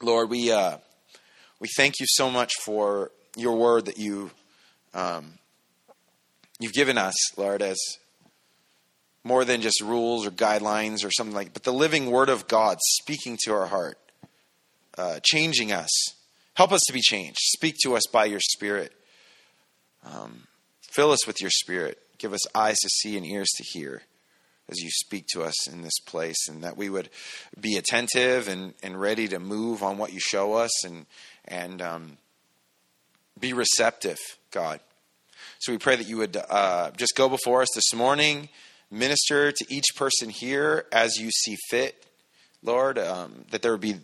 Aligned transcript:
Lord, 0.00 0.30
we 0.30 0.52
uh, 0.52 0.78
we 1.58 1.68
thank 1.76 1.94
you 1.98 2.06
so 2.08 2.30
much 2.30 2.52
for 2.62 3.10
your 3.36 3.56
word 3.56 3.86
that 3.86 3.98
you 3.98 4.30
um, 4.94 5.32
you've 6.60 6.72
given 6.72 6.96
us, 6.96 7.14
Lord, 7.36 7.62
as 7.62 7.76
more 9.24 9.44
than 9.44 9.60
just 9.60 9.80
rules 9.80 10.24
or 10.24 10.30
guidelines 10.30 11.04
or 11.04 11.10
something 11.10 11.34
like, 11.34 11.52
but 11.52 11.64
the 11.64 11.72
living 11.72 12.10
word 12.10 12.28
of 12.28 12.46
God 12.46 12.78
speaking 12.80 13.36
to 13.44 13.52
our 13.52 13.66
heart, 13.66 13.98
uh, 14.96 15.18
changing 15.24 15.72
us. 15.72 15.90
Help 16.54 16.72
us 16.72 16.80
to 16.86 16.92
be 16.92 17.00
changed. 17.00 17.38
Speak 17.40 17.74
to 17.82 17.96
us 17.96 18.04
by 18.12 18.24
your 18.24 18.40
Spirit. 18.40 18.92
Um, 20.04 20.46
fill 20.80 21.10
us 21.10 21.26
with 21.26 21.40
your 21.40 21.50
Spirit. 21.50 21.98
Give 22.18 22.32
us 22.32 22.56
eyes 22.56 22.78
to 22.78 22.88
see 22.88 23.16
and 23.16 23.26
ears 23.26 23.48
to 23.56 23.64
hear 23.64 24.02
as 24.68 24.78
you 24.78 24.90
speak 24.90 25.26
to 25.32 25.42
us 25.42 25.68
in 25.68 25.82
this 25.82 25.98
place, 26.06 26.48
and 26.48 26.62
that 26.62 26.76
we 26.76 26.90
would 26.90 27.08
be 27.58 27.76
attentive 27.76 28.48
and, 28.48 28.74
and 28.82 29.00
ready 29.00 29.28
to 29.28 29.38
move 29.38 29.82
on 29.82 29.98
what 29.98 30.12
you 30.12 30.20
show 30.20 30.54
us 30.54 30.84
and, 30.84 31.06
and 31.46 31.80
um, 31.80 32.18
be 33.38 33.52
receptive, 33.52 34.18
God. 34.50 34.80
So 35.60 35.72
we 35.72 35.78
pray 35.78 35.96
that 35.96 36.06
you 36.06 36.18
would 36.18 36.36
uh, 36.36 36.90
just 36.96 37.14
go 37.16 37.28
before 37.28 37.62
us 37.62 37.68
this 37.74 37.94
morning, 37.94 38.48
minister 38.90 39.52
to 39.52 39.66
each 39.68 39.86
person 39.96 40.28
here 40.28 40.86
as 40.92 41.16
you 41.16 41.30
see 41.30 41.56
fit, 41.68 42.04
Lord, 42.62 42.98
um, 42.98 43.44
that 43.50 43.62
there 43.62 43.72
would 43.72 43.80
be 43.80 43.96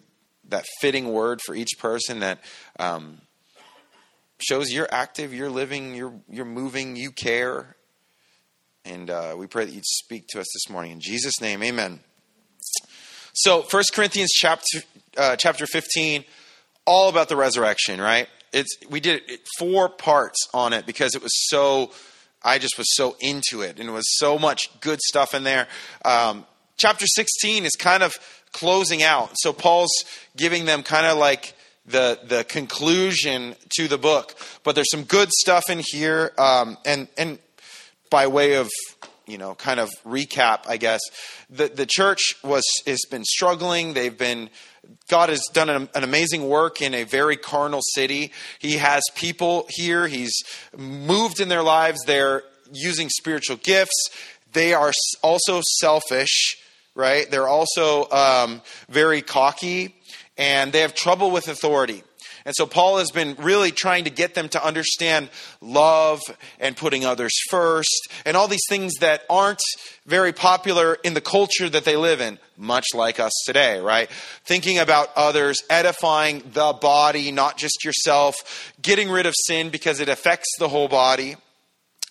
that 0.49 0.65
fitting 0.81 1.13
word 1.13 1.41
for 1.45 1.55
each 1.55 1.79
person 1.79 2.21
that 2.21 2.39
um, 2.79 3.19
shows 4.39 4.71
you're 4.71 4.89
active, 4.91 5.33
you're 5.33 5.51
living, 5.51 5.95
you're, 5.95 6.15
you're 6.29 6.45
moving, 6.45 6.97
you 6.97 7.11
care, 7.11 7.77
and 8.85 9.11
uh, 9.11 9.35
we 9.37 9.47
pray 9.47 9.65
that 9.65 9.73
you'd 9.73 9.87
speak 9.87 10.27
to 10.29 10.41
us 10.41 10.47
this 10.55 10.71
morning. 10.71 10.93
In 10.93 11.01
Jesus' 11.01 11.41
name, 11.41 11.63
amen. 11.63 12.01
So, 13.33 13.63
First 13.63 13.93
Corinthians 13.95 14.31
chapter, 14.33 14.83
uh, 15.17 15.37
chapter 15.37 15.67
15, 15.67 16.25
all 16.87 17.09
about 17.09 17.29
the 17.29 17.37
resurrection, 17.37 18.01
right? 18.01 18.29
It's, 18.53 18.77
we 18.89 19.01
did 19.01 19.23
it, 19.29 19.41
four 19.59 19.89
parts 19.89 20.49
on 20.53 20.73
it 20.73 20.87
because 20.87 21.15
it 21.15 21.23
was 21.23 21.33
so, 21.49 21.91
I 22.43 22.59
just 22.59 22.79
was 22.79 22.87
so 22.95 23.17
into 23.21 23.63
it. 23.63 23.81
And 23.81 23.89
it 23.89 23.93
was 23.93 24.07
so 24.19 24.39
much 24.39 24.69
good 24.81 25.01
stuff 25.01 25.35
in 25.35 25.43
there. 25.43 25.67
Um, 26.05 26.47
chapter 26.77 27.07
16 27.07 27.65
is 27.65 27.73
kind 27.73 28.03
of 28.03 28.15
closing 28.53 29.03
out. 29.03 29.31
So, 29.35 29.53
Paul's 29.53 29.93
giving 30.37 30.67
them 30.67 30.83
kind 30.83 31.07
of 31.07 31.19
like 31.19 31.55
the 31.87 32.19
the 32.25 32.45
conclusion 32.45 33.57
to 33.77 33.89
the 33.89 33.99
book. 33.99 34.35
But 34.63 34.75
there's 34.75 34.91
some 34.91 35.05
good 35.05 35.31
stuff 35.31 35.65
in 35.69 35.83
here, 35.85 36.33
um, 36.39 36.79
and 36.87 37.09
and 37.19 37.39
by 38.15 38.29
way 38.29 38.55
of 38.55 38.71
you 39.27 39.37
know 39.37 39.57
kind 39.57 39.81
of 39.81 39.91
recap 40.07 40.61
i 40.69 40.77
guess 40.77 41.01
the 41.51 41.67
the 41.67 41.85
church 41.85 42.37
was 42.45 42.63
has 42.87 43.01
been 43.11 43.25
struggling. 43.25 43.95
They've 43.95 44.17
been 44.17 44.51
god 45.09 45.31
has 45.31 45.43
done 45.53 45.69
an, 45.69 45.89
an, 45.97 46.05
amazing 46.05 46.49
work 46.49 46.81
in 46.81 46.95
a 46.95 47.03
very 47.03 47.37
carnal 47.37 47.81
city. 47.83 48.31
He 48.61 48.75
has 48.77 49.03
people 49.17 49.67
here. 49.69 50.07
He's 50.07 50.33
moved 50.77 51.41
in 51.41 51.49
their 51.49 51.65
lives. 51.65 51.99
They're 52.07 52.45
using 52.73 53.09
spiritual 53.09 53.57
gifts. 53.57 54.11
They 54.53 54.75
are 54.75 54.93
also 55.21 55.61
selfish 55.81 56.57
right? 56.97 57.29
They're 57.29 57.49
also 57.49 58.09
um, 58.11 58.63
very 58.89 59.21
cocky 59.21 59.97
and 60.39 60.73
they 60.73 60.83
have 60.83 60.95
trouble 60.95 61.33
with 61.33 61.49
authority 61.49 62.05
and 62.45 62.55
so 62.55 62.67
Paul 62.67 62.99
has 62.99 63.11
been 63.11 63.37
really 63.39 63.73
trying 63.73 64.05
to 64.05 64.11
get 64.11 64.35
them 64.35 64.49
to 64.51 64.65
understand 64.65 65.31
love 65.63 66.21
and 66.61 66.77
putting 66.77 67.07
others 67.07 67.33
first 67.49 68.09
and 68.27 68.37
all 68.37 68.49
these 68.49 68.67
things 68.69 68.95
that 69.01 69.23
aren't 69.31 69.63
very 70.07 70.33
popular 70.33 70.99
in 71.03 71.15
the 71.15 71.23
culture 71.23 71.69
that 71.69 71.85
they 71.85 71.97
live 71.97 72.21
in, 72.21 72.39
much 72.59 72.87
like 72.95 73.19
us 73.19 73.33
today, 73.47 73.81
right? 73.81 74.11
Thinking 74.45 74.79
about 74.79 75.09
others, 75.17 75.63
edifying 75.71 76.43
the 76.53 76.75
body, 76.75 77.33
not 77.33 77.57
just 77.57 77.83
yourself, 77.83 78.37
getting 78.83 79.11
rid 79.11 79.25
of 79.25 79.35
sin 79.47 79.71
because 79.71 80.01
it 80.01 80.11
affects 80.11 80.49
the 80.59 80.69
whole 80.69 80.89
body 80.89 81.37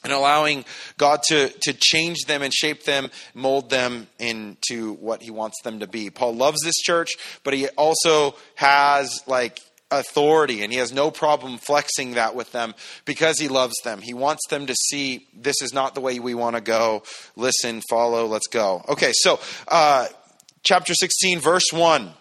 and 0.03 0.11
allowing 0.11 0.65
God 0.97 1.21
to, 1.27 1.49
to 1.61 1.73
change 1.73 2.25
them 2.25 2.41
and 2.41 2.53
shape 2.53 2.83
them, 2.83 3.09
mold 3.33 3.69
them 3.69 4.07
into 4.19 4.93
what 4.93 5.21
He 5.21 5.31
wants 5.31 5.61
them 5.63 5.79
to 5.79 5.87
be. 5.87 6.09
Paul 6.09 6.35
loves 6.35 6.59
this 6.63 6.75
church, 6.75 7.11
but 7.43 7.53
he 7.53 7.67
also 7.69 8.35
has 8.55 9.21
like 9.27 9.59
authority, 9.99 10.63
and 10.63 10.71
he 10.71 10.79
has 10.79 10.91
no 10.91 11.11
problem 11.11 11.57
flexing 11.57 12.13
that 12.13 12.35
with 12.35 12.51
them 12.51 12.73
because 13.05 13.39
he 13.39 13.47
loves 13.47 13.75
them. 13.83 14.01
He 14.01 14.13
wants 14.13 14.47
them 14.49 14.65
to 14.67 14.75
see 14.75 15.27
this 15.33 15.61
is 15.61 15.73
not 15.73 15.95
the 15.95 16.01
way 16.01 16.19
we 16.19 16.35
want 16.35 16.55
to 16.55 16.61
go. 16.61 17.03
Listen, 17.35 17.81
follow, 17.89 18.25
let's 18.25 18.47
go. 18.47 18.83
Okay, 18.89 19.11
so 19.13 19.39
uh, 19.67 20.07
chapter 20.63 20.93
16, 20.93 21.39
verse 21.39 21.71
1. 21.71 22.11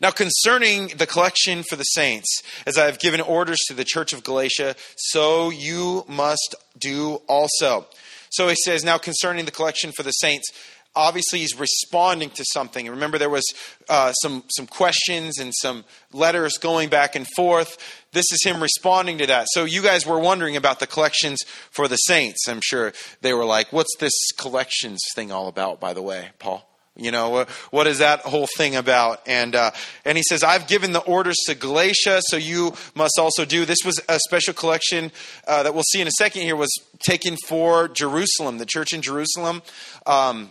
Now, 0.00 0.10
concerning 0.10 0.88
the 0.96 1.06
collection 1.06 1.64
for 1.68 1.76
the 1.76 1.82
saints, 1.82 2.42
as 2.66 2.78
I 2.78 2.86
have 2.86 3.00
given 3.00 3.20
orders 3.20 3.58
to 3.66 3.74
the 3.74 3.84
church 3.84 4.12
of 4.12 4.22
Galatia, 4.22 4.76
so 4.96 5.50
you 5.50 6.04
must 6.08 6.54
do 6.78 7.16
also. 7.26 7.86
So 8.30 8.48
he 8.48 8.54
says, 8.64 8.84
now 8.84 8.98
concerning 8.98 9.44
the 9.44 9.50
collection 9.50 9.90
for 9.92 10.02
the 10.02 10.12
saints, 10.12 10.48
obviously 10.94 11.40
he's 11.40 11.58
responding 11.58 12.30
to 12.30 12.44
something. 12.52 12.88
Remember, 12.88 13.18
there 13.18 13.30
was 13.30 13.44
uh, 13.88 14.12
some 14.12 14.44
some 14.50 14.66
questions 14.66 15.38
and 15.38 15.52
some 15.54 15.84
letters 16.12 16.58
going 16.58 16.88
back 16.88 17.14
and 17.14 17.26
forth. 17.36 17.78
This 18.12 18.26
is 18.32 18.42
him 18.44 18.62
responding 18.62 19.18
to 19.18 19.26
that. 19.26 19.46
So 19.52 19.64
you 19.64 19.82
guys 19.82 20.06
were 20.06 20.18
wondering 20.18 20.56
about 20.56 20.80
the 20.80 20.86
collections 20.86 21.40
for 21.70 21.88
the 21.88 21.96
saints. 21.96 22.48
I'm 22.48 22.60
sure 22.62 22.92
they 23.20 23.32
were 23.32 23.44
like, 23.44 23.72
"What's 23.72 23.96
this 23.98 24.14
collections 24.36 25.00
thing 25.14 25.32
all 25.32 25.48
about?" 25.48 25.80
By 25.80 25.92
the 25.92 26.02
way, 26.02 26.30
Paul. 26.38 26.64
You 27.00 27.12
know 27.12 27.46
what 27.70 27.86
is 27.86 27.98
that 27.98 28.22
whole 28.22 28.48
thing 28.56 28.74
about? 28.74 29.20
And 29.28 29.54
uh, 29.54 29.70
and 30.04 30.18
he 30.18 30.24
says, 30.28 30.42
"I've 30.42 30.66
given 30.66 30.90
the 30.90 31.00
orders 31.00 31.36
to 31.46 31.54
Galatia, 31.54 32.20
so 32.26 32.36
you 32.36 32.74
must 32.96 33.20
also 33.20 33.44
do." 33.44 33.64
This 33.64 33.78
was 33.84 34.00
a 34.08 34.18
special 34.18 34.52
collection 34.52 35.12
uh, 35.46 35.62
that 35.62 35.74
we'll 35.74 35.84
see 35.84 36.00
in 36.00 36.08
a 36.08 36.12
second. 36.18 36.42
Here 36.42 36.56
was 36.56 36.74
taken 36.98 37.36
for 37.46 37.86
Jerusalem, 37.86 38.58
the 38.58 38.66
church 38.66 38.92
in 38.92 39.00
Jerusalem. 39.00 39.62
Um, 40.06 40.50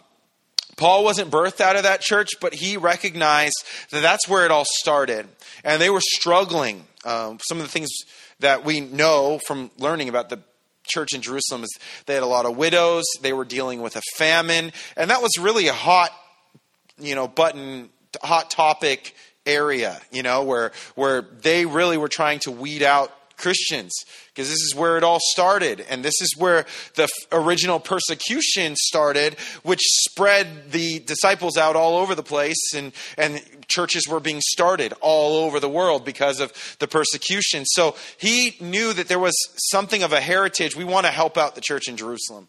Paul 0.78 1.04
wasn't 1.04 1.32
birthed 1.32 1.60
out 1.60 1.76
of 1.76 1.84
that 1.84 2.02
church, 2.02 2.30
but 2.40 2.54
he 2.54 2.78
recognized 2.78 3.64
that 3.90 4.02
that's 4.02 4.28
where 4.28 4.46
it 4.46 4.52
all 4.52 4.66
started. 4.66 5.28
And 5.64 5.82
they 5.82 5.90
were 5.90 6.02
struggling. 6.02 6.86
Um, 7.04 7.40
some 7.48 7.58
of 7.58 7.64
the 7.64 7.70
things 7.70 7.90
that 8.40 8.64
we 8.64 8.80
know 8.80 9.40
from 9.46 9.72
learning 9.78 10.08
about 10.08 10.30
the 10.30 10.40
church 10.84 11.14
in 11.14 11.22
Jerusalem 11.22 11.64
is 11.64 11.80
they 12.06 12.14
had 12.14 12.24
a 12.24 12.28
lot 12.28 12.46
of 12.46 12.56
widows, 12.56 13.06
they 13.22 13.34
were 13.34 13.44
dealing 13.44 13.82
with 13.82 13.96
a 13.96 14.02
famine, 14.16 14.72
and 14.96 15.10
that 15.10 15.22
was 15.22 15.32
really 15.40 15.68
a 15.68 15.74
hot, 15.74 16.12
you 17.00 17.16
know, 17.16 17.28
button, 17.28 17.90
hot 18.22 18.50
topic 18.52 19.16
area, 19.46 20.00
you 20.12 20.24
know, 20.24 20.44
where 20.44 20.72
where 20.96 21.22
they 21.22 21.66
really 21.66 21.98
were 21.98 22.08
trying 22.08 22.40
to 22.40 22.52
weed 22.52 22.84
out 22.84 23.12
Christians 23.38 23.94
because 24.34 24.50
this 24.50 24.62
is 24.62 24.76
where 24.76 24.98
it 24.98 25.04
all 25.04 25.20
started. 25.20 25.86
And 25.90 26.04
this 26.04 26.22
is 26.22 26.36
where 26.38 26.66
the 26.96 27.08
original 27.32 27.80
persecution 27.80 28.76
started, 28.76 29.36
which 29.64 29.82
spread 29.82 30.72
the 30.72 31.00
disciples 31.00 31.58
out 31.58 31.76
all 31.76 31.98
over 31.98 32.16
the 32.16 32.24
place. 32.24 32.74
And, 32.76 32.92
and 33.18 33.42
churches 33.68 34.08
were 34.08 34.20
being 34.20 34.42
started 34.42 34.94
all 35.02 35.46
over 35.46 35.60
the 35.60 35.70
world 35.70 36.06
because 36.06 36.40
of 36.40 36.52
the 36.80 36.88
persecution. 36.88 37.66
So 37.66 37.96
he 38.18 38.58
knew 38.60 38.94
that 38.94 39.08
there 39.08 39.20
was 39.20 39.36
something 39.70 40.04
of 40.04 40.14
a 40.14 40.20
heritage. 40.20 40.76
We 40.76 40.84
want 40.84 41.06
to 41.06 41.12
help 41.12 41.38
out 41.38 41.56
the 41.56 41.62
church 41.62 41.88
in 41.88 41.98
Jerusalem. 41.98 42.48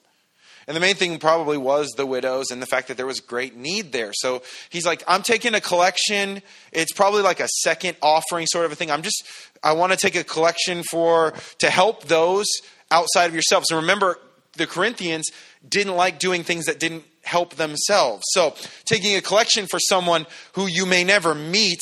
And 0.69 0.77
the 0.77 0.81
main 0.81 0.97
thing 0.97 1.19
probably 1.19 1.57
was 1.57 1.89
the 1.97 2.05
widows 2.05 2.51
and 2.51 2.61
the 2.61 2.67
fact 2.67 2.89
that 2.89 2.99
there 2.99 3.07
was 3.07 3.21
great 3.21 3.57
need 3.57 3.91
there. 3.91 4.13
So 4.13 4.43
he's 4.69 4.85
like, 4.85 5.03
I'm 5.09 5.23
taking 5.23 5.55
a 5.55 5.63
collection. 5.63 6.43
It's 6.73 6.93
probably 6.93 7.23
like 7.23 7.41
a 7.41 7.49
second 7.63 7.97
offering 8.03 8.47
sort 8.47 8.67
of 8.67 8.73
a 8.73 8.75
thing. 8.75 8.91
I'm 8.91 9.01
just, 9.01 9.25
I 9.63 9.73
want 9.73 9.93
to 9.93 9.99
take 9.99 10.15
a 10.15 10.23
collection 10.23 10.83
for, 10.91 11.33
to 11.61 11.71
help 11.71 12.05
those 12.05 12.45
outside 12.91 13.25
of 13.25 13.33
yourselves. 13.33 13.67
So 13.71 13.77
remember, 13.77 14.19
the 14.57 14.67
Corinthians 14.67 15.31
didn't 15.67 15.97
like 15.97 16.19
doing 16.19 16.43
things 16.45 16.67
that 16.67 16.79
didn't 16.79 17.05
help 17.23 17.55
themselves. 17.55 18.25
So 18.33 18.55
taking 18.85 19.17
a 19.17 19.23
collection 19.23 19.67
for 19.71 19.79
someone 19.81 20.27
who 20.53 20.67
you 20.67 20.85
may 20.85 21.03
never 21.03 21.35
meet, 21.35 21.81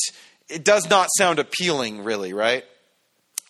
it 0.49 0.65
does 0.65 0.89
not 0.89 1.09
sound 1.19 1.41
appealing, 1.41 2.05
really, 2.05 2.33
right? 2.33 2.65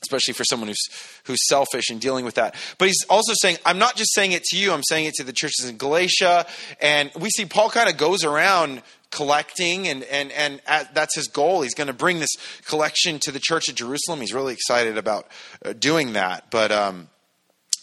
Especially 0.06 0.34
for 0.34 0.44
someone 0.44 0.68
who's 0.68 0.88
who's 1.24 1.46
selfish 1.48 1.90
and 1.90 2.00
dealing 2.00 2.24
with 2.24 2.36
that. 2.36 2.54
But 2.78 2.88
he's 2.88 3.04
also 3.10 3.32
saying, 3.40 3.58
I'm 3.66 3.78
not 3.78 3.96
just 3.96 4.14
saying 4.14 4.32
it 4.32 4.44
to 4.44 4.58
you, 4.58 4.72
I'm 4.72 4.82
saying 4.84 5.06
it 5.06 5.14
to 5.14 5.24
the 5.24 5.32
churches 5.32 5.66
in 5.68 5.76
Galatia. 5.76 6.46
And 6.80 7.10
we 7.18 7.30
see 7.30 7.44
Paul 7.44 7.70
kind 7.70 7.88
of 7.88 7.96
goes 7.96 8.24
around 8.24 8.82
collecting 9.10 9.88
and 9.88 10.02
and 10.04 10.32
and 10.32 10.60
at, 10.66 10.94
that's 10.94 11.14
his 11.14 11.28
goal. 11.28 11.62
He's 11.62 11.74
going 11.74 11.86
to 11.86 11.92
bring 11.92 12.20
this 12.20 12.34
collection 12.66 13.18
to 13.20 13.32
the 13.32 13.40
church 13.40 13.68
at 13.68 13.74
jerusalem. 13.74 14.20
He's 14.20 14.34
really 14.34 14.52
excited 14.52 14.98
about 14.98 15.26
uh, 15.64 15.72
doing 15.72 16.14
that. 16.14 16.50
But 16.50 16.72
um, 16.72 17.08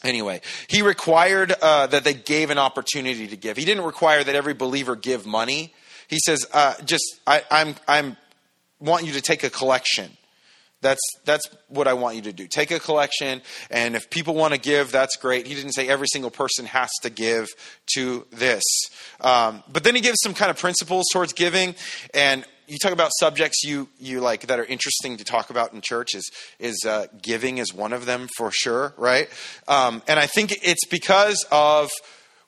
anyway 0.04 0.42
he 0.68 0.82
required 0.82 1.54
uh, 1.62 1.88
that 1.88 2.04
they 2.04 2.14
gave 2.14 2.50
an 2.50 2.58
opportunity 2.58 3.28
to 3.28 3.38
give. 3.38 3.58
He 3.58 3.66
didn't 3.66 3.86
require 3.86 4.24
that 4.24 4.36
every 4.36 4.54
believer 4.54 4.96
give 4.96 5.26
money. 5.26 5.74
He 6.08 6.20
says 6.20 6.46
uh, 6.54 6.76
just 6.86 7.04
I, 7.26 7.44
i'm 7.50 7.76
i'm 7.88 8.18
want 8.80 9.06
you 9.06 9.14
to 9.14 9.22
take 9.22 9.44
a 9.44 9.50
collection 9.50 10.12
that's 10.84 11.02
that's 11.26 11.48
what 11.70 11.88
I 11.88 11.94
want 11.94 12.16
you 12.18 12.22
to 12.24 12.34
do. 12.34 12.48
Take 12.48 12.70
a 12.72 12.80
collection, 12.80 13.42
and 13.72 13.96
if 13.96 14.10
people 14.10 14.36
want 14.36 14.54
to 14.54 14.60
give, 14.60 14.92
that's 14.92 15.16
great. 15.16 15.48
He 15.48 15.56
didn't 15.56 15.74
say 15.74 15.88
every 15.88 16.08
single 16.08 16.30
person 16.30 16.66
has 16.66 16.92
to 17.02 17.10
give 17.10 17.48
to 17.96 18.28
this, 18.32 18.64
um, 19.22 19.64
but 19.72 19.84
then 19.84 19.96
he 19.96 20.02
gives 20.02 20.18
some 20.22 20.34
kind 20.34 20.52
of 20.52 20.58
principles 20.58 21.06
towards 21.12 21.34
giving. 21.34 21.74
And 22.14 22.46
you 22.68 22.78
talk 22.82 22.92
about 22.92 23.12
subjects 23.20 23.64
you 23.64 23.90
you 24.00 24.20
like 24.20 24.48
that 24.48 24.60
are 24.60 24.66
interesting 24.66 25.18
to 25.18 25.24
talk 25.24 25.50
about 25.50 25.74
in 25.74 25.82
church 25.82 26.14
is 26.14 26.30
is 26.60 26.84
uh, 26.86 27.08
giving 27.22 27.58
is 27.58 27.74
one 27.74 27.94
of 27.94 28.06
them 28.06 28.28
for 28.38 28.52
sure, 28.52 28.94
right? 28.98 29.30
Um, 29.68 30.02
and 30.08 30.20
I 30.20 30.28
think 30.28 30.60
it's 30.62 30.86
because 30.86 31.46
of 31.52 31.90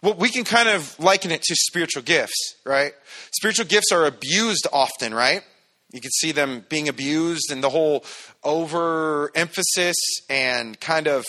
well, 0.01 0.13
we 0.13 0.29
can 0.29 0.43
kind 0.43 0.69
of 0.69 0.99
liken 0.99 1.31
it 1.31 1.41
to 1.43 1.55
spiritual 1.55 2.03
gifts, 2.03 2.55
right? 2.63 2.93
Spiritual 3.31 3.65
gifts 3.65 3.91
are 3.91 4.05
abused 4.05 4.67
often, 4.71 5.13
right? 5.13 5.41
You 5.91 6.01
can 6.01 6.11
see 6.11 6.31
them 6.31 6.65
being 6.67 6.89
abused 6.89 7.51
and 7.51 7.63
the 7.63 7.69
whole 7.69 8.03
overemphasis 8.43 9.95
and 10.29 10.79
kind 10.79 11.07
of, 11.07 11.25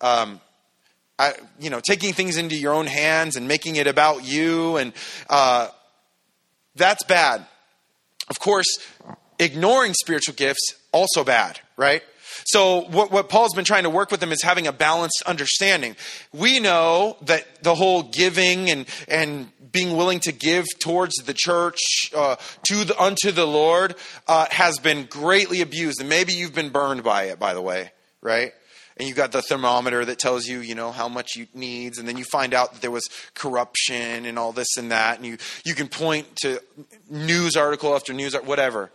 um, 0.00 0.40
I, 1.18 1.34
you 1.58 1.70
know, 1.70 1.80
taking 1.80 2.12
things 2.12 2.36
into 2.36 2.56
your 2.56 2.74
own 2.74 2.86
hands 2.86 3.36
and 3.36 3.48
making 3.48 3.76
it 3.76 3.86
about 3.86 4.24
you. 4.24 4.76
And 4.76 4.92
uh, 5.28 5.68
that's 6.74 7.04
bad. 7.04 7.46
Of 8.28 8.40
course, 8.40 8.66
ignoring 9.38 9.94
spiritual 9.94 10.34
gifts, 10.34 10.74
also 10.92 11.24
bad, 11.24 11.60
right? 11.76 12.02
So 12.44 12.82
what, 12.82 13.10
what 13.10 13.28
Paul's 13.28 13.54
been 13.54 13.64
trying 13.64 13.84
to 13.84 13.90
work 13.90 14.10
with 14.10 14.20
them 14.20 14.32
is 14.32 14.42
having 14.42 14.66
a 14.66 14.72
balanced 14.72 15.22
understanding. 15.26 15.96
We 16.32 16.60
know 16.60 17.16
that 17.22 17.62
the 17.62 17.74
whole 17.74 18.02
giving 18.02 18.70
and, 18.70 18.86
and 19.08 19.50
being 19.72 19.96
willing 19.96 20.20
to 20.20 20.32
give 20.32 20.66
towards 20.80 21.14
the 21.16 21.34
church, 21.34 21.78
uh, 22.14 22.36
to 22.64 22.84
the, 22.84 23.00
unto 23.00 23.30
the 23.30 23.46
Lord, 23.46 23.94
uh, 24.26 24.46
has 24.50 24.78
been 24.78 25.06
greatly 25.06 25.60
abused. 25.60 26.00
And 26.00 26.08
maybe 26.08 26.34
you've 26.34 26.54
been 26.54 26.70
burned 26.70 27.04
by 27.04 27.24
it, 27.24 27.38
by 27.38 27.54
the 27.54 27.62
way, 27.62 27.92
right? 28.20 28.52
and 29.00 29.08
you 29.08 29.14
got 29.14 29.32
the 29.32 29.40
thermometer 29.40 30.04
that 30.04 30.18
tells 30.18 30.46
you, 30.46 30.60
you 30.60 30.74
know, 30.74 30.92
how 30.92 31.08
much 31.08 31.34
you 31.34 31.46
needs, 31.54 31.96
and 31.96 32.06
then 32.06 32.18
you 32.18 32.24
find 32.24 32.52
out 32.52 32.74
that 32.74 32.82
there 32.82 32.90
was 32.90 33.08
corruption 33.34 34.26
and 34.26 34.38
all 34.38 34.52
this 34.52 34.76
and 34.76 34.92
that, 34.92 35.16
and 35.16 35.24
you 35.24 35.38
you 35.64 35.74
can 35.74 35.88
point 35.88 36.36
to 36.36 36.60
news 37.08 37.56
article 37.56 37.94
after 37.94 38.12
news, 38.12 38.34
article, 38.34 38.50
whatever. 38.50 38.90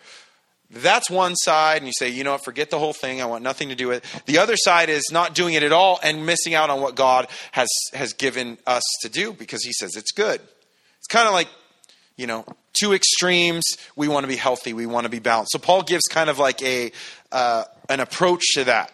That's 0.72 1.10
one 1.10 1.36
side, 1.36 1.78
and 1.78 1.88
you 1.88 1.94
say, 1.98 2.10
you 2.10 2.24
know 2.24 2.32
what, 2.32 2.44
forget 2.44 2.70
the 2.70 2.80
whole 2.80 2.94
thing. 2.94 3.22
I 3.22 3.26
want 3.26 3.44
nothing 3.44 3.70
to 3.70 3.76
do 3.76 3.88
with 3.90 4.04
it. 4.04 4.26
The 4.26 4.40
other 4.40 4.58
side 4.58 4.90
is 4.90 5.10
not 5.12 5.36
doing 5.36 5.54
it 5.54 5.64
at 5.64 5.72
all 5.72 6.00
and 6.02 6.26
missing 6.26 6.54
out 6.54 6.70
on 6.70 6.82
what 6.82 6.96
God 6.96 7.28
has, 7.52 7.70
has 7.94 8.14
given 8.14 8.58
us 8.66 8.84
to 9.02 9.10
do 9.10 9.34
because 9.34 9.64
He 9.64 9.72
says 9.74 9.96
it's 9.96 10.12
good. 10.12 10.42
It's 10.98 11.08
kind 11.08 11.28
of 11.28 11.34
like, 11.34 11.50
you 12.18 12.26
know, 12.26 12.46
two 12.74 12.94
extremes. 12.94 13.64
We 13.96 14.08
want 14.08 14.24
to 14.24 14.28
be 14.28 14.36
healthy, 14.36 14.74
we 14.74 14.86
want 14.86 15.06
to 15.06 15.10
be 15.10 15.20
balanced. 15.20 15.52
So 15.52 15.60
Paul 15.60 15.84
gives 15.84 16.06
kind 16.06 16.30
of 16.30 16.40
like 16.40 16.62
a, 16.64 16.92
uh, 17.32 17.66
an 17.90 18.00
approach 18.00 18.42
to 18.56 18.64
that. 18.64 18.92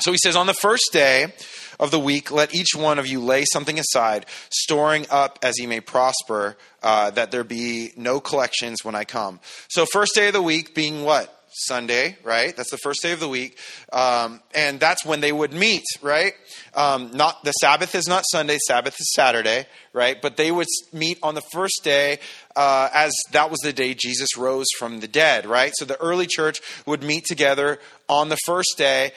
So 0.00 0.12
he 0.12 0.18
says, 0.18 0.36
on 0.36 0.46
the 0.46 0.54
first 0.54 0.90
day, 0.92 1.32
of 1.80 1.90
the 1.90 1.98
week, 1.98 2.30
let 2.30 2.54
each 2.54 2.74
one 2.74 2.98
of 2.98 3.06
you 3.06 3.20
lay 3.20 3.44
something 3.52 3.78
aside, 3.78 4.26
storing 4.50 5.06
up 5.10 5.38
as 5.42 5.56
he 5.58 5.66
may 5.66 5.80
prosper, 5.80 6.56
uh, 6.82 7.10
that 7.10 7.30
there 7.30 7.44
be 7.44 7.92
no 7.96 8.20
collections 8.20 8.84
when 8.84 8.94
I 8.94 9.04
come. 9.04 9.40
So, 9.68 9.86
first 9.86 10.14
day 10.14 10.28
of 10.28 10.34
the 10.34 10.42
week 10.42 10.74
being 10.74 11.04
what? 11.04 11.30
Sunday, 11.56 12.16
right? 12.24 12.56
That's 12.56 12.72
the 12.72 12.78
first 12.78 13.00
day 13.00 13.12
of 13.12 13.20
the 13.20 13.28
week. 13.28 13.56
Um, 13.92 14.40
and 14.56 14.80
that's 14.80 15.04
when 15.04 15.20
they 15.20 15.30
would 15.30 15.52
meet, 15.52 15.84
right? 16.02 16.32
Um, 16.74 17.12
not 17.12 17.44
the 17.44 17.52
Sabbath 17.52 17.94
is 17.94 18.08
not 18.08 18.24
Sunday, 18.32 18.58
Sabbath 18.66 18.94
is 18.98 19.12
Saturday, 19.14 19.66
right? 19.92 20.20
But 20.20 20.36
they 20.36 20.50
would 20.50 20.66
meet 20.92 21.18
on 21.22 21.36
the 21.36 21.44
first 21.52 21.82
day 21.84 22.18
uh, 22.56 22.88
as 22.92 23.12
that 23.30 23.52
was 23.52 23.60
the 23.60 23.72
day 23.72 23.94
Jesus 23.94 24.36
rose 24.36 24.66
from 24.76 24.98
the 24.98 25.06
dead, 25.06 25.46
right? 25.46 25.72
So 25.76 25.84
the 25.84 26.00
early 26.00 26.26
church 26.26 26.60
would 26.86 27.04
meet 27.04 27.24
together 27.24 27.78
on 28.08 28.30
the 28.30 28.38
first 28.44 28.74
day 28.76 29.12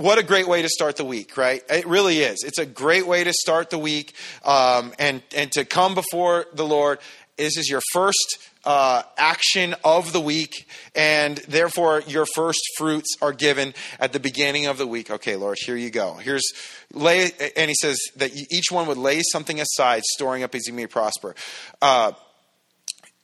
what 0.00 0.18
a 0.18 0.22
great 0.22 0.48
way 0.48 0.62
to 0.62 0.68
start 0.68 0.96
the 0.96 1.04
week, 1.04 1.36
right? 1.36 1.62
It 1.68 1.86
really 1.86 2.20
is. 2.20 2.42
It's 2.42 2.58
a 2.58 2.64
great 2.64 3.06
way 3.06 3.22
to 3.22 3.34
start 3.34 3.68
the 3.68 3.78
week 3.78 4.14
um, 4.42 4.94
and, 4.98 5.22
and 5.36 5.52
to 5.52 5.66
come 5.66 5.94
before 5.94 6.46
the 6.54 6.64
Lord. 6.64 7.00
This 7.36 7.58
is 7.58 7.68
your 7.68 7.82
first 7.92 8.38
uh, 8.64 9.02
action 9.18 9.74
of 9.84 10.14
the 10.14 10.20
week, 10.20 10.66
and 10.94 11.36
therefore 11.48 12.02
your 12.06 12.24
first 12.34 12.62
fruits 12.78 13.14
are 13.20 13.34
given 13.34 13.74
at 13.98 14.14
the 14.14 14.20
beginning 14.20 14.66
of 14.66 14.78
the 14.78 14.86
week. 14.86 15.10
Okay, 15.10 15.36
Lord, 15.36 15.58
here 15.60 15.76
you 15.76 15.90
go. 15.90 16.14
Here's 16.14 16.50
lay, 16.94 17.30
and 17.54 17.68
he 17.68 17.74
says 17.74 17.98
that 18.16 18.34
each 18.50 18.70
one 18.70 18.86
would 18.86 18.98
lay 18.98 19.20
something 19.32 19.60
aside, 19.60 20.02
storing 20.14 20.42
up 20.42 20.54
as 20.54 20.62
he 20.64 20.72
may 20.72 20.86
prosper. 20.86 21.34
Uh, 21.82 22.12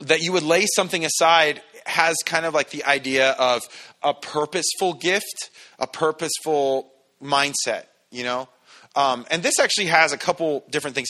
that 0.00 0.20
you 0.20 0.32
would 0.32 0.42
lay 0.42 0.66
something 0.74 1.06
aside 1.06 1.62
has 1.86 2.16
kind 2.24 2.46
of 2.46 2.54
like 2.54 2.70
the 2.70 2.84
idea 2.84 3.32
of 3.32 3.62
a 4.02 4.14
purposeful 4.14 4.94
gift, 4.94 5.50
a 5.78 5.86
purposeful 5.86 6.92
mindset, 7.22 7.84
you 8.10 8.24
know? 8.24 8.48
Um, 8.94 9.26
and 9.30 9.42
this 9.42 9.58
actually 9.58 9.86
has 9.86 10.12
a 10.12 10.18
couple 10.18 10.64
different 10.70 10.96
things 10.96 11.08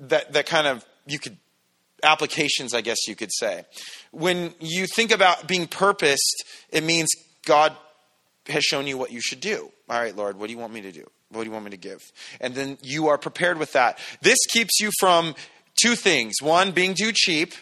that, 0.00 0.32
that 0.32 0.46
kind 0.46 0.66
of 0.66 0.84
you 1.06 1.18
could 1.18 1.36
applications, 2.02 2.74
I 2.74 2.80
guess 2.80 2.98
you 3.08 3.16
could 3.16 3.32
say. 3.32 3.64
When 4.10 4.54
you 4.60 4.86
think 4.86 5.10
about 5.10 5.46
being 5.46 5.66
purposed, 5.66 6.44
it 6.70 6.84
means 6.84 7.08
God 7.44 7.74
has 8.48 8.64
shown 8.64 8.86
you 8.86 8.98
what 8.98 9.10
you 9.10 9.20
should 9.20 9.40
do. 9.40 9.70
All 9.88 9.98
right, 9.98 10.14
Lord, 10.14 10.38
what 10.38 10.46
do 10.46 10.52
you 10.52 10.58
want 10.58 10.72
me 10.72 10.82
to 10.82 10.92
do? 10.92 11.06
What 11.30 11.42
do 11.42 11.46
you 11.46 11.52
want 11.52 11.64
me 11.64 11.70
to 11.72 11.76
give? 11.76 12.00
And 12.40 12.54
then 12.54 12.78
you 12.82 13.08
are 13.08 13.18
prepared 13.18 13.58
with 13.58 13.72
that. 13.72 13.98
This 14.22 14.38
keeps 14.48 14.80
you 14.80 14.90
from 15.00 15.34
two 15.80 15.94
things 15.94 16.34
one, 16.40 16.72
being 16.72 16.94
too 16.94 17.12
cheap, 17.14 17.54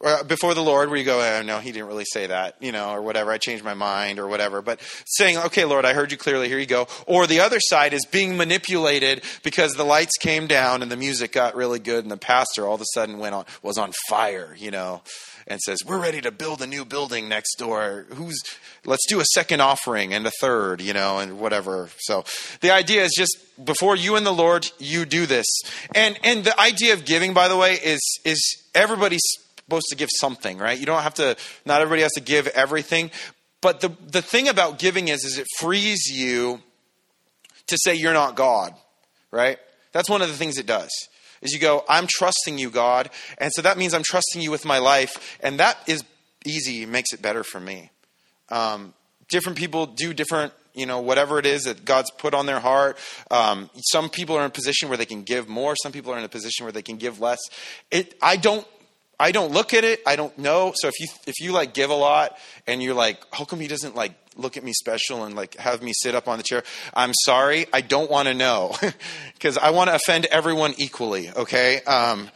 or 0.00 0.10
uh, 0.10 0.22
before 0.22 0.54
the 0.54 0.62
Lord, 0.62 0.88
where 0.88 0.98
you 0.98 1.04
go, 1.04 1.20
oh, 1.20 1.42
no, 1.42 1.58
he 1.58 1.72
didn't 1.72 1.88
really 1.88 2.06
say 2.10 2.26
that, 2.26 2.56
you 2.58 2.72
know, 2.72 2.90
or 2.90 3.02
whatever. 3.02 3.30
I 3.30 3.38
changed 3.38 3.62
my 3.62 3.74
mind 3.74 4.18
or 4.18 4.26
whatever. 4.26 4.62
But 4.62 4.80
saying, 5.06 5.36
okay, 5.36 5.66
Lord, 5.66 5.84
I 5.84 5.92
heard 5.92 6.10
you 6.10 6.16
clearly. 6.16 6.48
Here 6.48 6.58
you 6.58 6.66
go. 6.66 6.88
Or 7.06 7.26
the 7.26 7.40
other 7.40 7.60
side 7.60 7.92
is 7.92 8.06
being 8.06 8.36
manipulated 8.36 9.22
because 9.42 9.74
the 9.74 9.84
lights 9.84 10.16
came 10.18 10.46
down 10.46 10.82
and 10.82 10.90
the 10.90 10.96
music 10.96 11.32
got 11.32 11.54
really 11.54 11.78
good 11.78 12.04
and 12.04 12.10
the 12.10 12.16
pastor 12.16 12.66
all 12.66 12.74
of 12.74 12.80
a 12.80 12.86
sudden 12.94 13.18
went 13.18 13.34
on 13.34 13.44
was 13.62 13.76
on 13.76 13.92
fire, 14.08 14.56
you 14.58 14.70
know, 14.70 15.02
and 15.46 15.60
says, 15.60 15.78
we're 15.84 16.00
ready 16.00 16.22
to 16.22 16.30
build 16.30 16.62
a 16.62 16.66
new 16.66 16.86
building 16.86 17.28
next 17.28 17.56
door. 17.56 18.06
Who's 18.14 18.40
let's 18.86 19.06
do 19.06 19.20
a 19.20 19.24
second 19.34 19.60
offering 19.60 20.14
and 20.14 20.26
a 20.26 20.32
third, 20.40 20.80
you 20.80 20.94
know, 20.94 21.18
and 21.18 21.38
whatever. 21.38 21.90
So 21.98 22.24
the 22.62 22.70
idea 22.70 23.04
is 23.04 23.12
just 23.14 23.36
before 23.62 23.96
you 23.96 24.16
and 24.16 24.24
the 24.24 24.32
Lord, 24.32 24.70
you 24.78 25.04
do 25.04 25.26
this. 25.26 25.46
And 25.94 26.18
and 26.24 26.42
the 26.42 26.58
idea 26.58 26.94
of 26.94 27.04
giving, 27.04 27.34
by 27.34 27.48
the 27.48 27.56
way, 27.58 27.74
is 27.74 28.00
is 28.24 28.40
everybody's 28.74 29.20
supposed 29.70 29.86
to 29.90 29.96
give 29.96 30.08
something, 30.18 30.58
right? 30.58 30.78
You 30.78 30.86
don't 30.86 31.02
have 31.02 31.14
to, 31.14 31.36
not 31.64 31.80
everybody 31.80 32.02
has 32.02 32.12
to 32.12 32.20
give 32.20 32.48
everything. 32.48 33.10
But 33.60 33.80
the, 33.80 33.92
the 34.04 34.22
thing 34.22 34.48
about 34.48 34.78
giving 34.78 35.08
is, 35.08 35.24
is 35.24 35.38
it 35.38 35.46
frees 35.58 36.06
you 36.06 36.60
to 37.68 37.78
say 37.80 37.94
you're 37.94 38.12
not 38.12 38.34
God, 38.34 38.74
right? 39.30 39.58
That's 39.92 40.10
one 40.10 40.22
of 40.22 40.28
the 40.28 40.34
things 40.34 40.58
it 40.58 40.66
does. 40.66 40.90
Is 41.40 41.52
you 41.52 41.60
go, 41.60 41.84
I'm 41.88 42.06
trusting 42.08 42.58
you, 42.58 42.70
God. 42.70 43.10
And 43.38 43.52
so 43.54 43.62
that 43.62 43.78
means 43.78 43.94
I'm 43.94 44.02
trusting 44.02 44.42
you 44.42 44.50
with 44.50 44.64
my 44.64 44.78
life. 44.78 45.38
And 45.40 45.60
that 45.60 45.78
is 45.86 46.02
easy, 46.44 46.84
makes 46.84 47.12
it 47.12 47.22
better 47.22 47.44
for 47.44 47.60
me. 47.60 47.90
Um, 48.48 48.92
different 49.28 49.56
people 49.56 49.86
do 49.86 50.12
different 50.12 50.52
you 50.74 50.86
know 50.86 51.00
whatever 51.00 51.38
it 51.38 51.46
is 51.46 51.64
that 51.64 51.84
god's 51.84 52.10
put 52.12 52.32
on 52.32 52.46
their 52.46 52.60
heart 52.60 52.96
um, 53.30 53.68
some 53.90 54.08
people 54.08 54.36
are 54.36 54.40
in 54.40 54.46
a 54.46 54.50
position 54.50 54.88
where 54.88 54.96
they 54.96 55.04
can 55.04 55.22
give 55.24 55.48
more 55.48 55.74
some 55.74 55.90
people 55.90 56.12
are 56.12 56.18
in 56.18 56.24
a 56.24 56.28
position 56.28 56.64
where 56.64 56.72
they 56.72 56.82
can 56.82 56.96
give 56.96 57.20
less 57.20 57.38
it, 57.90 58.16
i 58.22 58.36
don't 58.36 58.64
I 59.20 59.32
don't 59.32 59.52
look 59.52 59.74
at 59.74 59.84
it. 59.84 60.00
I 60.06 60.16
don't 60.16 60.36
know. 60.38 60.72
So 60.74 60.88
if 60.88 60.98
you 60.98 61.06
if 61.26 61.40
you 61.40 61.52
like 61.52 61.74
give 61.74 61.90
a 61.90 61.94
lot 61.94 62.38
and 62.66 62.82
you're 62.82 62.94
like, 62.94 63.22
how 63.32 63.44
come 63.44 63.60
he 63.60 63.68
doesn't 63.68 63.94
like 63.94 64.12
look 64.36 64.56
at 64.56 64.64
me 64.64 64.72
special 64.72 65.24
and 65.24 65.36
like 65.36 65.56
have 65.56 65.82
me 65.82 65.92
sit 65.94 66.14
up 66.14 66.26
on 66.26 66.38
the 66.38 66.42
chair? 66.42 66.62
I'm 66.94 67.12
sorry. 67.24 67.66
I 67.72 67.82
don't 67.82 68.10
want 68.10 68.28
to 68.28 68.34
know 68.34 68.74
because 69.34 69.58
I 69.58 69.70
want 69.70 69.90
to 69.90 69.94
offend 69.96 70.24
everyone 70.26 70.74
equally. 70.78 71.30
Okay. 71.30 71.82
Um, 71.82 72.30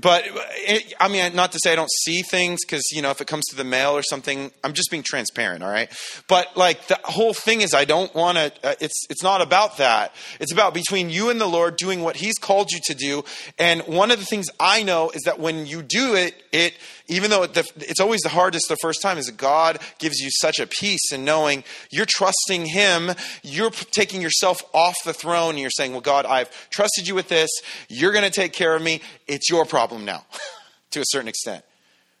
but 0.00 0.24
it, 0.26 0.94
I 1.00 1.08
mean, 1.08 1.34
not 1.34 1.52
to 1.52 1.58
say 1.62 1.72
I 1.72 1.76
don't 1.76 1.90
see 2.04 2.22
things 2.22 2.60
because 2.64 2.82
you 2.92 3.02
know 3.02 3.10
if 3.10 3.20
it 3.20 3.26
comes 3.26 3.44
to 3.50 3.56
the 3.56 3.64
mail 3.64 3.92
or 3.92 4.02
something, 4.02 4.50
I'm 4.64 4.72
just 4.72 4.90
being 4.90 5.02
transparent. 5.02 5.62
All 5.62 5.70
right, 5.70 5.90
but 6.28 6.56
like 6.56 6.86
the 6.88 6.98
whole 7.04 7.34
thing 7.34 7.60
is, 7.60 7.74
I 7.74 7.84
don't 7.84 8.14
want 8.14 8.38
to. 8.38 8.52
Uh, 8.62 8.74
it's 8.80 9.06
it's 9.10 9.22
not 9.22 9.42
about 9.42 9.78
that. 9.78 10.14
It's 10.40 10.52
about 10.52 10.74
between 10.74 11.10
you 11.10 11.30
and 11.30 11.40
the 11.40 11.46
Lord 11.46 11.76
doing 11.76 12.02
what 12.02 12.16
He's 12.16 12.38
called 12.38 12.70
you 12.70 12.80
to 12.84 12.94
do. 12.94 13.24
And 13.58 13.82
one 13.82 14.10
of 14.10 14.18
the 14.18 14.26
things 14.26 14.46
I 14.60 14.82
know 14.82 15.10
is 15.10 15.22
that 15.22 15.38
when 15.38 15.66
you 15.66 15.82
do 15.82 16.14
it, 16.14 16.34
it 16.52 16.74
even 17.08 17.30
though 17.30 17.42
it's 17.42 18.00
always 18.00 18.20
the 18.20 18.28
hardest 18.28 18.66
the 18.68 18.76
first 18.76 19.02
time, 19.02 19.18
is 19.18 19.26
that 19.26 19.36
God 19.36 19.78
gives 19.98 20.18
you 20.18 20.30
such 20.30 20.58
a 20.58 20.66
peace 20.66 21.12
in 21.12 21.24
knowing 21.24 21.64
you're 21.90 22.06
trusting 22.06 22.66
Him. 22.66 23.12
You're 23.42 23.70
taking 23.70 24.20
yourself 24.20 24.62
off 24.72 24.96
the 25.04 25.12
throne 25.12 25.50
and 25.50 25.60
you're 25.60 25.70
saying, 25.70 25.92
Well, 25.92 26.00
God, 26.00 26.26
I've 26.26 26.50
trusted 26.70 27.08
you 27.08 27.14
with 27.14 27.28
this. 27.28 27.50
You're 27.88 28.12
going 28.12 28.24
to 28.24 28.30
take 28.30 28.52
care 28.52 28.74
of 28.74 28.82
me. 28.82 29.00
It's 29.26 29.50
your 29.50 29.64
problem 29.64 30.04
now, 30.04 30.24
to 30.90 31.00
a 31.00 31.04
certain 31.06 31.28
extent. 31.28 31.64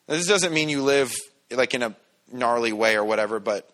Now, 0.08 0.14
this 0.14 0.26
doesn't 0.26 0.52
mean 0.52 0.68
you 0.68 0.82
live 0.82 1.12
like 1.50 1.74
in 1.74 1.82
a 1.82 1.94
gnarly 2.32 2.72
way 2.72 2.96
or 2.96 3.04
whatever, 3.04 3.38
but 3.38 3.68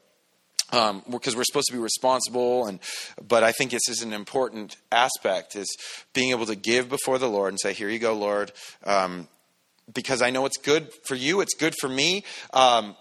um, 0.70 1.02
because 1.10 1.34
we're 1.34 1.44
supposed 1.44 1.68
to 1.68 1.72
be 1.72 1.78
responsible 1.78 2.66
and 2.66 2.78
but 3.26 3.42
i 3.42 3.52
think 3.52 3.70
this 3.70 3.88
is 3.88 4.02
an 4.02 4.12
important 4.12 4.76
aspect 4.92 5.56
is 5.56 5.66
being 6.12 6.30
able 6.30 6.46
to 6.46 6.56
give 6.56 6.88
before 6.88 7.18
the 7.18 7.28
lord 7.28 7.48
and 7.48 7.60
say 7.60 7.72
here 7.72 7.88
you 7.88 7.98
go 7.98 8.12
lord 8.12 8.52
um, 8.84 9.28
because 9.92 10.22
I 10.22 10.30
know 10.30 10.46
it's 10.46 10.58
good 10.58 10.92
for 11.06 11.14
you, 11.14 11.40
it's 11.40 11.54
good 11.54 11.74
for 11.80 11.88
me. 11.88 12.24
Um, 12.52 12.96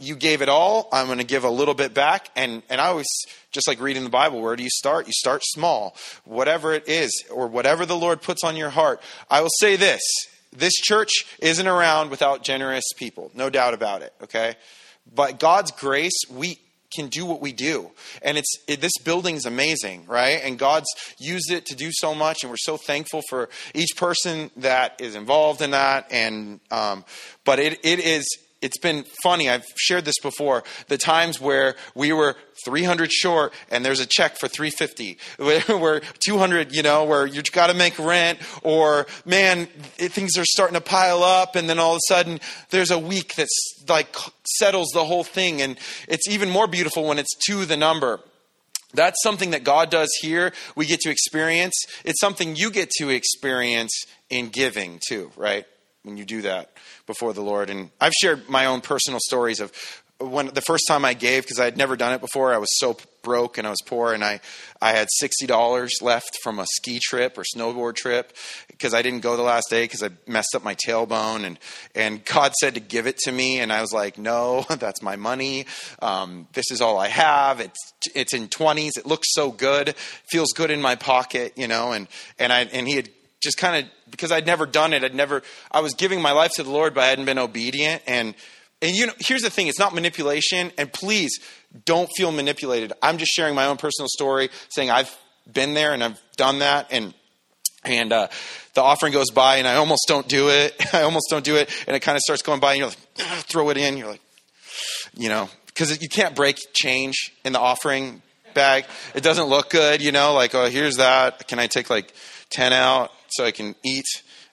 you 0.00 0.14
gave 0.14 0.42
it 0.42 0.48
all. 0.48 0.88
I'm 0.92 1.06
going 1.06 1.18
to 1.18 1.24
give 1.24 1.42
a 1.44 1.50
little 1.50 1.74
bit 1.74 1.92
back. 1.92 2.28
And, 2.36 2.62
and 2.70 2.80
I 2.80 2.86
always, 2.86 3.08
just 3.50 3.66
like 3.66 3.80
reading 3.80 4.04
the 4.04 4.10
Bible, 4.10 4.40
where 4.40 4.54
do 4.54 4.62
you 4.62 4.70
start? 4.70 5.08
You 5.08 5.12
start 5.12 5.42
small, 5.44 5.96
whatever 6.24 6.72
it 6.72 6.88
is, 6.88 7.24
or 7.30 7.48
whatever 7.48 7.84
the 7.84 7.96
Lord 7.96 8.22
puts 8.22 8.44
on 8.44 8.56
your 8.56 8.70
heart. 8.70 9.02
I 9.28 9.40
will 9.40 9.50
say 9.58 9.76
this 9.76 10.02
this 10.52 10.74
church 10.74 11.26
isn't 11.40 11.66
around 11.66 12.10
without 12.10 12.42
generous 12.42 12.84
people, 12.96 13.30
no 13.34 13.50
doubt 13.50 13.74
about 13.74 14.02
it, 14.02 14.14
okay? 14.22 14.54
But 15.14 15.38
God's 15.38 15.70
grace, 15.72 16.18
we 16.30 16.58
can 16.94 17.08
do 17.08 17.26
what 17.26 17.40
we 17.40 17.52
do. 17.52 17.90
And 18.22 18.38
it's 18.38 18.52
it, 18.66 18.80
this 18.80 18.96
building's 19.04 19.46
amazing, 19.46 20.06
right? 20.06 20.40
And 20.42 20.58
God's 20.58 20.88
used 21.18 21.50
it 21.50 21.66
to 21.66 21.76
do 21.76 21.90
so 21.92 22.14
much, 22.14 22.38
and 22.42 22.50
we're 22.50 22.56
so 22.58 22.76
thankful 22.76 23.22
for 23.28 23.48
each 23.74 23.96
person 23.96 24.50
that 24.56 25.00
is 25.00 25.14
involved 25.14 25.62
in 25.62 25.72
that. 25.72 26.06
And 26.10 26.60
um, 26.70 27.04
but 27.44 27.58
it 27.58 27.80
it 27.84 28.00
is 28.00 28.26
it's 28.60 28.78
been 28.78 29.04
funny. 29.22 29.48
I've 29.48 29.64
shared 29.76 30.04
this 30.04 30.18
before. 30.20 30.64
The 30.88 30.98
times 30.98 31.40
where 31.40 31.76
we 31.94 32.12
were 32.12 32.36
300 32.64 33.12
short 33.12 33.52
and 33.70 33.84
there's 33.84 34.00
a 34.00 34.06
check 34.06 34.36
for 34.38 34.48
350, 34.48 35.18
where 35.78 36.00
200, 36.24 36.74
you 36.74 36.82
know, 36.82 37.04
where 37.04 37.26
you've 37.26 37.44
got 37.52 37.68
to 37.68 37.74
make 37.74 37.98
rent, 37.98 38.38
or 38.62 39.06
man, 39.24 39.68
it, 39.98 40.12
things 40.12 40.36
are 40.36 40.44
starting 40.44 40.74
to 40.74 40.80
pile 40.80 41.22
up, 41.22 41.54
and 41.54 41.68
then 41.68 41.78
all 41.78 41.92
of 41.92 41.98
a 41.98 42.08
sudden 42.08 42.40
there's 42.70 42.90
a 42.90 42.98
week 42.98 43.34
that's 43.36 43.84
like 43.88 44.14
settles 44.44 44.88
the 44.92 45.04
whole 45.04 45.24
thing, 45.24 45.62
and 45.62 45.78
it's 46.08 46.28
even 46.28 46.50
more 46.50 46.66
beautiful 46.66 47.06
when 47.06 47.18
it's 47.18 47.34
to 47.46 47.64
the 47.64 47.76
number. 47.76 48.20
That's 48.94 49.22
something 49.22 49.50
that 49.50 49.64
God 49.64 49.90
does 49.90 50.08
here. 50.22 50.52
We 50.74 50.86
get 50.86 51.00
to 51.00 51.10
experience. 51.10 51.74
It's 52.04 52.20
something 52.20 52.56
you 52.56 52.70
get 52.70 52.90
to 52.98 53.10
experience 53.10 53.92
in 54.30 54.48
giving 54.48 54.98
too, 55.06 55.30
right? 55.36 55.66
When 56.02 56.16
you 56.16 56.24
do 56.24 56.42
that 56.42 56.72
before 57.06 57.32
the 57.32 57.42
Lord. 57.42 57.70
And 57.70 57.90
I've 58.00 58.12
shared 58.12 58.48
my 58.48 58.66
own 58.66 58.80
personal 58.80 59.20
stories 59.20 59.60
of 59.60 59.72
when 60.20 60.46
the 60.46 60.60
first 60.60 60.84
time 60.88 61.04
I 61.04 61.14
gave 61.14 61.44
because 61.44 61.60
I 61.60 61.64
had 61.64 61.76
never 61.76 61.96
done 61.96 62.12
it 62.12 62.20
before. 62.20 62.52
I 62.52 62.58
was 62.58 62.76
so 62.78 62.96
broke 63.22 63.58
and 63.58 63.66
I 63.66 63.70
was 63.70 63.80
poor, 63.84 64.12
and 64.12 64.24
I 64.24 64.40
I 64.82 64.90
had 64.90 65.06
sixty 65.10 65.46
dollars 65.46 65.92
left 66.00 66.38
from 66.42 66.58
a 66.58 66.66
ski 66.66 66.98
trip 67.00 67.38
or 67.38 67.44
snowboard 67.44 67.94
trip 67.94 68.32
because 68.66 68.94
I 68.94 69.02
didn't 69.02 69.20
go 69.20 69.36
the 69.36 69.42
last 69.42 69.66
day 69.70 69.84
because 69.84 70.02
I 70.02 70.10
messed 70.26 70.54
up 70.56 70.64
my 70.64 70.74
tailbone, 70.74 71.44
and 71.44 71.58
and 71.94 72.24
God 72.24 72.52
said 72.54 72.74
to 72.74 72.80
give 72.80 73.06
it 73.06 73.18
to 73.18 73.32
me, 73.32 73.60
and 73.60 73.72
I 73.72 73.80
was 73.80 73.92
like, 73.92 74.18
no, 74.18 74.64
that's 74.78 75.02
my 75.02 75.14
money. 75.14 75.66
Um, 76.02 76.48
this 76.52 76.70
is 76.72 76.80
all 76.80 76.98
I 76.98 77.08
have. 77.08 77.60
It's 77.60 77.92
it's 78.14 78.34
in 78.34 78.48
twenties. 78.48 78.96
It 78.96 79.06
looks 79.06 79.32
so 79.32 79.52
good, 79.52 79.94
feels 80.30 80.52
good 80.52 80.72
in 80.72 80.82
my 80.82 80.96
pocket, 80.96 81.52
you 81.56 81.68
know, 81.68 81.92
and 81.92 82.08
and 82.40 82.52
I 82.52 82.62
and 82.62 82.88
he 82.88 82.96
had 82.96 83.08
just 83.40 83.56
kind 83.56 83.84
of 83.84 84.10
because 84.10 84.32
I'd 84.32 84.46
never 84.46 84.66
done 84.66 84.92
it. 84.92 85.04
I'd 85.04 85.14
never. 85.14 85.42
I 85.70 85.80
was 85.80 85.94
giving 85.94 86.20
my 86.20 86.32
life 86.32 86.50
to 86.56 86.62
the 86.62 86.70
Lord, 86.70 86.94
but 86.94 87.04
I 87.04 87.06
hadn't 87.06 87.24
been 87.24 87.38
obedient. 87.38 88.02
And 88.06 88.34
and 88.80 88.94
you 88.94 89.06
know, 89.06 89.12
here's 89.18 89.42
the 89.42 89.50
thing: 89.50 89.68
it's 89.68 89.78
not 89.78 89.94
manipulation. 89.94 90.72
And 90.78 90.92
please 90.92 91.38
don't 91.84 92.08
feel 92.16 92.32
manipulated. 92.32 92.92
I'm 93.02 93.18
just 93.18 93.32
sharing 93.32 93.54
my 93.54 93.66
own 93.66 93.76
personal 93.76 94.08
story, 94.08 94.50
saying 94.68 94.90
I've 94.90 95.14
been 95.50 95.74
there 95.74 95.92
and 95.92 96.02
I've 96.02 96.20
done 96.36 96.60
that, 96.60 96.88
and 96.90 97.14
and 97.84 98.12
uh, 98.12 98.28
the 98.74 98.82
offering 98.82 99.12
goes 99.12 99.30
by, 99.30 99.56
and 99.56 99.66
I 99.66 99.76
almost 99.76 100.04
don't 100.08 100.28
do 100.28 100.48
it. 100.50 100.74
I 100.94 101.02
almost 101.02 101.26
don't 101.30 101.44
do 101.44 101.56
it, 101.56 101.70
and 101.86 101.96
it 101.96 102.00
kind 102.00 102.16
of 102.16 102.22
starts 102.22 102.42
going 102.42 102.60
by, 102.60 102.72
and 102.72 102.78
you're 102.78 102.88
like, 102.88 102.98
ah, 103.20 103.42
throw 103.46 103.70
it 103.70 103.76
in. 103.76 103.96
You're 103.96 104.10
like, 104.10 104.22
you 105.14 105.28
know, 105.28 105.48
because 105.66 106.00
you 106.02 106.08
can't 106.08 106.34
break 106.34 106.58
change 106.72 107.32
in 107.44 107.52
the 107.52 107.60
offering 107.60 108.22
bag. 108.54 108.84
It 109.14 109.22
doesn't 109.22 109.46
look 109.46 109.70
good, 109.70 110.02
you 110.02 110.12
know. 110.12 110.34
Like, 110.34 110.54
oh, 110.54 110.68
here's 110.68 110.96
that. 110.96 111.46
Can 111.48 111.58
I 111.58 111.66
take 111.66 111.90
like 111.90 112.12
ten 112.50 112.72
out? 112.72 113.12
So 113.30 113.44
I 113.44 113.50
can 113.50 113.74
eat 113.84 114.06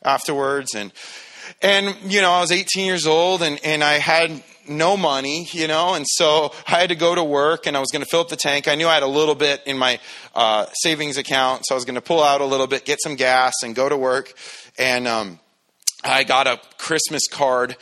afterwards. 0.04 0.76
And, 0.76 0.92
and, 1.62 1.96
you 2.12 2.22
know, 2.22 2.32
I 2.32 2.42
was 2.42 2.52
18 2.52 2.86
years 2.86 3.06
old 3.06 3.42
and, 3.42 3.60
and 3.64 3.84
I 3.84 3.94
had 3.94 4.44
no 4.68 4.98
money, 4.98 5.48
you 5.52 5.68
know, 5.68 5.94
and 5.94 6.06
so 6.08 6.54
I 6.68 6.80
had 6.80 6.90
to 6.90 6.96
go 6.96 7.16
to 7.16 7.24
work 7.24 7.68
and 7.68 7.76
I 7.78 7.80
was 7.80 7.92
going 7.92 8.04
to 8.04 8.10
fill 8.10 8.22
up 8.22 8.30
the 8.30 8.36
tank. 8.36 8.68
I 8.68 8.76
knew 8.76 8.88
I 8.88 8.94
had 8.94 9.04
a 9.04 9.08
little 9.08 9.36
bit 9.36 9.62
in 9.66 9.78
my 9.78 10.00
uh, 10.34 10.66
savings 10.74 11.18
account, 11.18 11.64
so 11.66 11.76
I 11.76 11.78
was 11.78 11.86
going 11.86 11.96
to 11.96 12.02
pull 12.02 12.24
out 12.24 12.42
a 12.42 12.46
little 12.46 12.68
bit, 12.68 12.86
get 12.86 13.00
some 13.02 13.16
gas, 13.16 13.54
and 13.64 13.76
go 13.76 13.90
to 13.90 13.98
work. 13.98 14.34
And 14.78 15.08
um, 15.08 15.40
I 16.04 16.24
got 16.24 16.48
a 16.48 16.60
Christmas 16.78 17.28
card 17.28 17.76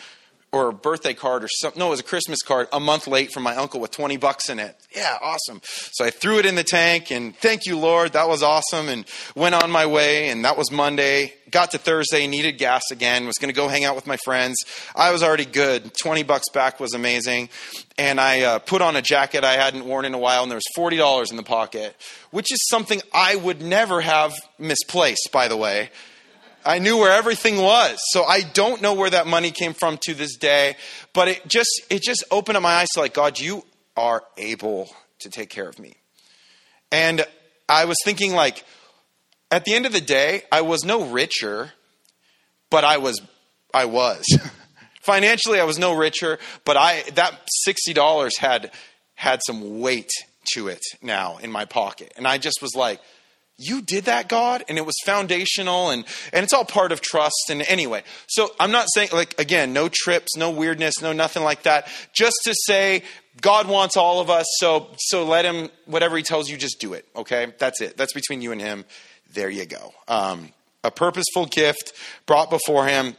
or 0.54 0.70
a 0.70 0.74
birthday 0.74 1.16
card 1.16 1.44
or 1.44 1.48
something. 1.48 1.80
No, 1.80 1.88
it 1.88 1.90
was 1.90 2.00
a 2.00 2.04
Christmas 2.04 2.44
card 2.44 2.68
a 2.72 2.80
month 2.80 3.08
late 3.08 3.34
from 3.34 3.42
my 3.42 3.56
uncle 3.56 3.80
with 3.80 3.90
20 3.90 4.18
bucks 4.18 4.50
in 4.50 4.60
it. 4.60 4.78
Yeah, 4.96 5.18
awesome. 5.20 5.62
So 5.64 6.06
I 6.06 6.12
threw 6.12 6.38
it 6.38 6.46
in 6.46 6.54
the 6.54 6.64
tank 6.64 7.12
and 7.12 7.36
thank 7.36 7.66
you, 7.66 7.76
Lord. 7.76 8.14
That 8.14 8.28
was 8.28 8.44
awesome. 8.44 8.88
And 8.88 9.04
went 9.36 9.56
on 9.56 9.72
my 9.72 9.88
way. 9.88 10.30
And 10.30 10.46
that 10.46 10.56
was 10.56 10.72
Monday. 10.72 11.34
Got 11.50 11.72
to 11.72 11.80
Thursday, 11.80 12.28
needed 12.28 12.60
gas 12.60 12.84
again, 12.92 13.26
was 13.26 13.38
going 13.40 13.52
to 13.52 13.56
go 13.56 13.68
hang 13.68 13.84
out 13.84 13.96
with 13.96 14.06
my 14.06 14.18
friends. 14.18 14.58
I 14.96 15.12
was 15.12 15.24
already 15.24 15.46
good. 15.46 15.92
20 15.96 16.22
bucks 16.22 16.50
back 16.50 16.80
was 16.80 16.94
amazing. 16.94 17.50
And 17.98 18.22
I 18.22 18.42
uh, 18.42 18.60
put 18.60 18.84
on 18.84 18.96
a 18.96 19.02
jacket 19.02 19.44
I 19.44 19.54
hadn't 19.54 19.86
worn 19.86 20.06
in 20.06 20.14
a 20.14 20.20
while 20.20 20.44
and 20.44 20.52
there 20.52 20.58
was 20.58 20.64
$40 20.78 21.32
in 21.32 21.38
the 21.38 21.44
pocket, 21.44 21.96
which 22.30 22.54
is 22.54 22.60
something 22.70 23.02
I 23.12 23.36
would 23.36 23.64
never 23.64 24.02
have 24.02 24.34
misplaced, 24.60 25.30
by 25.32 25.48
the 25.48 25.58
way 25.58 25.90
I 26.66 26.80
knew 26.80 26.98
where 26.98 27.12
everything 27.12 27.58
was. 27.58 28.00
So 28.12 28.24
I 28.24 28.42
don't 28.42 28.82
know 28.82 28.94
where 28.94 29.10
that 29.10 29.28
money 29.28 29.52
came 29.52 29.74
from 29.74 29.98
to 30.04 30.14
this 30.14 30.36
day, 30.38 30.76
but 31.14 31.28
it 31.28 31.48
just 31.48 31.70
it 31.90 32.02
just 32.02 32.24
opened 32.32 32.58
up 32.58 32.64
my 32.64 32.74
eyes 32.74 32.90
to 32.94 33.02
like 33.02 33.14
God, 33.14 33.40
you 33.40 33.64
are 33.96 34.24
able 34.38 34.90
to 35.20 35.30
take 35.30 35.50
care 35.50 35.68
of 35.68 35.80
me. 35.80 35.96
And 36.92 37.26
I 37.68 37.86
was 37.86 37.98
thinking 38.04 38.34
like 38.34 38.64
at 39.52 39.66
the 39.66 39.74
end 39.74 39.86
of 39.86 39.94
the 39.94 40.02
day, 40.02 40.44
I 40.52 40.62
was 40.62 40.84
no 40.84 41.06
richer, 41.06 41.72
but 42.70 42.84
I 42.84 42.98
was 42.98 43.22
I 43.74 43.86
was. 43.86 44.26
Financially 45.02 45.60
I 45.60 45.66
was 45.66 45.78
no 45.78 45.94
richer, 45.94 46.40
but 46.66 46.78
I 46.78 47.04
that 47.16 47.48
$60 47.68 48.38
had 48.40 48.72
had 49.16 49.42
some 49.46 49.80
weight 49.80 50.12
to 50.54 50.68
it 50.68 50.82
now 51.02 51.38
in 51.38 51.52
my 51.52 51.66
pocket. 51.66 52.14
And 52.18 52.28
I 52.28 52.38
just 52.38 52.62
was 52.62 52.76
like, 52.76 53.00
you 53.58 53.82
did 53.82 54.06
that 54.06 54.28
god 54.30 54.64
and 54.68 54.78
it 54.78 54.86
was 54.86 54.96
foundational 55.06 55.90
and 55.90 56.06
and 56.32 56.44
it's 56.44 56.54
all 56.54 56.66
part 56.66 56.92
of 56.92 57.02
trust 57.02 57.50
and 57.50 57.62
anyway. 57.64 58.04
So 58.28 58.50
i'm 58.60 58.72
not 58.72 58.88
saying 58.94 59.10
like 59.14 59.40
again 59.40 59.74
no 59.74 59.90
trips 59.92 60.36
no 60.36 60.52
weirdness 60.52 61.02
no 61.02 61.14
nothing 61.14 61.44
like 61.44 61.64
that. 61.64 61.88
Just 62.14 62.36
to 62.46 62.54
say 62.66 63.04
god 63.42 63.68
wants 63.68 63.98
all 63.98 64.20
of 64.20 64.30
us 64.30 64.46
so 64.60 64.88
so 64.98 65.26
let 65.26 65.46
him 65.46 65.70
whatever 65.86 66.18
he 66.18 66.24
tells 66.24 66.50
you 66.50 66.58
just 66.58 66.80
do 66.80 66.94
it 66.94 67.06
okay? 67.16 67.54
That's 67.60 67.82
it. 67.82 67.98
That's 67.98 68.14
between 68.14 68.42
you 68.42 68.52
and 68.52 68.62
him. 68.62 68.86
There 69.34 69.50
you 69.50 69.66
go. 69.66 69.94
Um, 70.08 70.50
a 70.84 70.92
purposeful 70.92 71.46
gift 71.46 71.94
brought 72.26 72.50
before 72.50 72.86
him 72.86 73.16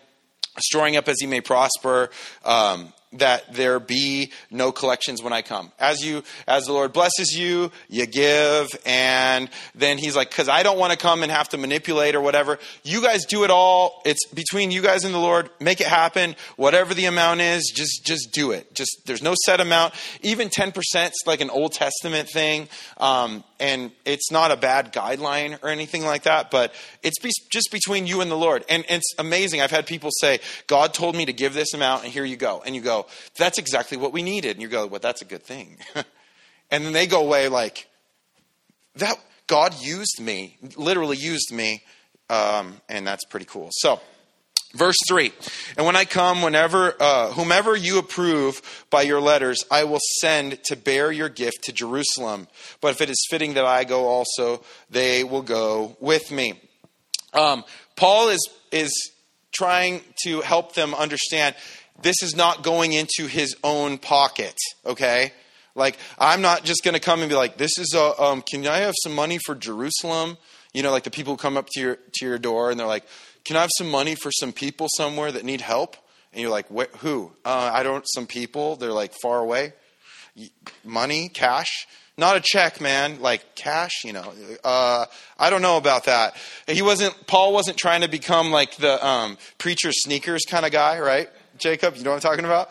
storing 0.59 0.97
up 0.97 1.09
as 1.09 1.17
he 1.21 1.27
may 1.27 1.41
prosper. 1.41 2.11
Um, 2.45 2.93
that 3.15 3.55
there 3.55 3.81
be 3.81 4.33
no 4.51 4.73
collections 4.73 5.23
when 5.23 5.33
I 5.33 5.43
come. 5.43 5.73
As 5.79 6.05
you, 6.05 6.23
as 6.47 6.65
the 6.67 6.73
Lord 6.73 6.93
blesses 6.93 7.37
you, 7.37 7.71
you 7.89 8.07
give, 8.07 8.69
and 8.85 9.49
then 9.75 9.99
He's 9.99 10.17
like, 10.17 10.31
because 10.31 10.49
I 10.49 10.63
don't 10.63 10.79
want 10.79 10.93
to 10.93 10.99
come 10.99 11.23
and 11.23 11.31
have 11.31 11.49
to 11.51 11.59
manipulate 11.59 12.15
or 12.15 12.21
whatever. 12.21 12.59
You 12.83 13.03
guys 13.03 13.25
do 13.25 13.45
it 13.45 13.51
all. 13.51 14.03
It's 14.05 14.27
between 14.29 14.71
you 14.71 14.83
guys 14.83 15.05
and 15.05 15.15
the 15.15 15.19
Lord. 15.19 15.51
Make 15.61 15.81
it 15.81 15.87
happen. 15.87 16.37
Whatever 16.57 16.95
the 16.95 17.07
amount 17.07 17.41
is, 17.41 17.73
just 17.75 18.05
just 18.05 18.33
do 18.33 18.51
it. 18.51 18.75
Just 18.75 19.03
there's 19.07 19.23
no 19.23 19.35
set 19.45 19.61
amount. 19.61 19.95
Even 20.23 20.49
ten 20.49 20.73
percent 20.73 21.13
is 21.13 21.27
like 21.27 21.41
an 21.41 21.51
Old 21.51 21.73
Testament 21.73 22.29
thing. 22.29 22.69
Um, 22.99 23.45
and 23.61 23.93
it's 24.05 24.31
not 24.31 24.51
a 24.51 24.57
bad 24.57 24.93
guideline 24.93 25.59
or 25.63 25.69
anything 25.69 26.05
like 26.05 26.25
that, 26.25 26.51
but 26.51 26.75
it's 27.03 27.19
be, 27.21 27.31
just 27.51 27.71
between 27.73 28.07
you 28.07 28.21
and 28.21 28.31
the 28.31 28.37
Lord. 28.37 28.65
And, 28.69 28.85
and, 28.89 28.99
it's 28.99 29.15
amazing. 29.19 29.61
I've 29.61 29.71
had 29.71 29.87
people 29.87 30.11
say, 30.21 30.41
God 30.67 30.93
told 30.93 31.17
me 31.17 31.25
to 31.27 31.33
give 31.33 31.55
this 31.55 31.73
amount, 31.73 32.05
and 32.05 32.13
here 32.13 32.25
you 32.25 32.37
go. 32.37 32.63
And 32.65 32.75
you 32.75 32.81
go, 32.81 33.04
that's 33.37 33.59
exactly 33.59 33.97
what 33.97 34.13
we 34.13 34.23
needed. 34.23 34.53
And 34.53 34.63
you 34.63 34.69
go, 34.69 34.87
well, 34.87 35.01
that's 35.01 35.23
a 35.23 35.25
good 35.25 35.43
thing. 35.43 35.79
and 36.71 36.85
then 36.85 36.93
they 36.93 37.07
go 37.07 37.25
away 37.25 37.49
like, 37.49 37.89
that 38.97 39.19
God 39.47 39.75
used 39.81 40.21
me, 40.21 40.57
literally 40.77 41.17
used 41.17 41.53
me, 41.53 41.83
um, 42.31 42.81
and 42.89 43.07
that's 43.07 43.25
pretty 43.25 43.47
cool. 43.47 43.69
So, 43.73 44.01
Verse 44.75 44.97
3 45.07 45.33
And 45.77 45.87
when 45.87 45.95
I 45.95 46.05
come, 46.05 46.43
whenever, 46.43 46.95
uh, 47.01 47.31
whomever 47.31 47.77
you 47.77 47.99
approve 47.99 48.85
by 48.91 49.03
your 49.03 49.21
letters, 49.21 49.63
I 49.71 49.85
will 49.85 50.01
send 50.21 50.63
to 50.65 50.77
bear 50.77 51.13
your 51.13 51.29
gift 51.29 51.65
to 51.65 51.73
Jerusalem. 51.73 52.49
But 52.81 52.89
if 52.89 53.01
it 53.01 53.09
is 53.09 53.27
fitting 53.31 53.55
that 53.55 53.65
I 53.65 53.85
go 53.85 54.07
also, 54.07 54.65
they 54.91 55.23
will 55.23 55.43
go 55.43 55.97
with 56.01 56.31
me. 56.33 56.61
Um, 57.33 57.65
Paul 57.97 58.31
is, 58.31 58.49
is 58.73 59.13
trying 59.53 60.03
to 60.25 60.41
help 60.41 60.75
them 60.75 60.93
understand 60.95 61.55
this 62.03 62.23
is 62.23 62.35
not 62.37 62.63
going 62.63 62.93
into 62.93 63.27
his 63.27 63.57
own 63.63 63.99
pocket, 63.99 64.57
okay? 64.85 65.33
Like, 65.75 65.99
I'm 66.19 66.41
not 66.41 66.65
just 66.65 66.85
going 66.85 66.95
to 66.95 67.01
come 67.01 67.21
and 67.21 67.29
be 67.29 67.35
like, 67.35 67.57
this 67.57 67.79
is 67.79 67.95
a, 67.95 68.21
um, 68.23 68.43
can 68.43 68.67
I 68.67 68.79
have 68.79 68.95
some 69.03 69.15
money 69.15 69.39
for 69.45 69.55
Jerusalem? 69.55 70.37
You 70.73 70.83
know, 70.83 70.91
like 70.91 71.05
the 71.05 71.11
people 71.11 71.37
come 71.37 71.57
up 71.57 71.69
to 71.73 71.81
your, 71.81 71.99
to 72.15 72.27
your 72.27 72.39
door 72.39 72.71
and 72.71 72.79
they're 72.79 72.87
like, 72.87 73.05
can 73.45 73.57
I 73.57 73.61
have 73.61 73.71
some 73.77 73.91
money 73.91 74.15
for 74.15 74.31
some 74.33 74.53
people 74.53 74.89
somewhere 74.97 75.31
that 75.33 75.45
need 75.45 75.61
help? 75.61 75.97
And 76.33 76.41
you're 76.41 76.51
like, 76.51 76.69
who? 76.97 77.33
Uh, 77.45 77.71
I 77.73 77.83
don't, 77.83 78.05
some 78.15 78.27
people, 78.27 78.77
they're 78.77 78.93
like 78.93 79.13
far 79.23 79.39
away. 79.39 79.73
Money, 80.85 81.29
cash, 81.29 81.87
not 82.17 82.37
a 82.37 82.41
check, 82.41 82.81
man, 82.81 83.21
like 83.21 83.55
cash, 83.55 84.05
you 84.05 84.13
know. 84.13 84.33
Uh, 84.65 85.07
I 85.39 85.51
don't 85.51 85.63
know 85.63 85.77
about 85.77 86.05
that. 86.05 86.37
He 86.67 86.83
wasn't, 86.83 87.27
Paul 87.27 87.53
wasn't 87.53 87.77
trying 87.77 88.01
to 88.01 88.09
become 88.09 88.51
like 88.51 88.77
the 88.77 89.05
um, 89.05 89.39
preacher 89.59 89.93
sneakers 89.93 90.43
kind 90.49 90.67
of 90.67 90.73
guy, 90.73 90.99
right? 90.99 91.29
Jacob, 91.59 91.97
you 91.97 92.03
know 92.05 92.11
what 92.11 92.25
I'm 92.25 92.31
talking 92.31 92.45
about? 92.45 92.71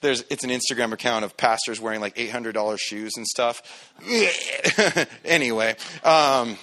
There's, 0.00 0.24
it's 0.30 0.44
an 0.44 0.50
Instagram 0.50 0.92
account 0.92 1.24
of 1.24 1.36
pastors 1.36 1.80
wearing 1.80 2.00
like 2.00 2.16
$800 2.16 2.78
shoes 2.78 3.12
and 3.16 3.26
stuff. 3.26 3.62
anyway, 5.24 5.76
um, 6.02 6.58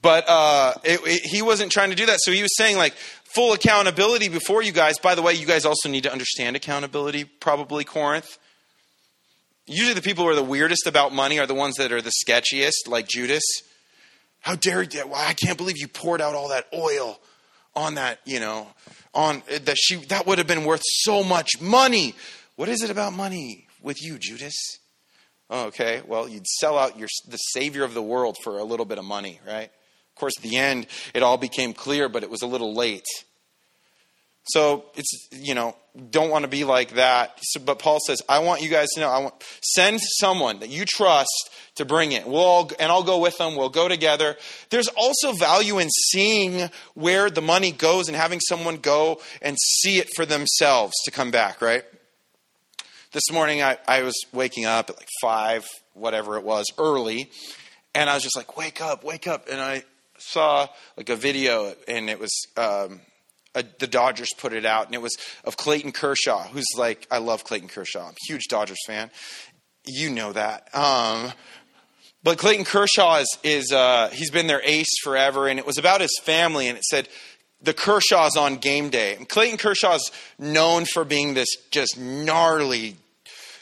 But 0.00 0.28
uh, 0.28 0.74
it, 0.84 1.00
it, 1.04 1.22
he 1.24 1.42
wasn't 1.42 1.72
trying 1.72 1.90
to 1.90 1.96
do 1.96 2.06
that. 2.06 2.20
So 2.22 2.30
he 2.30 2.42
was 2.42 2.56
saying, 2.56 2.76
like, 2.76 2.94
full 2.94 3.52
accountability 3.52 4.28
before 4.28 4.62
you 4.62 4.72
guys. 4.72 4.98
By 4.98 5.14
the 5.14 5.22
way, 5.22 5.34
you 5.34 5.46
guys 5.46 5.64
also 5.64 5.88
need 5.88 6.04
to 6.04 6.12
understand 6.12 6.56
accountability, 6.56 7.24
probably, 7.24 7.84
Corinth. 7.84 8.38
Usually 9.66 9.94
the 9.94 10.02
people 10.02 10.24
who 10.24 10.30
are 10.30 10.34
the 10.34 10.42
weirdest 10.42 10.86
about 10.86 11.12
money 11.12 11.38
are 11.38 11.46
the 11.46 11.54
ones 11.54 11.76
that 11.76 11.92
are 11.92 12.00
the 12.00 12.12
sketchiest, 12.24 12.88
like 12.88 13.08
Judas. 13.08 13.42
How 14.40 14.54
dare 14.54 14.82
you? 14.82 15.00
Why 15.00 15.26
I 15.28 15.34
can't 15.34 15.58
believe 15.58 15.76
you 15.78 15.88
poured 15.88 16.20
out 16.20 16.34
all 16.34 16.48
that 16.48 16.66
oil 16.72 17.18
on 17.74 17.96
that, 17.96 18.20
you 18.24 18.40
know, 18.40 18.68
on 19.14 19.42
that 19.48 19.76
she 19.78 19.96
that 20.06 20.26
would 20.26 20.38
have 20.38 20.46
been 20.46 20.64
worth 20.64 20.82
so 20.84 21.22
much 21.22 21.60
money. 21.60 22.14
What 22.56 22.68
is 22.68 22.82
it 22.82 22.90
about 22.90 23.12
money 23.12 23.66
with 23.80 24.02
you, 24.02 24.18
Judas? 24.18 24.54
okay, 25.50 26.02
well, 26.06 26.28
you'd 26.28 26.46
sell 26.46 26.78
out 26.78 26.98
your 26.98 27.08
the 27.26 27.36
savior 27.36 27.84
of 27.84 27.94
the 27.94 28.02
world 28.02 28.36
for 28.42 28.58
a 28.58 28.64
little 28.64 28.86
bit 28.86 28.98
of 28.98 29.04
money, 29.04 29.40
right? 29.46 29.70
Of 29.70 30.14
course, 30.14 30.34
at 30.36 30.42
the 30.42 30.56
end, 30.56 30.86
it 31.14 31.22
all 31.22 31.36
became 31.36 31.72
clear, 31.72 32.08
but 32.08 32.22
it 32.22 32.30
was 32.30 32.42
a 32.42 32.46
little 32.46 32.74
late. 32.74 33.06
So 34.44 34.86
it's 34.94 35.28
you 35.32 35.54
know 35.54 35.76
don't 35.98 36.30
want 36.30 36.42
to 36.44 36.48
be 36.48 36.64
like 36.64 36.92
that. 36.92 37.38
So, 37.42 37.60
but 37.60 37.78
Paul 37.78 37.98
says, 38.06 38.22
I 38.28 38.38
want 38.40 38.62
you 38.62 38.68
guys 38.68 38.88
to 38.94 39.00
know. 39.00 39.08
I 39.08 39.18
want 39.18 39.34
send 39.62 40.00
someone 40.00 40.60
that 40.60 40.68
you 40.68 40.84
trust 40.84 41.50
to 41.76 41.84
bring 41.84 42.12
it. 42.12 42.26
We'll 42.26 42.40
all, 42.40 42.70
and 42.78 42.90
I'll 42.90 43.02
go 43.02 43.18
with 43.18 43.38
them. 43.38 43.56
We'll 43.56 43.68
go 43.68 43.88
together. 43.88 44.36
There's 44.70 44.88
also 44.88 45.32
value 45.32 45.78
in 45.78 45.88
seeing 45.90 46.70
where 46.94 47.30
the 47.30 47.42
money 47.42 47.72
goes 47.72 48.08
and 48.08 48.16
having 48.16 48.40
someone 48.40 48.76
go 48.76 49.20
and 49.42 49.56
see 49.58 49.98
it 49.98 50.08
for 50.14 50.24
themselves 50.24 50.94
to 51.04 51.10
come 51.10 51.30
back. 51.30 51.60
Right. 51.60 51.84
This 53.12 53.30
morning 53.32 53.62
I, 53.62 53.78
I 53.86 54.02
was 54.02 54.14
waking 54.32 54.66
up 54.66 54.90
at 54.90 54.98
like 54.98 55.08
five, 55.22 55.66
whatever 55.94 56.36
it 56.36 56.44
was, 56.44 56.66
early, 56.78 57.30
and 57.94 58.08
I 58.10 58.14
was 58.14 58.22
just 58.22 58.36
like, 58.36 58.56
"Wake 58.56 58.80
up, 58.80 59.02
wake 59.02 59.26
up!" 59.26 59.48
And 59.50 59.60
I 59.60 59.82
saw 60.18 60.68
like 60.96 61.08
a 61.08 61.16
video, 61.16 61.74
and 61.86 62.10
it 62.10 62.20
was. 62.20 62.32
Um, 62.56 63.00
a, 63.58 63.64
the 63.78 63.86
Dodgers 63.86 64.30
put 64.36 64.52
it 64.52 64.64
out, 64.64 64.86
and 64.86 64.94
it 64.94 65.02
was 65.02 65.16
of 65.44 65.56
Clayton 65.56 65.92
Kershaw, 65.92 66.44
who's 66.48 66.66
like, 66.76 67.06
I 67.10 67.18
love 67.18 67.44
Clayton 67.44 67.68
Kershaw. 67.68 68.06
I'm 68.06 68.12
a 68.12 68.26
huge 68.26 68.44
Dodgers 68.48 68.78
fan. 68.86 69.10
You 69.86 70.10
know 70.10 70.32
that. 70.32 70.74
Um, 70.74 71.32
but 72.22 72.38
Clayton 72.38 72.64
Kershaw 72.64 73.16
is, 73.16 73.38
is 73.42 73.72
uh, 73.72 74.10
he's 74.12 74.30
been 74.30 74.46
their 74.46 74.62
ace 74.64 74.98
forever, 75.02 75.48
and 75.48 75.58
it 75.58 75.66
was 75.66 75.78
about 75.78 76.00
his 76.00 76.16
family, 76.22 76.68
and 76.68 76.76
it 76.76 76.84
said 76.84 77.08
the 77.60 77.74
Kershaws 77.74 78.36
on 78.36 78.56
game 78.56 78.90
day. 78.90 79.16
And 79.16 79.28
Clayton 79.28 79.58
Kershaw's 79.58 80.10
known 80.38 80.84
for 80.84 81.04
being 81.04 81.34
this 81.34 81.48
just 81.70 81.98
gnarly, 81.98 82.96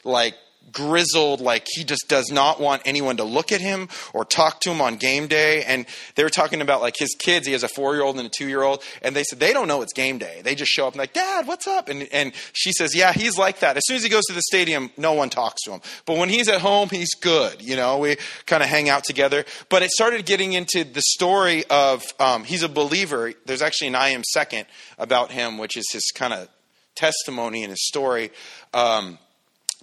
like 0.04 0.34
grizzled, 0.72 1.40
like 1.40 1.66
he 1.68 1.84
just 1.84 2.06
does 2.08 2.30
not 2.30 2.60
want 2.60 2.82
anyone 2.84 3.16
to 3.18 3.24
look 3.24 3.52
at 3.52 3.60
him 3.60 3.88
or 4.12 4.24
talk 4.24 4.60
to 4.60 4.70
him 4.70 4.80
on 4.80 4.96
game 4.96 5.26
day. 5.26 5.62
And 5.64 5.86
they 6.14 6.22
were 6.22 6.30
talking 6.30 6.60
about 6.60 6.80
like 6.80 6.96
his 6.98 7.14
kids. 7.18 7.46
He 7.46 7.52
has 7.52 7.62
a 7.62 7.68
four 7.68 7.94
year 7.94 8.02
old 8.02 8.18
and 8.18 8.26
a 8.26 8.30
two 8.30 8.48
year 8.48 8.62
old, 8.62 8.82
and 9.02 9.14
they 9.14 9.24
said 9.24 9.40
they 9.40 9.52
don't 9.52 9.68
know 9.68 9.82
it's 9.82 9.92
game 9.92 10.18
day. 10.18 10.40
They 10.42 10.54
just 10.54 10.70
show 10.70 10.86
up 10.86 10.94
and 10.94 10.98
like, 10.98 11.12
Dad, 11.12 11.46
what's 11.46 11.66
up? 11.66 11.88
And 11.88 12.08
and 12.12 12.32
she 12.52 12.72
says, 12.72 12.94
Yeah, 12.94 13.12
he's 13.12 13.38
like 13.38 13.60
that. 13.60 13.76
As 13.76 13.82
soon 13.86 13.96
as 13.96 14.02
he 14.02 14.08
goes 14.08 14.24
to 14.26 14.34
the 14.34 14.42
stadium, 14.42 14.90
no 14.96 15.12
one 15.12 15.30
talks 15.30 15.62
to 15.64 15.72
him. 15.72 15.80
But 16.04 16.18
when 16.18 16.28
he's 16.28 16.48
at 16.48 16.60
home, 16.60 16.88
he's 16.88 17.14
good. 17.14 17.62
You 17.62 17.76
know, 17.76 17.98
we 17.98 18.16
kind 18.46 18.62
of 18.62 18.68
hang 18.68 18.88
out 18.88 19.04
together. 19.04 19.44
But 19.68 19.82
it 19.82 19.90
started 19.90 20.26
getting 20.26 20.52
into 20.52 20.84
the 20.84 21.02
story 21.02 21.64
of 21.70 22.04
um, 22.18 22.44
he's 22.44 22.62
a 22.62 22.68
believer. 22.68 23.32
There's 23.44 23.62
actually 23.62 23.88
an 23.88 23.94
I 23.94 24.10
am 24.10 24.22
second 24.24 24.66
about 24.98 25.30
him, 25.30 25.58
which 25.58 25.76
is 25.76 25.86
his 25.92 26.10
kind 26.14 26.32
of 26.32 26.48
testimony 26.96 27.62
and 27.62 27.70
his 27.70 27.86
story. 27.86 28.30
Um, 28.74 29.18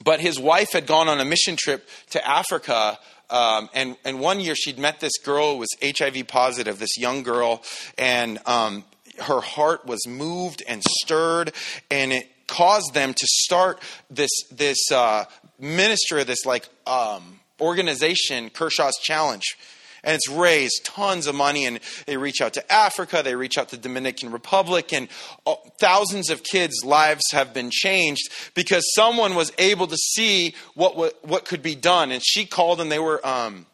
but 0.03 0.19
his 0.19 0.39
wife 0.39 0.71
had 0.73 0.88
gone 0.88 1.09
on 1.09 1.19
a 1.19 1.25
mission 1.25 1.55
trip 1.55 1.88
to 2.12 2.27
Africa. 2.27 2.97
Um, 3.29 3.69
and, 3.73 3.97
and 4.05 4.19
one 4.19 4.39
year 4.39 4.55
she'd 4.55 4.77
met 4.77 5.00
this 5.00 5.17
girl 5.17 5.53
who 5.53 5.59
was 5.59 5.69
HIV 5.83 6.27
positive, 6.27 6.79
this 6.79 6.97
young 6.97 7.23
girl, 7.23 7.63
and 7.97 8.39
um, 8.45 8.83
her 9.19 9.41
heart 9.41 9.85
was 9.85 10.07
moved 10.07 10.63
and 10.67 10.83
stirred, 11.01 11.53
and 11.89 12.12
it 12.12 12.29
caused 12.47 12.93
them 12.93 13.13
to 13.13 13.27
start 13.27 13.79
this 14.09 14.29
this 14.51 14.91
uh, 14.91 15.25
ministry, 15.59 16.23
this 16.23 16.45
like 16.45 16.67
um, 16.85 17.39
organization, 17.59 18.50
Kershaw's 18.50 18.98
Challenge 19.01 19.44
and 20.03 20.16
it's 20.16 20.29
raised 20.29 20.83
tons 20.83 21.27
of 21.27 21.35
money. 21.35 21.66
And 21.66 21.79
they 22.05 22.18
reach 22.18 22.42
out 22.42 22.53
to 22.53 22.74
Africa, 22.74 23.22
they 23.24 23.35
reach 23.35 23.57
out 23.57 23.70
to 23.70 23.77
the 23.77 23.81
Dominican 23.81 24.31
Republic, 24.31 24.94
and 24.94 25.09
thousands 25.79 26.29
of 26.29 26.44
kids' 26.44 26.83
lives 26.83 27.24
have 27.31 27.53
been 27.53 27.70
changed 27.72 28.31
because 28.53 28.83
someone 28.94 29.35
was 29.35 29.51
able 29.57 29.87
to 29.87 29.98
see 29.98 30.55
what 30.75 30.96
what, 30.96 31.25
what 31.25 31.46
could 31.46 31.61
be 31.61 31.75
done. 31.75 32.11
And 32.11 32.22
she 32.24 32.46
called, 32.46 32.81
and 32.81 32.92
they 32.92 33.00
were. 33.00 33.25
Um, 33.25 33.66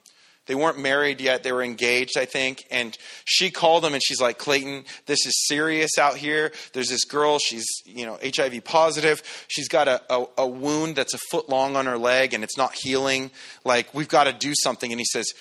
they 0.50 0.56
weren't 0.56 0.80
married 0.80 1.22
yet. 1.22 1.44
They 1.44 1.52
were 1.52 1.62
engaged, 1.62 2.18
I 2.18 2.26
think. 2.26 2.65
And 2.72 2.98
she 3.24 3.52
called 3.52 3.84
them 3.84 3.94
and 3.94 4.02
she's 4.04 4.20
like, 4.20 4.39
Clayton, 4.39 4.86
this 5.06 5.24
is 5.28 5.46
serious 5.46 6.00
out 6.00 6.18
here. 6.18 6.52
There's 6.74 6.89
this 6.89 7.06
girl. 7.06 7.38
She's, 7.38 7.68
you 7.86 8.08
know, 8.08 8.18
HIV 8.24 8.63
positive. 8.63 9.22
She's 9.48 9.68
got 9.68 9.88
a, 9.88 10.02
a, 10.12 10.26
a 10.39 10.48
wound 10.48 10.96
that's 10.96 11.13
a 11.13 11.20
foot 11.30 11.50
long 11.50 11.76
on 11.76 11.86
her 11.86 12.00
leg 12.00 12.34
and 12.34 12.44
it's 12.44 12.58
not 12.58 12.74
healing. 12.74 13.30
Like, 13.63 13.94
we've 13.94 14.08
got 14.08 14.24
to 14.24 14.34
do 14.34 14.54
something. 14.63 14.92
And 14.92 15.00
he 15.00 15.06
says, 15.06 15.32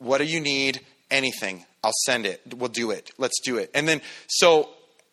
what 0.00 0.18
do 0.18 0.24
you 0.24 0.40
need? 0.40 0.80
Anything. 1.10 1.64
I'll 1.82 1.92
send 2.04 2.26
it. 2.26 2.40
We'll 2.56 2.68
do 2.68 2.90
it. 2.90 3.10
Let's 3.18 3.40
do 3.44 3.58
it. 3.58 3.70
And 3.74 3.88
then, 3.88 4.00
so 4.28 4.68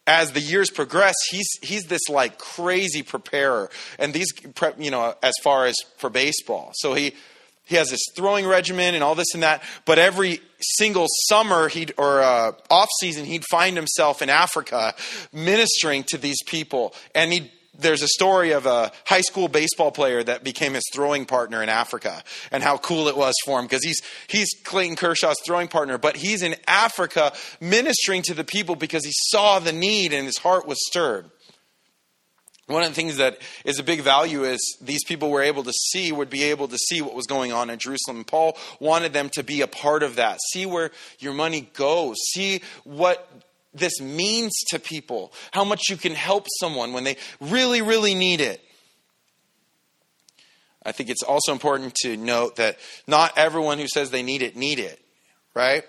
as 0.08 0.32
the 0.32 0.40
years 0.40 0.70
progress, 0.70 1.16
he's 1.30 1.48
he's 1.62 1.84
this 1.84 2.10
like 2.10 2.38
crazy 2.38 3.04
preparer, 3.04 3.70
and 4.00 4.14
these 4.14 4.32
prep, 4.56 4.80
you 4.80 4.90
know 4.90 5.14
as 5.22 5.34
far 5.44 5.66
as 5.66 5.76
for 5.98 6.10
baseball. 6.10 6.72
So 6.76 6.94
he 6.94 7.14
he 7.66 7.76
has 7.76 7.90
this 7.90 8.00
throwing 8.16 8.48
regimen 8.48 8.96
and 8.96 9.04
all 9.04 9.16
this 9.16 9.34
and 9.34 9.44
that. 9.44 9.62
But 9.86 10.00
every 10.00 10.40
single 10.60 11.08
summer 11.28 11.68
he'd 11.68 11.94
or 11.98 12.22
uh, 12.22 12.54
off 12.70 12.88
season, 13.02 13.26
he'd 13.26 13.44
find 13.52 13.76
himself 13.76 14.22
in 14.22 14.30
Africa 14.30 14.96
ministering 15.34 16.04
to 16.06 16.18
these 16.18 16.42
people, 16.46 16.96
and 17.14 17.34
he'd 17.34 17.52
there's 17.78 18.02
a 18.02 18.08
story 18.08 18.52
of 18.52 18.66
a 18.66 18.92
high 19.06 19.22
school 19.22 19.48
baseball 19.48 19.92
player 19.92 20.24
that 20.24 20.44
became 20.44 20.74
his 20.74 20.84
throwing 20.94 21.26
partner 21.26 21.62
in 21.64 21.70
Africa 21.70 22.24
and 22.52 22.64
how 22.64 22.78
cool 22.78 23.08
it 23.08 23.18
was 23.18 23.36
for 23.46 23.60
him 23.60 23.66
because 23.66 23.84
he's, 23.84 24.02
he's 24.28 24.50
Clayton 24.64 24.96
Kershaw's 24.96 25.38
throwing 25.46 25.68
partner, 25.68 25.98
but 25.98 26.18
he's 26.18 26.42
in 26.42 26.56
Africa 26.68 27.34
ministering 27.60 28.22
to 28.24 28.34
the 28.34 28.44
people 28.44 28.76
because 28.76 29.06
he 29.06 29.12
saw 29.14 29.60
the 29.60 29.74
need 29.74 30.14
and 30.14 30.26
his 30.26 30.38
heart 30.38 30.68
was 30.68 30.78
stirred. 30.88 31.30
One 32.68 32.84
of 32.84 32.90
the 32.90 32.96
things 32.96 33.16
that 33.18 33.38
is 33.64 33.80
a 33.80 33.84
big 33.84 34.02
value 34.02 34.44
is 34.44 34.60
these 34.82 35.06
people 35.06 35.32
were 35.32 35.42
able 35.42 35.64
to 35.64 35.72
see, 35.72 36.12
would 36.12 36.30
be 36.30 36.44
able 36.44 36.68
to 36.68 36.78
see 36.78 37.02
what 37.02 37.16
was 37.16 37.26
going 37.26 37.54
on 37.54 37.70
in 37.70 37.80
Jerusalem. 37.80 38.26
Paul 38.26 38.58
wanted 38.82 39.14
them 39.14 39.30
to 39.36 39.44
be 39.44 39.62
a 39.62 39.68
part 39.68 40.04
of 40.04 40.18
that. 40.18 40.40
See 40.52 40.66
where 40.66 40.92
your 41.20 41.34
money 41.34 41.70
goes. 41.74 42.18
See 42.34 42.62
what 42.84 43.26
this 43.78 44.02
means 44.02 44.54
to 44.70 44.80
people, 44.80 45.32
how 45.52 45.64
much 45.64 45.90
you 45.90 45.98
can 45.98 46.14
help 46.14 46.48
someone 46.60 46.94
when 46.94 47.04
they 47.04 47.18
really, 47.40 47.82
really 47.82 48.16
need 48.16 48.42
it. 48.42 48.62
I 50.86 50.94
think 50.94 51.10
it's 51.10 51.24
also 51.24 51.52
important 51.52 51.96
to 52.04 52.16
note 52.16 52.56
that 52.56 52.78
not 53.08 53.38
everyone 53.38 53.78
who 53.78 53.88
says 53.88 54.10
they 54.10 54.24
need 54.24 54.42
it 54.42 54.56
need 54.56 54.80
it, 54.80 55.00
right? 55.54 55.84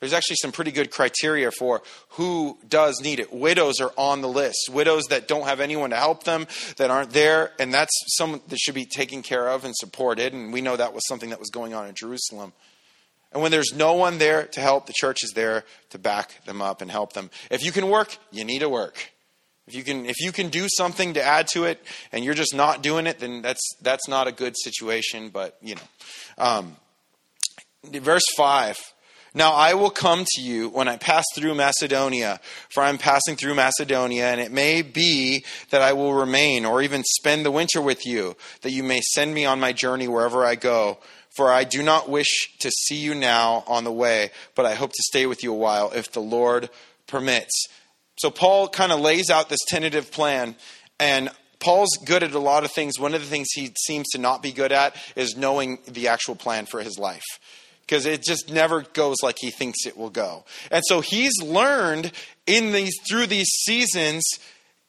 There's 0.00 0.14
actually 0.14 0.36
some 0.36 0.50
pretty 0.50 0.72
good 0.72 0.90
criteria 0.90 1.50
for 1.50 1.82
who 2.10 2.58
does 2.66 3.00
need 3.02 3.20
it. 3.20 3.32
Widows 3.32 3.80
are 3.80 3.92
on 3.98 4.22
the 4.22 4.28
list. 4.28 4.70
Widows 4.72 5.04
that 5.10 5.28
don't 5.28 5.44
have 5.46 5.60
anyone 5.60 5.90
to 5.90 5.96
help 5.96 6.24
them, 6.24 6.46
that 6.78 6.90
aren't 6.90 7.10
there, 7.10 7.52
and 7.58 7.72
that's 7.72 7.92
someone 8.16 8.40
that 8.48 8.58
should 8.58 8.74
be 8.74 8.86
taken 8.86 9.22
care 9.22 9.46
of 9.48 9.66
and 9.66 9.76
supported. 9.76 10.32
And 10.32 10.54
we 10.54 10.62
know 10.62 10.74
that 10.74 10.94
was 10.94 11.06
something 11.06 11.30
that 11.30 11.38
was 11.38 11.50
going 11.50 11.74
on 11.74 11.86
in 11.86 11.94
Jerusalem. 11.94 12.54
And 13.32 13.42
when 13.42 13.52
there's 13.52 13.72
no 13.74 13.94
one 13.94 14.18
there 14.18 14.46
to 14.46 14.60
help, 14.60 14.86
the 14.86 14.92
church 14.92 15.22
is 15.22 15.30
there 15.34 15.64
to 15.90 15.98
back 15.98 16.44
them 16.46 16.60
up 16.60 16.82
and 16.82 16.90
help 16.90 17.12
them. 17.12 17.30
If 17.50 17.64
you 17.64 17.70
can 17.70 17.88
work, 17.88 18.16
you 18.32 18.44
need 18.44 18.60
to 18.60 18.68
work. 18.68 19.12
If 19.68 19.74
you 19.76 19.84
can, 19.84 20.04
if 20.06 20.18
you 20.18 20.32
can 20.32 20.48
do 20.48 20.66
something 20.68 21.14
to 21.14 21.22
add 21.22 21.46
to 21.48 21.64
it, 21.64 21.80
and 22.10 22.24
you're 22.24 22.34
just 22.34 22.54
not 22.54 22.82
doing 22.82 23.06
it, 23.06 23.20
then 23.20 23.40
that's 23.40 23.62
that's 23.80 24.08
not 24.08 24.26
a 24.26 24.32
good 24.32 24.56
situation. 24.58 25.28
But 25.28 25.56
you 25.62 25.76
know, 25.76 25.82
um, 26.38 26.76
verse 27.84 28.24
five. 28.36 28.76
Now 29.32 29.52
I 29.52 29.74
will 29.74 29.90
come 29.90 30.24
to 30.26 30.42
you 30.42 30.70
when 30.70 30.88
I 30.88 30.96
pass 30.96 31.24
through 31.36 31.54
Macedonia, 31.54 32.40
for 32.68 32.82
I 32.82 32.88
am 32.88 32.98
passing 32.98 33.36
through 33.36 33.54
Macedonia, 33.54 34.24
and 34.24 34.40
it 34.40 34.50
may 34.50 34.82
be 34.82 35.44
that 35.70 35.82
I 35.82 35.92
will 35.92 36.14
remain 36.14 36.64
or 36.64 36.82
even 36.82 37.04
spend 37.04 37.46
the 37.46 37.52
winter 37.52 37.80
with 37.80 38.04
you, 38.04 38.36
that 38.62 38.72
you 38.72 38.82
may 38.82 39.00
send 39.00 39.32
me 39.32 39.44
on 39.46 39.60
my 39.60 39.72
journey 39.72 40.08
wherever 40.08 40.44
I 40.44 40.56
go. 40.56 40.98
For 41.36 41.52
I 41.52 41.64
do 41.64 41.82
not 41.82 42.08
wish 42.08 42.58
to 42.58 42.70
see 42.70 42.96
you 42.96 43.14
now 43.14 43.64
on 43.66 43.84
the 43.84 43.92
way, 43.92 44.30
but 44.54 44.66
I 44.66 44.74
hope 44.74 44.90
to 44.90 45.02
stay 45.02 45.26
with 45.26 45.42
you 45.42 45.52
a 45.52 45.56
while 45.56 45.92
if 45.92 46.10
the 46.10 46.20
Lord 46.20 46.70
permits. 47.06 47.66
So 48.18 48.30
Paul 48.30 48.68
kind 48.68 48.92
of 48.92 49.00
lays 49.00 49.30
out 49.30 49.48
this 49.48 49.64
tentative 49.68 50.10
plan, 50.10 50.56
and 50.98 51.30
Paul's 51.60 51.96
good 52.04 52.22
at 52.22 52.32
a 52.32 52.38
lot 52.38 52.64
of 52.64 52.72
things. 52.72 52.98
One 52.98 53.14
of 53.14 53.20
the 53.20 53.26
things 53.26 53.48
he 53.54 53.72
seems 53.86 54.08
to 54.12 54.18
not 54.18 54.42
be 54.42 54.50
good 54.50 54.72
at 54.72 54.96
is 55.14 55.36
knowing 55.36 55.78
the 55.86 56.08
actual 56.08 56.34
plan 56.34 56.66
for 56.66 56.82
his 56.82 56.98
life. 56.98 57.24
Because 57.82 58.06
it 58.06 58.22
just 58.22 58.52
never 58.52 58.82
goes 58.82 59.16
like 59.22 59.36
he 59.38 59.50
thinks 59.50 59.84
it 59.84 59.96
will 59.96 60.10
go. 60.10 60.44
And 60.70 60.82
so 60.86 61.00
he's 61.00 61.42
learned 61.42 62.12
in 62.46 62.72
these 62.72 62.94
through 63.08 63.26
these 63.26 63.48
seasons 63.64 64.24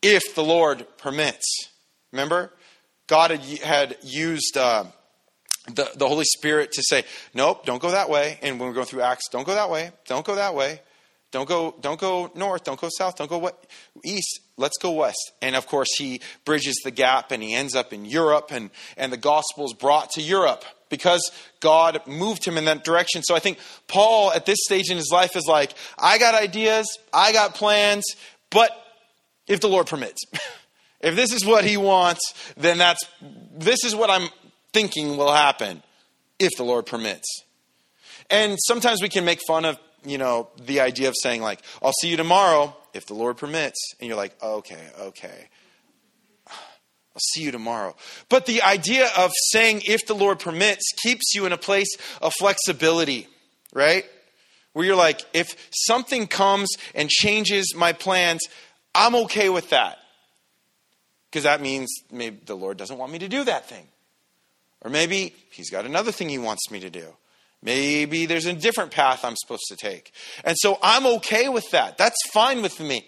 if 0.01 0.36
the 0.36 0.43
Lord 0.43 0.86
permits. 0.97 1.45
Remember? 2.12 2.51
God 3.08 3.32
had, 3.32 3.97
used 4.04 4.56
uh, 4.56 4.86
the, 5.75 5.89
the 5.95 6.07
Holy 6.07 6.25
Spirit 6.25 6.71
to 6.73 6.84
say, 6.84 7.03
nope, 7.34 7.65
don't 7.65 7.81
go 7.81 7.91
that 7.91 8.10
way. 8.10 8.39
And 8.41 8.60
when 8.60 8.69
we're 8.69 8.75
going 8.75 8.88
through 8.88 9.01
Acts, 9.01 9.29
don't 9.29 9.45
go 9.45 9.55
that 9.55 9.69
way, 9.69 9.91
don't 10.05 10.25
go 10.25 10.36
that 10.36 10.55
way. 10.55 10.81
Don't 11.31 11.47
go, 11.47 11.73
don't 11.79 11.99
go 11.99 12.29
north, 12.36 12.65
don't 12.65 12.79
go 12.79 12.89
south, 12.97 13.15
don't 13.15 13.29
go 13.29 13.38
what, 13.38 13.65
east, 14.03 14.41
let's 14.57 14.77
go 14.77 14.91
west. 14.91 15.31
And 15.41 15.55
of 15.55 15.65
course, 15.65 15.88
he 15.97 16.19
bridges 16.43 16.75
the 16.84 16.91
gap 16.91 17.31
and 17.31 17.41
he 17.41 17.53
ends 17.53 17.73
up 17.73 17.93
in 17.93 18.03
Europe, 18.03 18.51
and, 18.51 18.69
and 18.97 19.13
the 19.13 19.17
gospel 19.17 19.63
is 19.63 19.73
brought 19.73 20.10
to 20.12 20.21
Europe 20.21 20.65
because 20.89 21.31
God 21.62 22.01
moved 22.05 22.43
him 22.43 22.57
in 22.57 22.65
that 22.65 22.84
direction. 22.84 23.23
So 23.23 23.34
I 23.34 23.39
think 23.39 23.60
Paul 23.88 24.34
at 24.34 24.45
this 24.45 24.57
stage 24.65 24.91
in 24.91 24.97
his 24.97 25.10
life 25.10 25.38
is 25.38 25.45
like, 25.47 25.73
I 25.97 26.17
got 26.17 26.36
ideas, 26.36 26.86
I 27.13 27.31
got 27.31 27.55
plans, 27.55 28.03
but 28.49 28.71
if 29.47 29.62
the 29.62 29.69
Lord 29.69 29.88
permits, 29.88 30.21
if 30.99 31.15
this 31.15 31.31
is 31.31 31.45
what 31.45 31.63
he 31.63 31.77
wants, 31.77 32.34
then 32.57 32.77
that's, 32.77 32.99
this 33.53 33.86
is 33.86 33.95
what 33.95 34.10
I'm 34.10 34.27
thinking 34.73 35.17
will 35.17 35.31
happen 35.31 35.84
if 36.39 36.51
the 36.57 36.63
Lord 36.63 36.86
permits. 36.86 37.43
And 38.29 38.57
sometimes 38.65 39.01
we 39.01 39.10
can 39.10 39.25
make 39.25 39.39
fun 39.45 39.65
of, 39.65 39.77
you 40.05 40.17
know, 40.17 40.49
the 40.65 40.79
idea 40.79 41.10
of 41.10 41.15
saying, 41.21 41.41
like, 41.41 41.62
I'll 41.84 41.93
see 42.01 42.07
you 42.07 42.17
tomorrow 42.17 42.75
if 42.93 43.05
the 43.05 43.13
Lord 43.13 43.38
permits. 43.38 43.79
And 43.99 44.07
you're 44.07 44.17
like, 44.17 44.41
okay, 44.41 44.81
okay. 44.99 45.49
I'll 46.49 47.19
see 47.34 47.43
you 47.43 47.51
tomorrow. 47.51 47.95
But 48.29 48.45
the 48.45 48.62
idea 48.62 49.10
of 49.17 49.31
saying 49.49 49.81
if 49.86 50.07
the 50.07 50.15
Lord 50.15 50.39
permits 50.39 50.93
keeps 51.03 51.36
you 51.36 51.45
in 51.45 51.51
a 51.51 51.57
place 51.57 51.89
of 52.21 52.34
flexibility, 52.39 53.27
right? 53.73 54.05
Where 54.71 54.86
you're 54.86 54.95
like, 54.95 55.21
if 55.34 55.55
something 55.71 56.27
comes 56.27 56.69
and 56.95 57.10
changes 57.10 57.75
my 57.75 57.91
plans, 57.91 58.41
I'm 58.95 59.15
okay 59.15 59.49
with 59.49 59.71
that. 59.71 59.97
Because 61.29 61.43
that 61.43 61.62
means 61.62 61.89
maybe 62.12 62.39
the 62.45 62.55
Lord 62.55 62.77
doesn't 62.77 62.97
want 62.97 63.12
me 63.12 63.19
to 63.19 63.27
do 63.27 63.43
that 63.43 63.67
thing. 63.67 63.88
Or 64.82 64.89
maybe 64.89 65.36
he's 65.52 65.70
got 65.70 65.86
another 65.86 66.12
thing 66.12 66.30
he 66.30 66.38
wants 66.38 66.72
me 66.72 66.80
to 66.80 66.89
do. 66.89 67.13
Maybe 67.63 68.26
there's 68.26 68.48
a 68.48 68.54
different 68.54 68.91
path 68.91 69.24
I'm 69.24 69.36
supposed 69.36 69.65
to 69.70 69.76
take. 69.76 70.12
And 70.44 70.58
so 70.60 70.80
I'm 70.82 71.06
okay 71.17 71.48
with 71.48 71.70
that. 71.72 71.98
That's 71.98 72.17
fine 72.32 72.62
with 72.62 72.80
me. 72.80 73.06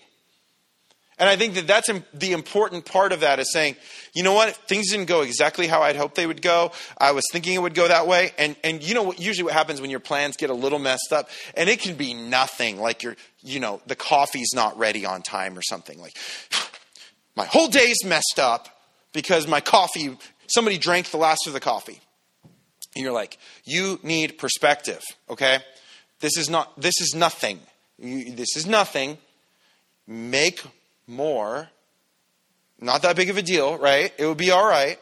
And 1.20 1.30
I 1.30 1.36
think 1.36 1.54
that 1.56 1.68
that's 1.68 1.90
the 2.14 2.32
important 2.32 2.86
part 2.86 3.12
of 3.12 3.20
that 3.20 3.40
is 3.40 3.52
saying, 3.52 3.76
you 4.14 4.24
know 4.24 4.34
what, 4.34 4.56
things 4.68 4.90
didn't 4.90 5.06
go 5.06 5.22
exactly 5.22 5.68
how 5.68 5.82
I'd 5.82 5.96
hoped 5.96 6.16
they 6.16 6.26
would 6.26 6.42
go. 6.42 6.72
I 6.98 7.12
was 7.12 7.24
thinking 7.32 7.54
it 7.54 7.62
would 7.62 7.76
go 7.76 7.88
that 7.88 8.08
way. 8.08 8.32
And, 8.38 8.56
and 8.64 8.84
you 8.84 8.96
know 8.96 9.04
what, 9.04 9.20
usually 9.20 9.44
what 9.44 9.54
happens 9.54 9.80
when 9.80 9.92
your 9.92 10.00
plans 10.00 10.38
get 10.38 10.50
a 10.50 10.56
little 10.56 10.80
messed 10.80 11.14
up, 11.14 11.30
and 11.56 11.70
it 11.70 11.80
can 11.80 11.96
be 11.96 12.14
nothing, 12.14 12.80
like 12.80 13.04
your, 13.04 13.16
you 13.42 13.60
know, 13.60 13.80
the 13.86 13.96
coffee's 13.96 14.50
not 14.56 14.78
ready 14.78 15.06
on 15.06 15.22
time 15.22 15.58
or 15.58 15.62
something. 15.62 16.00
Like, 16.02 16.18
my 17.36 17.46
whole 17.46 17.68
day's 17.68 18.04
messed 18.04 18.40
up 18.40 18.68
because 19.14 19.48
my 19.48 19.62
coffee 19.62 20.18
somebody 20.54 20.78
drank 20.78 21.12
the 21.12 21.18
last 21.18 21.48
of 21.48 21.54
the 21.54 21.60
coffee. 21.60 22.00
And 22.96 23.04
you're 23.04 23.14
like, 23.14 23.38
you 23.66 24.00
need 24.04 24.38
perspective, 24.38 25.02
okay? 25.30 25.60
This 26.20 26.38
is 26.38 26.50
not, 26.50 26.80
this 26.80 26.94
is 27.02 27.14
nothing. 27.16 27.60
You, 27.98 28.32
this 28.32 28.56
is 28.56 28.66
nothing. 28.66 29.18
Make 30.06 30.62
more. 31.08 31.70
Not 32.80 33.02
that 33.02 33.16
big 33.16 33.30
of 33.30 33.38
a 33.38 33.42
deal, 33.42 33.78
right? 33.78 34.14
It 34.18 34.26
would 34.26 34.38
be 34.38 34.52
all 34.52 34.68
right. 34.68 35.00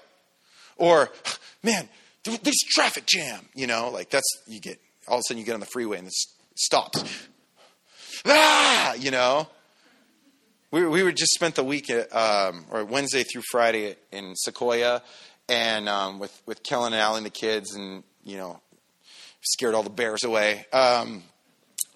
Or, 0.77 1.09
man, 1.63 1.89
there's 2.23 2.57
traffic 2.69 3.05
jam, 3.05 3.47
you 3.53 3.67
know, 3.67 3.89
like 3.89 4.09
that's, 4.09 4.29
you 4.47 4.59
get, 4.59 4.79
all 5.07 5.15
of 5.15 5.19
a 5.19 5.23
sudden 5.27 5.39
you 5.39 5.45
get 5.45 5.53
on 5.53 5.59
the 5.59 5.65
freeway 5.65 5.97
and 5.97 6.07
it 6.07 6.13
stops. 6.55 7.27
Ah, 8.25 8.93
you 8.93 9.11
know, 9.11 9.47
we, 10.69 10.87
we 10.87 11.03
were 11.03 11.11
just 11.11 11.31
spent 11.33 11.55
the 11.55 11.63
week 11.63 11.89
at, 11.89 12.15
um, 12.15 12.65
or 12.71 12.85
Wednesday 12.85 13.23
through 13.23 13.41
Friday 13.51 13.95
in 14.11 14.35
Sequoia, 14.35 15.01
and 15.51 15.89
um, 15.89 16.19
with 16.19 16.41
with 16.45 16.63
Kellen 16.63 16.93
and 16.93 17.01
Allie 17.01 17.17
and 17.17 17.25
the 17.25 17.29
kids, 17.29 17.75
and 17.75 18.03
you 18.23 18.37
know, 18.37 18.59
scared 19.41 19.75
all 19.75 19.83
the 19.83 19.89
bears 19.89 20.23
away. 20.23 20.65
Um, 20.71 21.23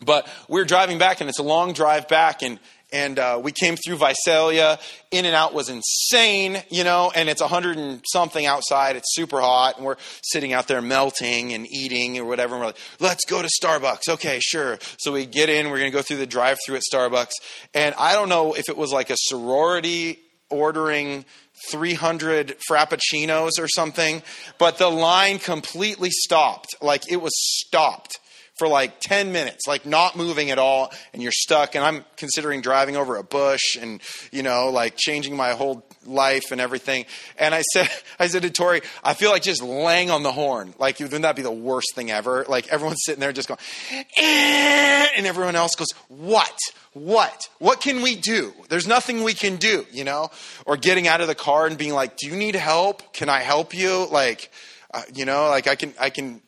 but 0.04 0.28
we 0.50 0.60
are 0.62 0.66
driving 0.66 0.98
back, 0.98 1.22
and 1.22 1.30
it's 1.30 1.40
a 1.40 1.44
long 1.44 1.72
drive 1.72 2.10
back, 2.10 2.44
and 2.44 2.60
and 2.92 3.18
uh, 3.18 3.40
we 3.42 3.54
came 3.54 3.78
through 3.78 3.96
Visalia. 3.96 4.78
In-N-Out 5.12 5.54
was 5.54 5.70
insane, 5.70 6.62
you 6.70 6.84
know, 6.84 7.12
and 7.16 7.30
it's 7.30 7.42
a 7.42 7.46
100 7.46 7.78
and 7.78 8.02
something 8.12 8.46
outside. 8.46 8.96
It's 8.98 9.16
super 9.16 9.40
hot, 9.40 9.78
and 9.78 9.86
we're 9.86 9.96
sitting 10.22 10.54
out 10.54 10.68
there 10.68 10.82
melting 10.82 11.54
and 11.54 11.66
eating 11.66 12.18
or 12.20 12.26
whatever. 12.26 12.56
And 12.56 12.62
we're 12.62 12.68
like, 12.68 12.78
let's 13.00 13.26
go 13.26 13.42
to 13.42 13.50
Starbucks. 13.62 14.10
Okay, 14.10 14.40
sure. 14.42 14.78
So 15.00 15.14
we 15.14 15.26
get 15.26 15.50
in. 15.50 15.70
We're 15.70 15.80
going 15.80 15.92
to 15.92 15.98
go 15.98 16.02
through 16.02 16.18
the 16.18 16.28
drive-through 16.28 16.76
at 16.76 16.84
Starbucks, 16.92 17.34
and 17.74 17.96
I 17.98 18.14
don't 18.14 18.30
know 18.30 18.54
if 18.54 18.68
it 18.68 18.78
was 18.78 18.92
like 18.92 19.10
a 19.10 19.18
sorority 19.18 20.20
ordering 20.50 21.26
300 21.72 22.58
frappuccinos 22.70 23.52
or 23.60 23.68
something, 23.68 24.22
but 24.58 24.78
the 24.78 24.90
line 24.90 25.40
completely 25.40 26.10
stopped. 26.12 26.76
Like 26.82 27.12
it 27.12 27.18
was 27.18 27.34
stopped 27.36 28.20
for 28.58 28.68
like 28.68 29.00
10 29.02 29.32
minutes, 29.32 29.68
like 29.68 29.86
not 29.86 30.16
moving 30.16 30.50
at 30.50 30.58
all, 30.58 30.94
and 31.14 31.22
you're 31.22 31.32
stuck. 31.32 31.76
And 31.76 31.84
I'm 31.84 32.06
considering 32.16 32.62
driving 32.62 32.96
over 32.96 33.18
a 33.18 33.24
bush 33.24 33.76
and, 33.80 34.02
you 34.32 34.44
know, 34.44 34.70
like 34.70 34.96
changing 34.96 35.36
my 35.36 35.52
whole 35.52 35.86
life 36.06 36.52
and 36.52 36.62
everything. 36.62 37.06
And 37.38 37.54
I 37.54 37.62
said, 37.74 37.90
I 38.20 38.28
said 38.28 38.44
to 38.44 38.50
Tori, 38.50 38.82
I 39.04 39.14
feel 39.14 39.32
like 39.32 39.44
just 39.44 39.62
laying 39.62 40.10
on 40.10 40.24
the 40.24 40.32
horn. 40.32 40.74
Like, 40.80 41.00
wouldn't 41.00 41.22
that 41.24 41.36
be 41.36 41.42
the 41.42 41.52
worst 41.52 41.96
thing 41.96 42.12
ever? 42.12 42.46
Like, 42.48 42.68
everyone's 42.68 43.02
sitting 43.04 43.20
there 43.20 43.34
just 43.34 43.48
going, 43.48 43.60
eh, 43.92 45.08
and 45.18 45.26
everyone 45.26 45.56
else 45.56 45.76
goes, 45.76 45.88
what? 46.08 46.58
What? 46.94 47.50
What 47.60 47.82
can 47.82 48.02
we 48.02 48.16
do? 48.16 48.54
There's 48.70 48.88
nothing 48.88 49.24
we 49.24 49.34
can 49.34 49.58
do, 49.58 49.86
you 49.92 50.04
know? 50.04 50.30
Or 50.66 50.78
getting 50.78 51.08
out 51.08 51.22
of 51.22 51.28
the 51.28 51.36
car 51.36 51.68
and 51.68 51.78
being 51.78 51.94
like, 51.94 52.18
do 52.18 52.28
you 52.28 52.36
need 52.36 52.56
help? 52.56 53.14
Can 53.14 53.30
I 53.30 53.40
help 53.40 53.74
you? 53.74 54.08
Like, 54.10 54.52
uh, 54.94 55.02
you 55.14 55.26
know, 55.26 55.50
like 55.50 55.68
I 55.68 55.76
can, 55.76 55.94
I 56.00 56.10
can 56.10 56.42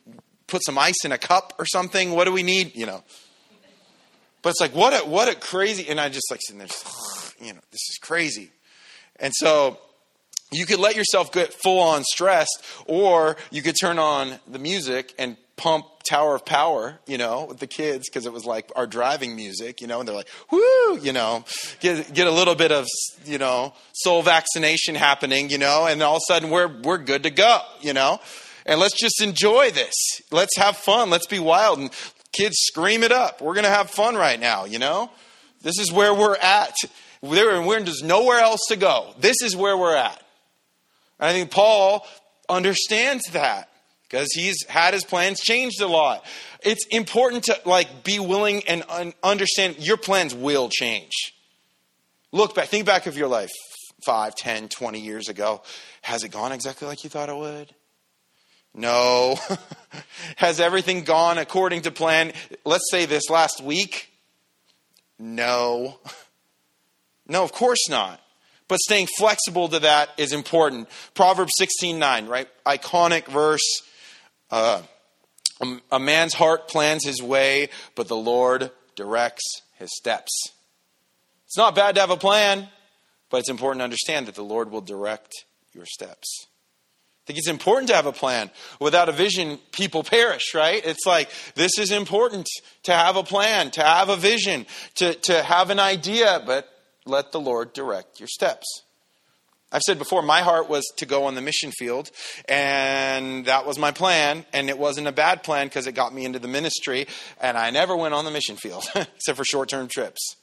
put 0.46 0.64
some 0.64 0.78
ice 0.78 1.04
in 1.04 1.12
a 1.12 1.18
cup 1.18 1.54
or 1.58 1.66
something. 1.66 2.12
What 2.12 2.24
do 2.24 2.32
we 2.32 2.42
need? 2.42 2.74
You 2.74 2.86
know? 2.86 3.04
But 4.42 4.50
it's 4.50 4.60
like, 4.60 4.74
what 4.74 4.92
a, 4.94 5.06
what 5.06 5.28
a 5.28 5.34
crazy, 5.34 5.88
and 5.88 6.00
I 6.00 6.08
just 6.08 6.30
like 6.30 6.40
sitting 6.42 6.58
there, 6.58 6.68
just, 6.68 7.34
you 7.40 7.52
know, 7.52 7.60
this 7.70 7.82
is 7.90 7.98
crazy. 8.00 8.50
And 9.18 9.32
so 9.36 9.78
you 10.50 10.66
could 10.66 10.78
let 10.78 10.96
yourself 10.96 11.32
get 11.32 11.52
full 11.52 11.80
on 11.80 12.04
stressed, 12.04 12.64
or 12.86 13.36
you 13.50 13.62
could 13.62 13.76
turn 13.78 13.98
on 13.98 14.38
the 14.46 14.58
music 14.58 15.14
and 15.18 15.36
pump 15.56 15.86
Tower 16.08 16.36
of 16.36 16.46
Power, 16.46 16.98
you 17.06 17.18
know, 17.18 17.44
with 17.44 17.58
the 17.58 17.66
kids 17.66 18.08
because 18.08 18.24
it 18.24 18.32
was 18.32 18.46
like 18.46 18.70
our 18.76 18.86
driving 18.86 19.36
music, 19.36 19.80
you 19.80 19.86
know, 19.86 20.00
and 20.00 20.08
they're 20.08 20.16
like, 20.16 20.28
whoo, 20.50 20.98
you 20.98 21.12
know, 21.12 21.44
get 21.80 22.14
get 22.14 22.26
a 22.26 22.30
little 22.30 22.54
bit 22.54 22.72
of, 22.72 22.86
you 23.26 23.38
know, 23.38 23.74
soul 23.92 24.22
vaccination 24.22 24.94
happening, 24.94 25.50
you 25.50 25.58
know, 25.58 25.86
and 25.86 26.02
all 26.02 26.16
of 26.16 26.22
a 26.28 26.32
sudden 26.32 26.50
we're 26.50 26.68
we're 26.82 26.98
good 26.98 27.24
to 27.24 27.30
go, 27.30 27.60
you 27.80 27.92
know. 27.92 28.20
And 28.64 28.78
let's 28.80 28.98
just 28.98 29.22
enjoy 29.22 29.70
this. 29.70 29.94
Let's 30.30 30.56
have 30.58 30.76
fun. 30.76 31.08
Let's 31.08 31.26
be 31.26 31.38
wild 31.38 31.78
and 31.78 31.90
kids 32.32 32.56
scream 32.58 33.02
it 33.02 33.12
up. 33.12 33.40
We're 33.40 33.54
going 33.54 33.64
to 33.64 33.70
have 33.70 33.90
fun 33.90 34.14
right 34.14 34.38
now, 34.38 34.66
you 34.66 34.78
know? 34.78 35.10
This 35.62 35.78
is 35.78 35.90
where 35.90 36.14
we're 36.14 36.36
at. 36.36 36.74
There, 37.22 37.60
we're, 37.62 37.80
there's 37.82 38.02
nowhere 38.02 38.38
else 38.38 38.60
to 38.68 38.76
go. 38.76 39.14
This 39.18 39.36
is 39.42 39.56
where 39.56 39.76
we're 39.76 39.96
at. 39.96 40.22
And 41.18 41.30
I 41.30 41.32
think 41.32 41.50
Paul 41.50 42.06
understands 42.48 43.24
that 43.32 43.68
because 44.08 44.28
he's 44.32 44.64
had 44.68 44.94
his 44.94 45.04
plans 45.04 45.40
changed 45.40 45.80
a 45.80 45.88
lot. 45.88 46.24
It's 46.62 46.86
important 46.90 47.44
to 47.44 47.60
like 47.64 48.04
be 48.04 48.18
willing 48.18 48.62
and 48.66 48.84
un- 48.88 49.12
understand 49.22 49.76
your 49.78 49.96
plans 49.96 50.34
will 50.34 50.68
change. 50.68 51.12
Look 52.32 52.54
back, 52.54 52.68
think 52.68 52.86
back 52.86 53.06
of 53.06 53.16
your 53.16 53.28
life 53.28 53.50
5, 54.04 54.34
10, 54.34 54.68
20 54.68 55.00
years 55.00 55.28
ago. 55.28 55.62
Has 56.02 56.24
it 56.24 56.30
gone 56.30 56.52
exactly 56.52 56.86
like 56.86 57.04
you 57.04 57.10
thought 57.10 57.28
it 57.28 57.36
would? 57.36 57.74
No. 58.74 59.38
Has 60.36 60.60
everything 60.60 61.02
gone 61.02 61.38
according 61.38 61.82
to 61.82 61.90
plan? 61.90 62.32
Let's 62.64 62.90
say 62.90 63.06
this 63.06 63.28
last 63.28 63.62
week? 63.62 64.10
No. 65.18 65.98
No, 67.28 67.44
of 67.44 67.52
course 67.52 67.88
not. 67.88 68.20
But 68.68 68.80
staying 68.80 69.08
flexible 69.16 69.68
to 69.68 69.80
that 69.80 70.10
is 70.18 70.32
important. 70.32 70.88
Proverbs 71.14 71.52
16:9, 71.58 72.28
right? 72.28 72.48
Iconic 72.66 73.26
verse. 73.26 73.82
Uh, 74.50 74.82
a 75.90 75.98
man's 75.98 76.34
heart 76.34 76.68
plans 76.68 77.04
his 77.04 77.20
way, 77.20 77.68
but 77.96 78.06
the 78.06 78.16
Lord 78.16 78.70
directs 78.94 79.42
his 79.74 79.90
steps. 79.96 80.30
It's 81.46 81.56
not 81.56 81.74
bad 81.74 81.96
to 81.96 82.00
have 82.00 82.10
a 82.10 82.16
plan, 82.16 82.68
but 83.28 83.38
it's 83.38 83.48
important 83.48 83.80
to 83.80 83.84
understand 83.84 84.26
that 84.26 84.36
the 84.36 84.44
Lord 84.44 84.70
will 84.70 84.80
direct 84.80 85.32
your 85.72 85.84
steps. 85.84 86.46
I 86.46 87.22
think 87.26 87.38
it's 87.38 87.48
important 87.48 87.88
to 87.88 87.96
have 87.96 88.06
a 88.06 88.12
plan. 88.12 88.50
Without 88.80 89.08
a 89.08 89.12
vision, 89.12 89.58
people 89.72 90.04
perish, 90.04 90.54
right? 90.54 90.84
It's 90.84 91.04
like 91.04 91.28
this 91.54 91.78
is 91.78 91.90
important 91.90 92.48
to 92.84 92.92
have 92.92 93.16
a 93.16 93.24
plan, 93.24 93.70
to 93.72 93.82
have 93.82 94.08
a 94.08 94.16
vision, 94.16 94.66
to, 94.96 95.14
to 95.14 95.42
have 95.42 95.70
an 95.70 95.80
idea, 95.80 96.42
but 96.46 96.68
let 97.08 97.32
the 97.32 97.40
Lord 97.40 97.72
direct 97.72 98.20
your 98.20 98.28
steps. 98.28 98.82
I've 99.70 99.82
said 99.82 99.98
before, 99.98 100.22
my 100.22 100.40
heart 100.40 100.68
was 100.68 100.84
to 100.96 101.04
go 101.04 101.24
on 101.24 101.34
the 101.34 101.42
mission 101.42 101.72
field, 101.72 102.10
and 102.48 103.44
that 103.44 103.66
was 103.66 103.78
my 103.78 103.90
plan. 103.90 104.46
And 104.52 104.70
it 104.70 104.78
wasn't 104.78 105.08
a 105.08 105.12
bad 105.12 105.42
plan 105.42 105.66
because 105.66 105.86
it 105.86 105.92
got 105.92 106.14
me 106.14 106.24
into 106.24 106.38
the 106.38 106.48
ministry, 106.48 107.06
and 107.40 107.58
I 107.58 107.70
never 107.70 107.94
went 107.94 108.14
on 108.14 108.24
the 108.24 108.30
mission 108.30 108.56
field 108.56 108.84
except 108.94 109.36
for 109.36 109.44
short 109.44 109.68
term 109.68 109.88
trips. 109.88 110.36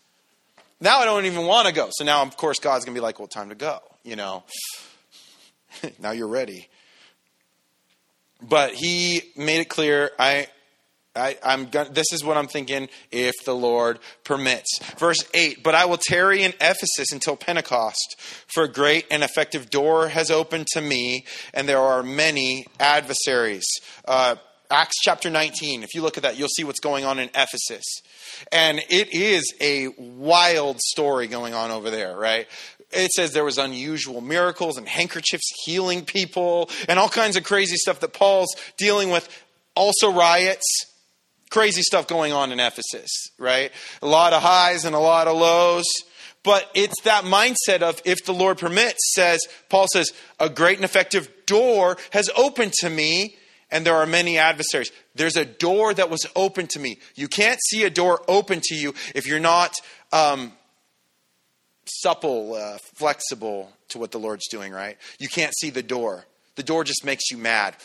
Now 0.79 0.99
I 0.99 1.05
don't 1.05 1.25
even 1.25 1.45
want 1.45 1.67
to 1.67 1.73
go. 1.73 1.89
So 1.91 2.03
now, 2.03 2.21
of 2.21 2.37
course, 2.37 2.59
God's 2.59 2.85
going 2.85 2.93
to 2.93 2.99
be 2.99 3.03
like, 3.03 3.17
well, 3.17 3.27
time 3.27 3.49
to 3.49 3.55
go, 3.55 3.79
you 4.03 4.15
know. 4.15 4.43
now 5.99 6.11
you're 6.11 6.27
ready. 6.27 6.67
but 8.41 8.73
he 8.73 9.21
made 9.35 9.61
it 9.61 9.69
clear 9.69 10.11
I 10.19 10.47
I, 11.15 11.37
am 11.43 11.69
this 11.71 12.11
is 12.11 12.23
what 12.23 12.37
I'm 12.37 12.47
thinking 12.47 12.89
if 13.11 13.33
the 13.45 13.55
Lord 13.55 13.99
permits. 14.23 14.79
Verse 14.97 15.23
8, 15.33 15.63
but 15.63 15.73
I 15.73 15.85
will 15.85 15.97
tarry 15.97 16.43
in 16.43 16.53
Ephesus 16.59 17.11
until 17.11 17.35
Pentecost, 17.35 18.15
for 18.53 18.63
a 18.63 18.71
great 18.71 19.05
and 19.09 19.23
effective 19.23 19.69
door 19.69 20.09
has 20.09 20.29
opened 20.29 20.67
to 20.73 20.81
me, 20.81 21.25
and 21.53 21.69
there 21.69 21.79
are 21.79 22.03
many 22.03 22.65
adversaries. 22.79 23.65
Uh, 24.05 24.35
Acts 24.71 24.95
chapter 25.01 25.29
19, 25.29 25.83
if 25.83 25.93
you 25.93 26.01
look 26.01 26.17
at 26.17 26.23
that, 26.23 26.37
you'll 26.37 26.49
see 26.49 26.63
what's 26.63 26.79
going 26.79 27.05
on 27.05 27.19
in 27.19 27.29
Ephesus. 27.29 27.83
And 28.51 28.79
it 28.89 29.13
is 29.13 29.53
a 29.61 29.89
wild 29.97 30.79
story 30.79 31.27
going 31.27 31.53
on 31.53 31.71
over 31.71 31.89
there, 31.89 32.17
right? 32.17 32.47
It 32.91 33.11
says 33.11 33.31
there 33.31 33.43
was 33.43 33.57
unusual 33.57 34.21
miracles 34.21 34.77
and 34.77 34.87
handkerchiefs 34.87 35.51
healing 35.65 36.03
people 36.03 36.69
and 36.87 36.99
all 36.99 37.09
kinds 37.09 37.35
of 37.35 37.43
crazy 37.43 37.75
stuff 37.75 37.99
that 37.99 38.13
Paul's 38.13 38.53
dealing 38.77 39.09
with. 39.09 39.29
Also 39.75 40.11
riots, 40.11 40.85
crazy 41.55 41.81
stuff 41.81 42.05
going 42.05 42.33
on 42.33 42.51
in 42.51 42.59
Ephesus, 42.59 43.09
right? 43.37 43.71
A 44.01 44.05
lot 44.05 44.33
of 44.33 44.41
highs 44.41 44.83
and 44.83 44.93
a 44.93 44.99
lot 44.99 45.29
of 45.29 45.37
lows. 45.37 45.85
But 46.43 46.69
it's 46.73 47.01
that 47.03 47.23
mindset 47.23 47.81
of 47.81 48.01
if 48.03 48.25
the 48.25 48.33
Lord 48.33 48.57
permits, 48.57 48.99
says, 49.15 49.39
Paul 49.69 49.85
says, 49.93 50.11
a 50.37 50.49
great 50.49 50.77
and 50.77 50.83
effective 50.83 51.29
door 51.45 51.95
has 52.11 52.29
opened 52.35 52.73
to 52.81 52.89
me, 52.89 53.37
and 53.71 53.85
there 53.85 53.95
are 53.95 54.05
many 54.05 54.37
adversaries. 54.37 54.91
There's 55.15 55.37
a 55.37 55.45
door 55.45 55.93
that 55.93 56.09
was 56.09 56.27
open 56.35 56.67
to 56.71 56.79
me. 56.79 56.97
You 57.15 57.29
can't 57.29 57.59
see 57.69 57.85
a 57.85 57.89
door 57.89 58.21
open 58.27 58.59
to 58.61 58.75
you 58.75 58.93
if 59.15 59.25
you're 59.25 59.39
not 59.39 59.75
um, 60.11 60.51
supple, 61.85 62.55
uh, 62.55 62.79
flexible 62.95 63.71
to 63.89 63.97
what 63.97 64.11
the 64.11 64.19
Lord's 64.19 64.49
doing, 64.49 64.73
right? 64.73 64.97
You 65.19 65.29
can't 65.29 65.55
see 65.55 65.69
the 65.69 65.83
door. 65.83 66.25
The 66.57 66.63
door 66.63 66.83
just 66.83 67.05
makes 67.05 67.31
you 67.31 67.37
mad. 67.37 67.77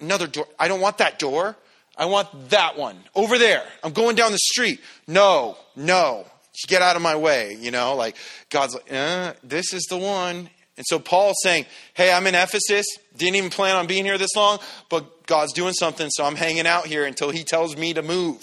Another 0.00 0.26
door. 0.26 0.48
I 0.58 0.68
don't 0.68 0.80
want 0.80 0.96
that 0.98 1.18
door. 1.18 1.54
I 1.98 2.06
want 2.06 2.50
that 2.50 2.78
one 2.78 2.96
over 3.14 3.38
there. 3.38 3.64
I'm 3.82 3.92
going 3.92 4.14
down 4.14 4.30
the 4.32 4.38
street. 4.38 4.80
No, 5.08 5.58
no. 5.74 6.26
Get 6.66 6.80
out 6.80 6.96
of 6.96 7.02
my 7.02 7.16
way. 7.16 7.56
You 7.60 7.72
know, 7.72 7.96
like 7.96 8.16
God's 8.50 8.74
like, 8.74 8.90
eh, 8.90 9.32
this 9.42 9.74
is 9.74 9.84
the 9.90 9.98
one. 9.98 10.48
And 10.76 10.86
so 10.86 11.00
Paul's 11.00 11.36
saying, 11.42 11.66
Hey, 11.94 12.12
I'm 12.12 12.26
in 12.28 12.36
Ephesus. 12.36 12.86
Didn't 13.16 13.34
even 13.34 13.50
plan 13.50 13.74
on 13.74 13.88
being 13.88 14.04
here 14.04 14.16
this 14.16 14.34
long, 14.36 14.58
but 14.88 15.26
God's 15.26 15.52
doing 15.52 15.74
something, 15.74 16.08
so 16.10 16.24
I'm 16.24 16.36
hanging 16.36 16.66
out 16.66 16.86
here 16.86 17.04
until 17.04 17.30
he 17.30 17.42
tells 17.42 17.76
me 17.76 17.92
to 17.94 18.02
move. 18.02 18.42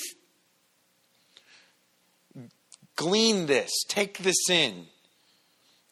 Glean 2.98 3.46
this, 3.46 3.72
take 3.88 4.20
this 4.20 4.50
in 4.50 4.86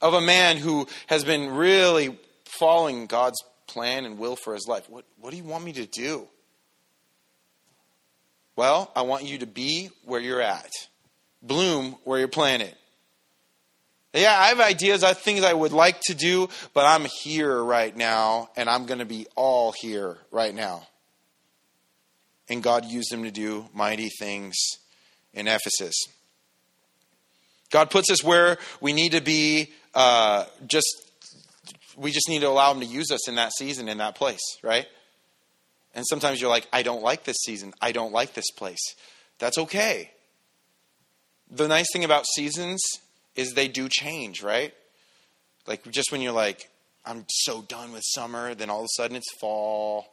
of 0.02 0.14
a 0.14 0.22
man 0.22 0.58
who 0.58 0.86
has 1.08 1.24
been 1.24 1.50
really 1.56 2.18
following 2.60 3.08
God's 3.08 3.42
plan 3.68 4.06
and 4.06 4.18
will 4.18 4.36
for 4.36 4.54
his 4.54 4.68
life. 4.68 4.90
What, 4.90 5.06
what 5.18 5.32
do 5.32 5.38
you 5.38 5.46
want 5.46 5.64
me 5.64 5.74
to 5.74 5.86
do? 5.86 6.28
Well, 8.56 8.92
I 8.96 9.02
want 9.02 9.26
you 9.26 9.40
to 9.40 9.48
be 9.48 9.90
where 10.06 10.22
you're 10.22 10.42
at, 10.42 10.70
bloom 11.42 11.96
where 12.04 12.20
you're 12.20 12.28
planted. 12.28 12.76
Yeah, 14.14 14.38
I 14.38 14.50
have 14.50 14.60
ideas, 14.60 15.04
I 15.04 15.10
have 15.10 15.18
things 15.18 15.44
I 15.44 15.54
would 15.54 15.72
like 15.72 16.00
to 16.02 16.14
do, 16.14 16.48
but 16.76 16.86
I'm 16.86 17.06
here 17.24 17.64
right 17.64 17.96
now, 17.96 18.50
and 18.56 18.70
I'm 18.70 18.86
going 18.86 19.00
to 19.00 19.06
be 19.06 19.26
all 19.36 19.72
here 19.72 20.18
right 20.32 20.54
now. 20.54 20.88
And 22.48 22.62
God 22.62 22.86
used 22.86 23.12
him 23.12 23.24
to 23.24 23.32
do 23.32 23.66
mighty 23.74 24.10
things 24.20 24.56
in 25.34 25.48
Ephesus. 25.48 25.96
God 27.72 27.90
puts 27.90 28.12
us 28.12 28.24
where 28.24 28.60
we 28.82 28.94
need 28.94 29.14
to 29.14 29.22
be. 29.22 29.72
Uh, 29.96 30.46
just 30.68 31.04
we 31.98 32.12
just 32.12 32.30
need 32.30 32.42
to 32.42 32.48
allow 32.48 32.72
Him 32.72 32.80
to 32.82 32.86
use 32.86 33.12
us 33.12 33.28
in 33.28 33.36
that 33.36 33.52
season, 33.58 33.90
in 33.90 33.98
that 33.98 34.16
place, 34.16 34.42
right? 34.62 34.88
And 35.94 36.06
sometimes 36.08 36.42
you're 36.42 36.50
like, 36.50 36.68
I 36.74 36.84
don't 36.84 37.04
like 37.04 37.24
this 37.24 37.38
season. 37.44 37.74
I 37.82 37.92
don't 37.92 38.12
like 38.12 38.34
this 38.34 38.50
place. 38.52 38.82
That's 39.40 39.58
okay. 39.58 40.12
The 41.52 41.68
nice 41.68 41.92
thing 41.94 42.04
about 42.04 42.26
seasons 42.36 42.82
is 43.36 43.54
they 43.54 43.68
do 43.68 43.88
change, 43.90 44.42
right? 44.42 44.74
Like 45.68 45.90
just 45.92 46.12
when 46.12 46.22
you're 46.22 46.32
like, 46.32 46.70
I'm 47.06 47.26
so 47.30 47.62
done 47.62 47.92
with 47.92 48.04
summer, 48.06 48.56
then 48.56 48.70
all 48.70 48.80
of 48.80 48.86
a 48.86 48.96
sudden 48.96 49.16
it's 49.16 49.32
fall, 49.40 50.08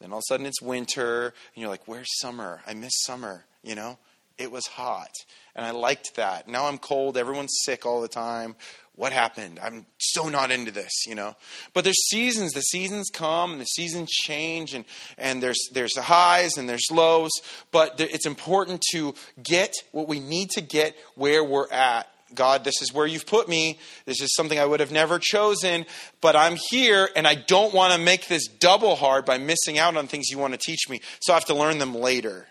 then 0.00 0.12
all 0.12 0.18
of 0.18 0.22
a 0.22 0.32
sudden 0.32 0.46
it's 0.46 0.62
winter, 0.62 1.26
and 1.26 1.60
you're 1.60 1.70
like, 1.70 1.86
where's 1.86 2.18
summer? 2.20 2.62
I 2.66 2.74
miss 2.74 2.92
summer, 3.04 3.44
you 3.62 3.74
know? 3.74 3.98
It 4.38 4.50
was 4.50 4.66
hot, 4.66 5.10
and 5.54 5.66
I 5.66 5.72
liked 5.72 6.16
that. 6.16 6.48
Now 6.48 6.66
I'm 6.66 6.78
cold, 6.78 7.16
everyone's 7.16 7.56
sick 7.64 7.84
all 7.84 8.00
the 8.00 8.08
time 8.08 8.54
what 8.98 9.12
happened? 9.12 9.60
I'm 9.62 9.86
so 9.98 10.28
not 10.28 10.50
into 10.50 10.72
this, 10.72 11.06
you 11.06 11.14
know. 11.14 11.36
But 11.72 11.84
there's 11.84 12.08
seasons. 12.08 12.52
The 12.52 12.62
seasons 12.62 13.10
come 13.12 13.52
and 13.52 13.60
the 13.60 13.64
seasons 13.64 14.10
change, 14.10 14.74
and, 14.74 14.84
and 15.16 15.40
there's 15.40 15.68
there's 15.72 15.92
the 15.92 16.02
highs 16.02 16.58
and 16.58 16.68
there's 16.68 16.86
lows. 16.90 17.30
But 17.70 18.00
it's 18.00 18.26
important 18.26 18.82
to 18.92 19.14
get 19.40 19.72
what 19.92 20.08
we 20.08 20.18
need 20.18 20.50
to 20.50 20.60
get 20.60 20.96
where 21.14 21.44
we're 21.44 21.70
at. 21.70 22.10
God, 22.34 22.64
this 22.64 22.82
is 22.82 22.92
where 22.92 23.06
you've 23.06 23.24
put 23.24 23.48
me. 23.48 23.78
This 24.04 24.20
is 24.20 24.34
something 24.34 24.58
I 24.58 24.66
would 24.66 24.80
have 24.80 24.92
never 24.92 25.20
chosen, 25.20 25.86
but 26.20 26.34
I'm 26.34 26.58
here 26.68 27.08
and 27.16 27.26
I 27.26 27.36
don't 27.36 27.72
want 27.72 27.94
to 27.94 27.98
make 27.98 28.26
this 28.26 28.48
double 28.48 28.96
hard 28.96 29.24
by 29.24 29.38
missing 29.38 29.78
out 29.78 29.96
on 29.96 30.08
things 30.08 30.28
you 30.28 30.38
want 30.38 30.52
to 30.52 30.58
teach 30.58 30.90
me. 30.90 31.00
So 31.20 31.32
I 31.32 31.36
have 31.36 31.46
to 31.46 31.54
learn 31.54 31.78
them 31.78 31.94
later. 31.94 32.46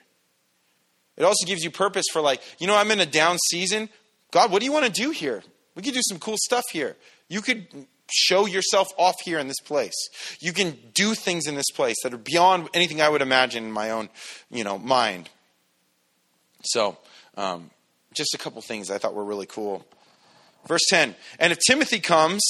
It 1.18 1.24
also 1.24 1.46
gives 1.46 1.64
you 1.64 1.72
purpose 1.72 2.06
for, 2.12 2.22
like, 2.22 2.42
you 2.60 2.68
know, 2.68 2.76
I'm 2.76 2.92
in 2.92 3.00
a 3.00 3.06
down 3.06 3.38
season. 3.50 3.90
God, 4.32 4.52
what 4.52 4.60
do 4.60 4.66
you 4.66 4.72
want 4.72 4.86
to 4.86 4.92
do 4.92 5.12
here? 5.12 5.44
We 5.76 5.82
could 5.82 5.94
do 5.94 6.02
some 6.08 6.20
cool 6.20 6.38
stuff 6.40 6.64
here. 6.72 6.96
You 7.28 7.42
could 7.42 7.68
show 8.12 8.46
yourself 8.46 8.90
off 8.98 9.16
here 9.24 9.40
in 9.40 9.48
this 9.48 9.60
place. 9.60 9.96
You 10.40 10.54
can 10.54 10.78
do 10.94 11.14
things 11.14 11.48
in 11.48 11.56
this 11.56 11.70
place 11.74 11.98
that 12.04 12.14
are 12.14 12.18
beyond 12.18 12.70
anything 12.74 13.02
I 13.02 13.10
would 13.10 13.22
imagine 13.22 13.64
in 13.64 13.72
my 13.72 13.92
own, 13.92 14.10
you 14.50 14.64
know, 14.64 14.78
mind. 14.78 15.30
So, 16.64 16.98
um, 17.36 17.70
just 18.14 18.34
a 18.34 18.38
couple 18.38 18.62
things 18.62 18.90
I 18.90 18.98
thought 18.98 19.14
were 19.14 19.24
really 19.24 19.46
cool. 19.46 19.86
Verse 20.68 20.86
10 20.90 21.16
And 21.40 21.52
if 21.54 21.60
Timothy 21.66 22.00
comes, 22.00 22.42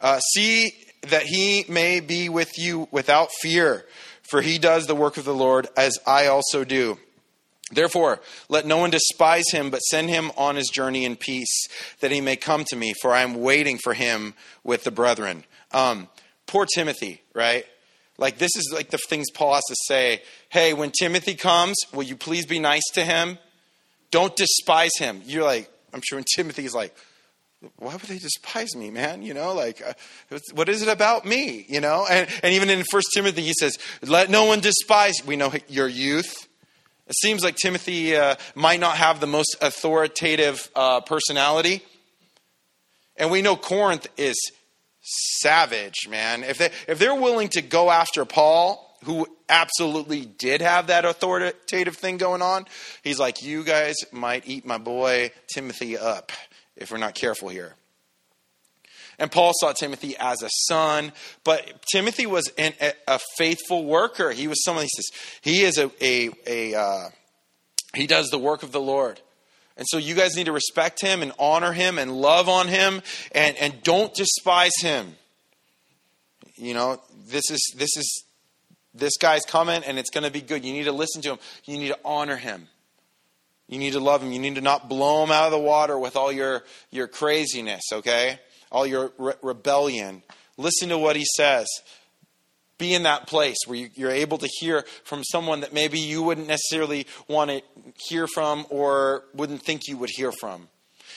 uh, 0.00 0.20
see 0.20 0.74
that 1.08 1.24
he 1.24 1.64
may 1.68 2.00
be 2.00 2.28
with 2.28 2.58
you 2.58 2.88
without 2.90 3.30
fear, 3.40 3.84
for 4.22 4.40
he 4.40 4.58
does 4.58 4.86
the 4.86 4.94
work 4.94 5.16
of 5.16 5.24
the 5.24 5.34
Lord 5.34 5.66
as 5.76 5.98
I 6.06 6.26
also 6.26 6.64
do. 6.64 6.98
Therefore, 7.74 8.20
let 8.48 8.66
no 8.66 8.78
one 8.78 8.90
despise 8.90 9.50
him, 9.50 9.70
but 9.70 9.80
send 9.80 10.08
him 10.08 10.30
on 10.36 10.56
his 10.56 10.68
journey 10.68 11.04
in 11.04 11.16
peace, 11.16 11.68
that 12.00 12.10
he 12.10 12.20
may 12.20 12.36
come 12.36 12.64
to 12.68 12.76
me, 12.76 12.94
for 13.00 13.12
I 13.12 13.22
am 13.22 13.34
waiting 13.40 13.78
for 13.78 13.94
him 13.94 14.34
with 14.62 14.84
the 14.84 14.90
brethren. 14.90 15.44
Um, 15.72 16.08
poor 16.46 16.66
Timothy, 16.66 17.22
right? 17.34 17.66
Like, 18.16 18.38
this 18.38 18.56
is 18.56 18.70
like 18.72 18.90
the 18.90 18.98
things 18.98 19.26
Paul 19.32 19.54
has 19.54 19.64
to 19.68 19.76
say. 19.86 20.22
Hey, 20.48 20.72
when 20.72 20.92
Timothy 20.92 21.34
comes, 21.34 21.76
will 21.92 22.04
you 22.04 22.16
please 22.16 22.46
be 22.46 22.60
nice 22.60 22.84
to 22.94 23.04
him? 23.04 23.38
Don't 24.10 24.36
despise 24.36 24.96
him. 24.96 25.20
You're 25.24 25.44
like, 25.44 25.68
I'm 25.92 26.00
sure 26.02 26.16
when 26.16 26.24
Timothy's 26.36 26.74
like, 26.74 26.94
why 27.76 27.92
would 27.92 28.02
they 28.02 28.18
despise 28.18 28.76
me, 28.76 28.90
man? 28.90 29.22
You 29.22 29.34
know, 29.34 29.54
like, 29.54 29.82
uh, 29.82 30.38
what 30.52 30.68
is 30.68 30.82
it 30.82 30.88
about 30.88 31.24
me? 31.24 31.64
You 31.68 31.80
know, 31.80 32.06
and, 32.08 32.28
and 32.42 32.54
even 32.54 32.70
in 32.70 32.84
First 32.90 33.08
Timothy, 33.14 33.42
he 33.42 33.54
says, 33.58 33.78
let 34.02 34.30
no 34.30 34.44
one 34.44 34.60
despise. 34.60 35.14
We 35.26 35.36
know 35.36 35.52
your 35.68 35.88
youth 35.88 36.46
it 37.06 37.14
seems 37.16 37.44
like 37.44 37.56
Timothy 37.56 38.16
uh, 38.16 38.36
might 38.54 38.80
not 38.80 38.96
have 38.96 39.20
the 39.20 39.26
most 39.26 39.56
authoritative 39.60 40.70
uh, 40.74 41.00
personality. 41.02 41.82
And 43.16 43.30
we 43.30 43.42
know 43.42 43.56
Corinth 43.56 44.08
is 44.16 44.36
savage, 45.02 46.08
man. 46.08 46.42
If, 46.44 46.58
they, 46.58 46.70
if 46.88 46.98
they're 46.98 47.14
willing 47.14 47.48
to 47.50 47.62
go 47.62 47.90
after 47.90 48.24
Paul, 48.24 48.98
who 49.04 49.26
absolutely 49.48 50.24
did 50.24 50.62
have 50.62 50.86
that 50.86 51.04
authoritative 51.04 51.96
thing 51.96 52.16
going 52.16 52.40
on, 52.40 52.64
he's 53.02 53.18
like, 53.18 53.42
you 53.42 53.64
guys 53.64 53.96
might 54.10 54.48
eat 54.48 54.64
my 54.64 54.78
boy 54.78 55.30
Timothy 55.52 55.98
up 55.98 56.32
if 56.74 56.90
we're 56.90 56.98
not 56.98 57.14
careful 57.14 57.50
here. 57.50 57.74
And 59.18 59.30
Paul 59.30 59.52
saw 59.60 59.72
Timothy 59.72 60.16
as 60.18 60.42
a 60.42 60.50
son, 60.68 61.12
but 61.44 61.82
Timothy 61.92 62.26
was 62.26 62.50
an, 62.58 62.72
a, 62.80 62.92
a, 63.06 63.20
faithful 63.36 63.84
worker. 63.84 64.32
He 64.32 64.48
was 64.48 64.62
someone, 64.64 64.84
he 64.84 64.88
says, 64.88 65.06
he 65.40 65.62
is 65.62 65.78
a, 65.78 65.90
a, 66.00 66.30
a 66.46 66.78
uh, 66.78 67.08
he 67.94 68.06
does 68.06 68.28
the 68.30 68.38
work 68.38 68.62
of 68.62 68.72
the 68.72 68.80
Lord. 68.80 69.20
And 69.76 69.86
so 69.88 69.98
you 69.98 70.14
guys 70.14 70.36
need 70.36 70.46
to 70.46 70.52
respect 70.52 71.00
him 71.00 71.22
and 71.22 71.32
honor 71.38 71.72
him 71.72 71.98
and 71.98 72.12
love 72.12 72.48
on 72.48 72.68
him 72.68 73.02
and, 73.32 73.56
and 73.56 73.82
don't 73.82 74.14
despise 74.14 74.72
him. 74.80 75.16
You 76.56 76.74
know, 76.74 77.00
this 77.28 77.50
is, 77.50 77.74
this 77.76 77.96
is, 77.96 78.24
this 78.94 79.16
guy's 79.16 79.44
coming 79.44 79.82
and 79.84 79.98
it's 79.98 80.10
going 80.10 80.24
to 80.24 80.30
be 80.30 80.40
good. 80.40 80.64
You 80.64 80.72
need 80.72 80.84
to 80.84 80.92
listen 80.92 81.22
to 81.22 81.32
him. 81.32 81.38
You 81.64 81.78
need 81.78 81.88
to 81.88 81.98
honor 82.04 82.36
him. 82.36 82.68
You 83.66 83.78
need 83.78 83.94
to 83.94 84.00
love 84.00 84.22
him. 84.22 84.30
You 84.30 84.38
need 84.38 84.54
to 84.54 84.60
not 84.60 84.88
blow 84.88 85.24
him 85.24 85.32
out 85.32 85.46
of 85.46 85.52
the 85.52 85.58
water 85.58 85.98
with 85.98 86.16
all 86.16 86.30
your, 86.30 86.62
your 86.90 87.08
craziness, 87.08 87.82
okay? 87.92 88.38
All 88.70 88.86
your 88.86 89.12
re- 89.18 89.34
rebellion. 89.42 90.22
Listen 90.56 90.88
to 90.90 90.98
what 90.98 91.16
he 91.16 91.24
says. 91.36 91.66
Be 92.76 92.94
in 92.94 93.04
that 93.04 93.26
place 93.26 93.56
where 93.66 93.78
you, 93.78 93.90
you're 93.94 94.10
able 94.10 94.38
to 94.38 94.48
hear 94.58 94.84
from 95.04 95.22
someone 95.24 95.60
that 95.60 95.72
maybe 95.72 95.98
you 95.98 96.22
wouldn't 96.22 96.48
necessarily 96.48 97.06
want 97.28 97.50
to 97.50 97.62
hear 98.08 98.26
from 98.26 98.66
or 98.68 99.24
wouldn't 99.34 99.62
think 99.62 99.82
you 99.86 99.96
would 99.96 100.10
hear 100.12 100.32
from. 100.32 100.68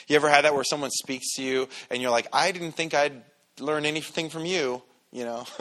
You 0.08 0.16
ever 0.16 0.30
had 0.30 0.46
that 0.46 0.54
where 0.54 0.64
someone 0.64 0.92
speaks 0.92 1.34
to 1.36 1.44
you 1.44 1.68
and 1.90 2.02
you're 2.02 2.12
like, 2.12 2.28
I 2.32 2.52
didn't 2.52 2.74
think 2.74 2.94
I'd 2.94 3.24
learn 3.60 3.86
anything 3.86 4.30
from 4.30 4.46
you, 4.46 4.84
you 5.12 5.26
know? 5.26 5.46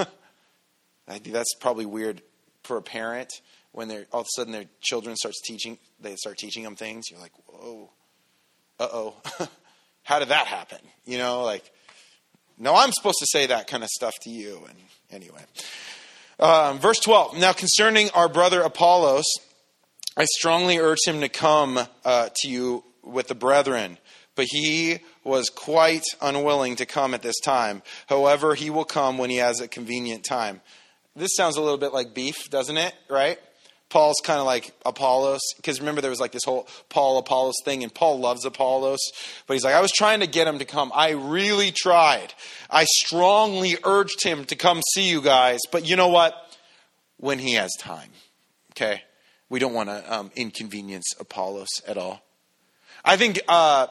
I 1.09 1.19
think 1.19 1.33
that's 1.33 1.55
probably 1.61 1.87
weird 1.87 2.21
for 2.63 2.77
a 2.77 2.83
parent 2.83 3.31
when 3.73 3.89
they're 3.89 4.07
all 4.13 4.21
of 4.21 4.27
a 4.27 4.35
sudden 4.37 4.53
their 4.53 4.65
children 4.81 5.17
starts 5.17 5.41
teaching 5.43 5.79
they 6.01 6.17
start 6.17 6.39
teaching 6.39 6.63
them 6.63 6.77
things. 6.77 7.11
You're 7.11 7.21
like, 7.21 7.33
whoa, 7.47 7.91
uh 8.79 8.89
oh, 8.93 9.15
how 10.03 10.19
did 10.19 10.29
that 10.29 10.47
happen? 10.47 10.79
You 11.05 11.19
know, 11.19 11.43
like, 11.43 11.71
no, 12.59 12.75
I'm 12.75 12.93
supposed 12.93 13.19
to 13.21 13.27
say 13.27 13.47
that 13.47 13.67
kind 13.67 13.83
of 13.83 13.89
stuff 13.91 14.15
to 14.23 14.31
you. 14.31 14.63
And 14.69 14.79
anyway, 15.11 15.43
um, 16.41 16.79
verse 16.79 16.99
12. 17.01 17.39
Now 17.39 17.53
concerning 17.53 18.11
our 18.11 18.29
brother 18.29 18.63
Apollos, 18.63 19.25
I 20.17 20.25
strongly 20.25 20.79
urged 20.79 21.07
him 21.07 21.21
to 21.21 21.29
come 21.29 21.79
uh, 22.05 22.29
to 22.35 22.49
you 22.49 22.85
with 23.03 23.29
the 23.29 23.35
brethren 23.35 23.99
but 24.37 24.47
he 24.51 24.99
was 25.25 25.51
quite 25.51 26.05
unwilling 26.21 26.77
to 26.77 26.87
come 26.87 27.15
at 27.15 27.23
this 27.23 27.41
time. 27.41 27.83
However, 28.07 28.55
he 28.55 28.71
will 28.71 28.85
come 28.85 29.19
when 29.19 29.31
he 29.31 29.39
has 29.39 29.61
a 29.61 29.67
convenient 29.67 30.25
time. 30.25 30.61
This 31.17 31.35
sounds 31.35 31.57
a 31.57 31.63
little 31.63 31.79
bit 31.79 31.93
like 31.93 32.15
beef, 32.15 32.37
doesn't 32.51 32.77
it? 32.77 32.95
Right? 33.09 33.39
Paul's 33.89 34.21
kind 34.25 34.41
of 34.41 34.47
like 34.47 34.73
Apollos, 34.85 35.41
because 35.57 35.81
remember 35.81 36.01
there 36.01 36.11
was 36.11 36.21
like 36.21 36.33
this 36.33 36.45
whole 36.45 36.69
Paul 36.89 37.19
Apollos 37.19 37.55
thing, 37.65 37.83
and 37.83 37.95
Paul 37.95 38.19
loves 38.19 38.45
Apollos, 38.45 38.99
but 39.47 39.55
he's 39.55 39.65
like, 39.65 39.75
I 39.75 39.81
was 39.81 39.93
trying 39.93 40.21
to 40.21 40.27
get 40.27 40.49
him 40.49 40.59
to 40.59 40.65
come. 40.65 40.91
I 40.95 41.11
really 41.11 41.71
tried. 41.71 42.35
I 42.69 42.85
strongly 42.85 43.77
urged 43.85 44.25
him 44.25 44.45
to 44.47 44.57
come 44.57 44.81
see 44.93 45.09
you 45.09 45.23
guys, 45.23 45.61
but 45.71 45.89
you 45.89 45.95
know 45.97 46.09
what? 46.09 46.35
When 47.19 47.39
he 47.39 47.53
has 47.55 47.71
time, 47.79 48.11
okay? 48.73 49.03
We 49.49 49.61
don't 49.61 49.73
want 49.73 49.89
to 49.89 50.13
um, 50.13 50.31
inconvenience 50.35 51.07
Apollos 51.21 51.69
at 51.87 51.97
all. 51.97 52.23
I 53.05 53.17
think 53.17 53.41
uh, 53.47 53.87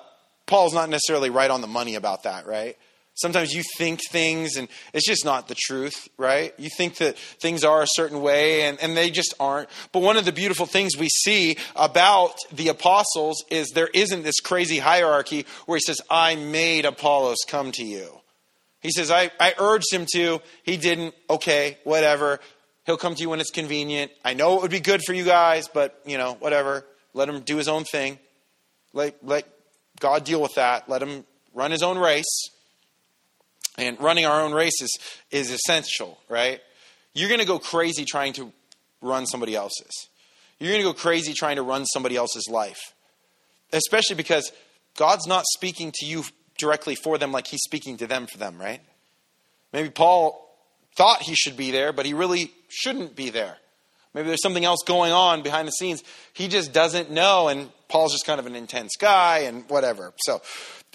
Paul's 0.46 0.74
not 0.74 0.90
necessarily 0.90 1.30
right 1.30 1.50
on 1.50 1.62
the 1.62 1.68
money 1.68 1.96
about 1.96 2.24
that, 2.24 2.46
right? 2.46 2.78
Sometimes 3.16 3.54
you 3.54 3.64
think 3.78 4.02
things 4.12 4.58
and 4.58 4.68
it's 4.94 5.08
just 5.08 5.24
not 5.24 5.48
the 5.48 5.56
truth, 5.56 6.10
right? 6.18 6.54
You 6.58 6.70
think 6.70 6.98
that 6.98 7.18
things 7.18 7.64
are 7.64 7.82
a 7.82 7.88
certain 7.88 8.22
way 8.22 8.64
and, 8.64 8.78
and 8.82 8.96
they 8.96 9.10
just 9.10 9.34
aren't. 9.40 9.70
But 9.94 10.02
one 10.02 10.18
of 10.18 10.26
the 10.26 10.34
beautiful 10.34 10.66
things 10.66 10.98
we 10.98 11.08
see 11.08 11.56
about 11.78 12.36
the 12.52 12.68
apostles 12.68 13.46
is 13.50 13.70
there 13.70 13.90
isn't 13.94 14.24
this 14.24 14.42
crazy 14.42 14.80
hierarchy 14.80 15.46
where 15.66 15.78
he 15.78 15.82
says, 15.82 16.02
I 16.10 16.36
made 16.36 16.84
Apollos 16.84 17.38
come 17.48 17.72
to 17.74 17.86
you. 17.86 18.20
He 18.82 18.92
says, 18.92 19.10
I, 19.10 19.32
I 19.40 19.54
urged 19.58 19.94
him 19.94 20.06
to. 20.14 20.42
He 20.64 20.76
didn't. 20.76 21.16
Okay, 21.30 21.78
whatever. 21.86 22.42
He'll 22.86 22.98
come 22.98 23.16
to 23.16 23.22
you 23.22 23.30
when 23.30 23.40
it's 23.40 23.50
convenient. 23.50 24.12
I 24.26 24.34
know 24.34 24.58
it 24.58 24.62
would 24.62 24.72
be 24.72 24.82
good 24.82 25.02
for 25.04 25.14
you 25.14 25.24
guys, 25.24 25.70
but, 25.70 26.00
you 26.06 26.18
know, 26.18 26.34
whatever. 26.34 26.86
Let 27.14 27.30
him 27.30 27.42
do 27.42 27.56
his 27.56 27.70
own 27.70 27.86
thing. 27.86 28.20
Let, 28.94 29.26
let 29.26 29.48
God 30.02 30.26
deal 30.26 30.42
with 30.42 30.56
that. 30.56 30.90
Let 30.90 31.02
him 31.02 31.26
run 31.54 31.72
his 31.72 31.82
own 31.82 31.98
race. 31.98 32.50
And 33.78 34.00
running 34.00 34.26
our 34.26 34.42
own 34.42 34.54
race 34.54 34.82
is, 34.82 34.98
is 35.32 35.52
essential, 35.52 36.18
right? 36.30 36.62
You're 37.14 37.30
going 37.30 37.42
to 37.42 37.46
go 37.46 37.60
crazy 37.60 38.06
trying 38.06 38.34
to 38.34 38.52
run 39.02 39.26
somebody 39.26 39.56
else's. 39.56 40.08
You're 40.60 40.72
going 40.72 40.82
to 40.82 40.90
go 40.90 40.94
crazy 40.94 41.34
trying 41.34 41.58
to 41.58 41.62
run 41.62 41.86
somebody 41.86 42.16
else's 42.16 42.48
life. 42.50 42.94
Especially 43.74 44.16
because 44.16 44.52
God's 44.98 45.28
not 45.28 45.44
speaking 45.54 45.92
to 45.96 46.06
you 46.06 46.24
directly 46.58 46.96
for 46.96 47.18
them 47.18 47.32
like 47.32 47.48
he's 47.48 47.62
speaking 47.62 47.98
to 47.98 48.08
them 48.08 48.28
for 48.28 48.38
them, 48.38 48.58
right? 48.60 48.82
Maybe 49.74 49.90
Paul 49.90 50.42
thought 50.96 51.22
he 51.22 51.36
should 51.36 51.58
be 51.58 51.72
there, 51.72 51.92
but 51.92 52.06
he 52.06 52.14
really 52.14 52.52
shouldn't 52.70 53.16
be 53.16 53.30
there. 53.30 53.58
Maybe 54.14 54.30
there's 54.30 54.42
something 54.42 54.64
else 54.64 54.80
going 54.86 55.12
on 55.12 55.42
behind 55.42 55.68
the 55.68 55.74
scenes. 55.74 56.02
He 56.32 56.48
just 56.48 56.72
doesn't 56.72 57.12
know, 57.12 57.50
and 57.50 57.70
Paul's 57.90 58.14
just 58.14 58.26
kind 58.26 58.40
of 58.40 58.46
an 58.46 58.56
intense 58.56 58.96
guy 58.96 59.40
and 59.40 59.70
whatever. 59.70 60.14
So 60.20 60.42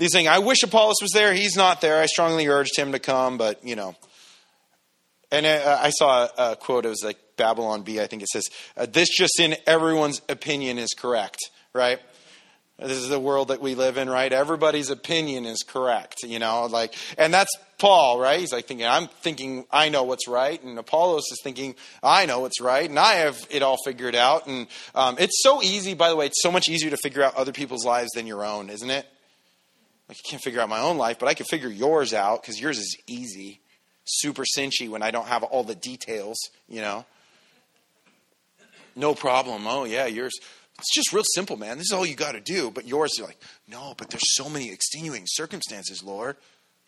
he's 0.01 0.13
saying, 0.13 0.29
I 0.29 0.39
wish 0.39 0.63
Apollos 0.63 0.97
was 1.01 1.11
there. 1.13 1.33
He's 1.33 1.57
not 1.57 1.81
there. 1.81 2.01
I 2.01 2.07
strongly 2.07 2.47
urged 2.49 2.77
him 2.77 2.93
to 2.93 2.99
come, 2.99 3.39
but, 3.39 3.65
you 3.65 3.77
know. 3.77 3.95
And 5.33 5.47
uh, 5.47 5.79
I 5.81 5.91
saw 5.91 6.29
a 6.37 6.57
quote, 6.57 6.85
it 6.85 6.89
was 6.89 7.05
like 7.05 7.19
Babylon 7.37 7.83
Bee, 7.83 8.01
I 8.01 8.07
think 8.07 8.23
it 8.23 8.29
says, 8.29 8.45
uh, 8.77 8.87
This 8.87 9.09
just 9.09 9.39
in 9.39 9.57
everyone's 9.67 10.21
opinion 10.29 10.79
is 10.79 10.91
correct, 10.97 11.39
right? 11.73 12.01
This 12.79 12.97
is 12.97 13.11
the 13.11 13.21
world 13.21 13.49
that 13.49 13.61
we 13.61 13.75
live 13.75 13.99
in, 13.99 14.09
right? 14.09 14.33
Everybody's 14.33 14.89
opinion 14.89 15.45
is 15.45 15.63
correct, 15.63 16.23
you 16.23 16.39
know, 16.39 16.65
like, 16.65 16.95
and 17.19 17.33
that's 17.33 17.51
Paul, 17.79 18.19
right? 18.19 18.41
He's 18.41 18.53
like 18.53 18.67
thinking, 18.67 18.87
I'm 18.87 19.07
thinking 19.07 19.67
I 19.71 19.91
know 19.91 20.05
what's 20.05 20.27
right, 20.27 20.63
and 20.63 20.79
Apollos 20.79 21.25
is 21.31 21.41
thinking 21.43 21.75
I 22.03 22.25
know 22.25 22.41
what's 22.41 22.61
right, 22.61 22.89
and 22.89 22.99
I 22.99 23.15
have 23.17 23.47
it 23.51 23.63
all 23.63 23.77
figured 23.85 24.15
out. 24.15 24.47
And 24.47 24.67
um, 24.95 25.17
it's 25.19 25.43
so 25.43 25.63
easy, 25.63 25.93
by 25.93 26.09
the 26.09 26.17
way, 26.17 26.27
it's 26.27 26.43
so 26.43 26.51
much 26.51 26.69
easier 26.71 26.91
to 26.91 26.97
figure 26.97 27.23
out 27.23 27.35
other 27.37 27.53
people's 27.53 27.85
lives 27.85 28.11
than 28.15 28.27
your 28.27 28.45
own, 28.45 28.71
isn't 28.71 28.91
it? 28.91 29.07
I 30.11 30.15
can't 30.29 30.43
figure 30.43 30.61
out 30.61 30.69
my 30.69 30.81
own 30.81 30.99
life, 30.99 31.19
but 31.19 31.29
I 31.29 31.35
can 31.35 31.47
figure 31.47 31.69
yours 31.69 32.13
out 32.13 32.43
because 32.43 32.61
yours 32.61 32.79
is 32.79 32.97
easy, 33.07 33.61
super 34.05 34.45
cinchy 34.45 34.89
when 34.91 35.03
I 35.03 35.11
don't 35.11 35.29
have 35.29 35.45
all 35.45 35.63
the 35.63 35.75
details, 35.75 36.37
you 36.69 36.81
know? 36.81 37.07
No 38.97 39.15
problem. 39.15 39.67
Oh, 39.67 39.85
yeah, 39.85 40.07
yours 40.07 40.33
it's 40.81 40.95
just 40.95 41.13
real 41.13 41.25
simple, 41.35 41.57
man. 41.57 41.77
This 41.77 41.89
is 41.89 41.93
all 41.93 42.07
you 42.07 42.17
got 42.17 42.33
to 42.33 42.41
do. 42.41 42.71
But 42.71 42.87
yours, 42.87 43.13
you're 43.17 43.27
like, 43.27 43.41
no, 43.69 43.95
but 43.97 44.09
there's 44.11 44.35
so 44.35 44.49
many 44.49 44.71
extenuating 44.73 45.27
circumstances, 45.29 46.03
Lord. 46.03 46.37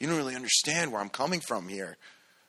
You 0.00 0.08
don't 0.08 0.16
really 0.16 0.34
understand 0.34 0.90
where 0.90 1.00
I'm 1.00 1.10
coming 1.10 1.40
from 1.46 1.68
here. 1.68 1.98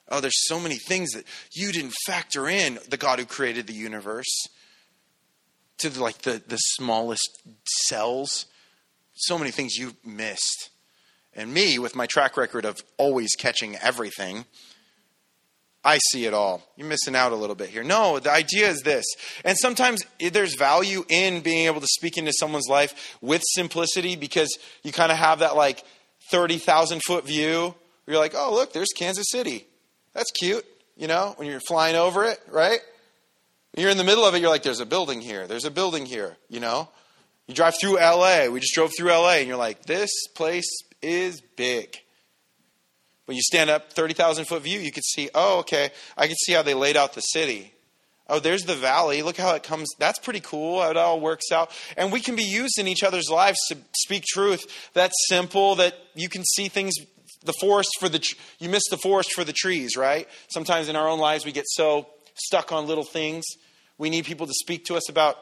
Oh, 0.09 0.21
there's 0.21 0.47
so 0.47 0.59
many 0.59 0.77
things 0.77 1.12
that 1.12 1.25
you 1.51 1.71
didn't 1.71 1.93
factor 2.05 2.47
in, 2.47 2.79
the 2.89 2.97
God 2.97 3.19
who 3.19 3.25
created 3.25 3.67
the 3.67 3.73
universe, 3.73 4.47
to 5.79 5.89
like 6.01 6.19
the, 6.19 6.41
the 6.47 6.57
smallest 6.57 7.41
cells. 7.88 8.45
So 9.13 9.38
many 9.38 9.52
things 9.52 9.76
you 9.76 9.93
missed. 10.04 10.69
And 11.36 11.54
me, 11.54 11.80
with 11.80 11.95
my 11.95 12.06
track 12.06 12.38
record 12.38 12.65
of 12.65 12.84
always 12.97 13.32
catching 13.38 13.76
everything, 13.78 14.45
I 15.84 15.97
see 16.12 16.26
it 16.26 16.34
all. 16.34 16.63
You're 16.78 16.88
missing 16.88 17.15
out 17.15 17.32
a 17.34 17.36
little 17.36 17.56
bit 17.56 17.69
here. 17.69 17.84
No, 17.84 18.19
the 18.19 18.32
idea 18.32 18.69
is 18.69 18.82
this. 18.82 19.06
And 19.43 19.58
sometimes 19.58 20.02
there's 20.19 20.56
value 20.56 21.04
in 21.10 21.41
being 21.41 21.65
able 21.65 21.82
to 21.82 21.88
speak 21.88 22.17
into 22.17 22.32
someone's 22.34 22.69
life 22.69 23.17
with 23.21 23.41
simplicity 23.54 24.15
because 24.15 24.58
you 24.84 24.91
kind 24.91 25.12
of 25.12 25.17
have 25.17 25.39
that 25.39 25.56
like 25.56 25.84
30,000 26.32 27.02
foot 27.06 27.26
view. 27.26 27.76
You're 28.08 28.17
like, 28.17 28.34
oh, 28.36 28.54
look, 28.54 28.71
there's 28.71 28.89
Kansas 28.95 29.26
City. 29.30 29.67
That's 30.13 30.32
cute, 30.32 30.65
you 30.95 31.08
know, 31.08 31.34
when 31.38 31.47
you're 31.47 31.60
flying 31.67 31.95
over 31.95 32.23
it, 32.23 32.39
right? 32.49 32.80
You're 33.76 33.89
in 33.89 33.97
the 33.97 34.04
middle 34.04 34.23
of 34.23 34.36
it, 34.36 34.41
you're 34.41 34.49
like, 34.49 34.63
there's 34.63 34.80
a 34.80 34.86
building 34.86 35.19
here. 35.19 35.47
There's 35.47 35.65
a 35.65 35.71
building 35.71 36.06
here, 36.06 36.38
you 36.47 36.60
know? 36.60 36.88
You 37.47 37.53
drive 37.53 37.73
through 37.79 37.97
LA. 37.97 38.47
We 38.47 38.60
just 38.60 38.73
drove 38.73 38.91
through 38.97 39.10
LA, 39.10 39.36
and 39.36 39.47
you're 39.47 39.58
like, 39.58 39.86
this 39.86 40.10
place 40.36 40.69
is 41.01 41.41
big. 41.58 41.97
When 43.25 43.36
you 43.36 43.43
stand 43.43 43.69
up 43.69 43.93
30,000 43.93 44.45
foot 44.45 44.63
view, 44.63 44.79
you 44.79 44.91
could 44.91 45.03
see, 45.03 45.29
oh, 45.34 45.60
okay, 45.60 45.91
I 46.17 46.27
can 46.27 46.36
see 46.36 46.53
how 46.53 46.62
they 46.62 46.73
laid 46.73 46.97
out 46.97 47.13
the 47.13 47.21
city. 47.21 47.73
Oh, 48.27 48.39
there's 48.39 48.63
the 48.63 48.75
valley. 48.75 49.21
Look 49.21 49.38
how 49.38 49.56
it 49.56 49.63
comes. 49.63 49.89
That's 49.99 50.19
pretty 50.19 50.39
cool. 50.39 50.82
How 50.82 50.89
it 50.89 50.97
all 50.97 51.19
works 51.19 51.51
out. 51.51 51.71
And 51.97 52.12
we 52.12 52.21
can 52.21 52.36
be 52.36 52.43
used 52.43 52.79
in 52.79 52.88
each 52.88 53.03
other's 53.03 53.29
lives 53.29 53.58
to 53.67 53.77
speak 53.97 54.23
truth. 54.23 54.65
That's 54.93 55.13
simple, 55.27 55.75
that 55.75 55.95
you 56.15 56.29
can 56.29 56.43
see 56.45 56.69
things, 56.69 56.93
the 57.43 57.53
forest 57.60 57.89
for 57.99 58.08
the, 58.08 58.25
you 58.60 58.69
miss 58.69 58.84
the 58.89 58.97
forest 58.97 59.34
for 59.34 59.43
the 59.43 59.53
trees, 59.53 59.97
right? 59.97 60.27
Sometimes 60.49 60.88
in 60.88 60.95
our 60.95 61.08
own 61.08 61.19
lives 61.19 61.45
we 61.45 61.51
get 61.51 61.65
so 61.67 62.08
stuck 62.36 62.71
on 62.71 62.88
little 62.88 63.03
things. 63.03 63.43
We 63.97 64.10
need 64.10 64.25
people 64.25 64.47
to 64.47 64.53
speak 64.53 64.86
to 64.86 64.95
us 64.95 65.10
about 65.10 65.38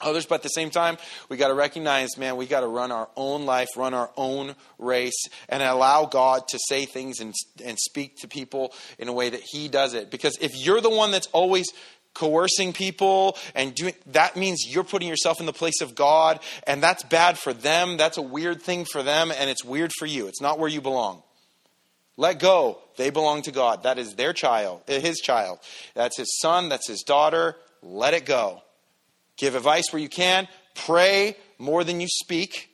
others, 0.00 0.26
but 0.26 0.36
at 0.36 0.42
the 0.42 0.48
same 0.48 0.70
time, 0.70 0.98
we 1.28 1.36
got 1.36 1.48
to 1.48 1.54
recognize, 1.54 2.16
man, 2.16 2.36
we 2.36 2.46
got 2.46 2.60
to 2.60 2.66
run 2.66 2.92
our 2.92 3.08
own 3.16 3.46
life, 3.46 3.68
run 3.76 3.94
our 3.94 4.10
own 4.16 4.54
race, 4.78 5.22
and 5.48 5.62
allow 5.62 6.06
God 6.06 6.48
to 6.48 6.58
say 6.68 6.84
things 6.84 7.20
and, 7.20 7.34
and 7.64 7.78
speak 7.78 8.18
to 8.18 8.28
people 8.28 8.72
in 8.98 9.08
a 9.08 9.12
way 9.12 9.30
that 9.30 9.40
He 9.40 9.68
does 9.68 9.94
it. 9.94 10.10
Because 10.10 10.36
if 10.40 10.52
you're 10.56 10.80
the 10.80 10.90
one 10.90 11.10
that's 11.10 11.28
always 11.28 11.72
coercing 12.14 12.72
people 12.72 13.36
and 13.54 13.74
doing 13.74 13.94
that 14.06 14.36
means 14.36 14.64
you're 14.68 14.84
putting 14.84 15.08
yourself 15.08 15.40
in 15.40 15.46
the 15.46 15.52
place 15.52 15.80
of 15.80 15.94
God, 15.94 16.40
and 16.66 16.82
that's 16.82 17.02
bad 17.04 17.38
for 17.38 17.52
them. 17.52 17.96
That's 17.96 18.16
a 18.16 18.22
weird 18.22 18.60
thing 18.60 18.84
for 18.84 19.02
them, 19.02 19.30
and 19.30 19.48
it's 19.48 19.64
weird 19.64 19.92
for 19.98 20.06
you. 20.06 20.26
It's 20.26 20.40
not 20.40 20.58
where 20.58 20.68
you 20.68 20.80
belong. 20.80 21.22
Let 22.16 22.40
go. 22.40 22.80
They 22.96 23.10
belong 23.10 23.42
to 23.42 23.52
God. 23.52 23.84
That 23.84 23.96
is 23.96 24.16
their 24.16 24.32
child, 24.32 24.82
eh, 24.88 24.98
his 24.98 25.20
child. 25.20 25.60
That's 25.94 26.16
his 26.16 26.38
son, 26.40 26.68
that's 26.68 26.88
his 26.88 27.02
daughter. 27.02 27.56
Let 27.80 28.12
it 28.12 28.26
go. 28.26 28.62
Give 29.38 29.54
advice 29.54 29.84
where 29.92 30.02
you 30.02 30.08
can. 30.08 30.46
Pray 30.74 31.36
more 31.58 31.82
than 31.84 32.00
you 32.00 32.08
speak 32.08 32.68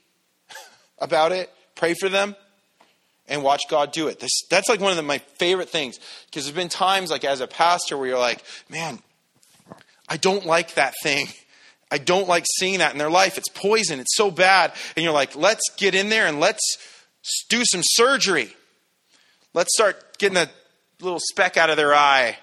about 0.98 1.30
it. 1.30 1.50
Pray 1.76 1.94
for 1.94 2.08
them 2.08 2.34
and 3.28 3.42
watch 3.42 3.62
God 3.70 3.92
do 3.92 4.08
it. 4.08 4.20
This, 4.20 4.32
that's 4.50 4.68
like 4.68 4.80
one 4.80 4.90
of 4.90 4.96
the, 4.96 5.02
my 5.02 5.18
favorite 5.38 5.68
things 5.68 5.98
because 6.26 6.44
there's 6.44 6.56
been 6.56 6.68
times, 6.68 7.10
like 7.10 7.24
as 7.24 7.40
a 7.40 7.46
pastor, 7.46 7.96
where 7.96 8.08
you're 8.08 8.18
like, 8.18 8.42
man, 8.68 8.98
I 10.08 10.16
don't 10.16 10.44
like 10.44 10.74
that 10.74 10.94
thing. 11.02 11.28
I 11.90 11.98
don't 11.98 12.28
like 12.28 12.44
seeing 12.58 12.80
that 12.80 12.92
in 12.92 12.98
their 12.98 13.10
life. 13.10 13.38
It's 13.38 13.48
poison. 13.48 14.00
It's 14.00 14.16
so 14.16 14.30
bad. 14.30 14.72
And 14.96 15.04
you're 15.04 15.12
like, 15.12 15.36
let's 15.36 15.62
get 15.76 15.94
in 15.94 16.08
there 16.08 16.26
and 16.26 16.40
let's 16.40 16.60
do 17.48 17.62
some 17.64 17.82
surgery. 17.84 18.54
Let's 19.52 19.70
start 19.74 20.18
getting 20.18 20.36
a 20.36 20.50
little 21.00 21.20
speck 21.20 21.56
out 21.56 21.70
of 21.70 21.76
their 21.76 21.94
eye. 21.94 22.36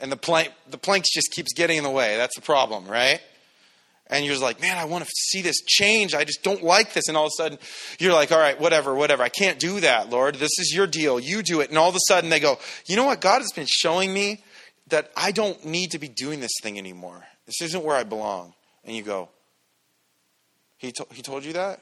And 0.00 0.10
the 0.10 0.16
plank, 0.16 0.52
the 0.68 0.76
planks 0.76 1.12
just 1.12 1.30
keeps 1.30 1.52
getting 1.54 1.78
in 1.78 1.84
the 1.84 1.90
way. 1.90 2.16
That's 2.16 2.34
the 2.34 2.42
problem, 2.42 2.86
right? 2.86 3.20
And 4.08 4.24
you're 4.24 4.38
like, 4.38 4.60
man, 4.60 4.76
I 4.76 4.84
want 4.84 5.04
to 5.04 5.10
see 5.10 5.42
this 5.42 5.62
change. 5.66 6.14
I 6.14 6.24
just 6.24 6.42
don't 6.42 6.62
like 6.62 6.92
this. 6.92 7.08
And 7.08 7.16
all 7.16 7.24
of 7.26 7.32
a 7.38 7.42
sudden, 7.42 7.58
you're 7.98 8.12
like, 8.12 8.32
all 8.32 8.38
right, 8.38 8.60
whatever, 8.60 8.94
whatever. 8.94 9.22
I 9.22 9.30
can't 9.30 9.58
do 9.58 9.80
that, 9.80 10.10
Lord. 10.10 10.34
This 10.36 10.58
is 10.58 10.72
your 10.74 10.86
deal. 10.86 11.18
You 11.18 11.42
do 11.42 11.60
it. 11.60 11.70
And 11.70 11.78
all 11.78 11.88
of 11.88 11.94
a 11.96 12.00
sudden, 12.06 12.28
they 12.30 12.40
go, 12.40 12.58
you 12.86 12.96
know 12.96 13.04
what 13.04 13.20
God 13.20 13.38
has 13.38 13.50
been 13.54 13.66
showing 13.68 14.12
me? 14.12 14.42
that 14.88 15.10
I 15.16 15.32
don't 15.32 15.64
need 15.64 15.92
to 15.92 15.98
be 15.98 16.08
doing 16.08 16.40
this 16.40 16.52
thing 16.62 16.78
anymore. 16.78 17.24
This 17.46 17.60
isn't 17.62 17.84
where 17.84 17.96
I 17.96 18.04
belong. 18.04 18.54
And 18.84 18.94
you 18.94 19.02
go, 19.02 19.28
He, 20.76 20.92
to- 20.92 21.06
he 21.12 21.22
told 21.22 21.44
you 21.44 21.54
that? 21.54 21.80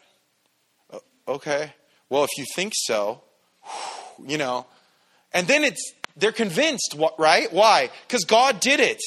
Uh, 0.91 0.99
okay. 1.27 1.73
Well, 2.09 2.25
if 2.25 2.31
you 2.37 2.45
think 2.55 2.73
so, 2.77 3.23
you 4.27 4.39
know. 4.39 4.67
And 5.33 5.47
then 5.47 5.65
it's, 5.65 5.93
they're 6.17 6.33
convinced, 6.33 6.95
right? 7.19 7.53
Why? 7.53 7.91
Because 8.07 8.25
God 8.25 8.61
did 8.61 8.81
it. 8.81 9.01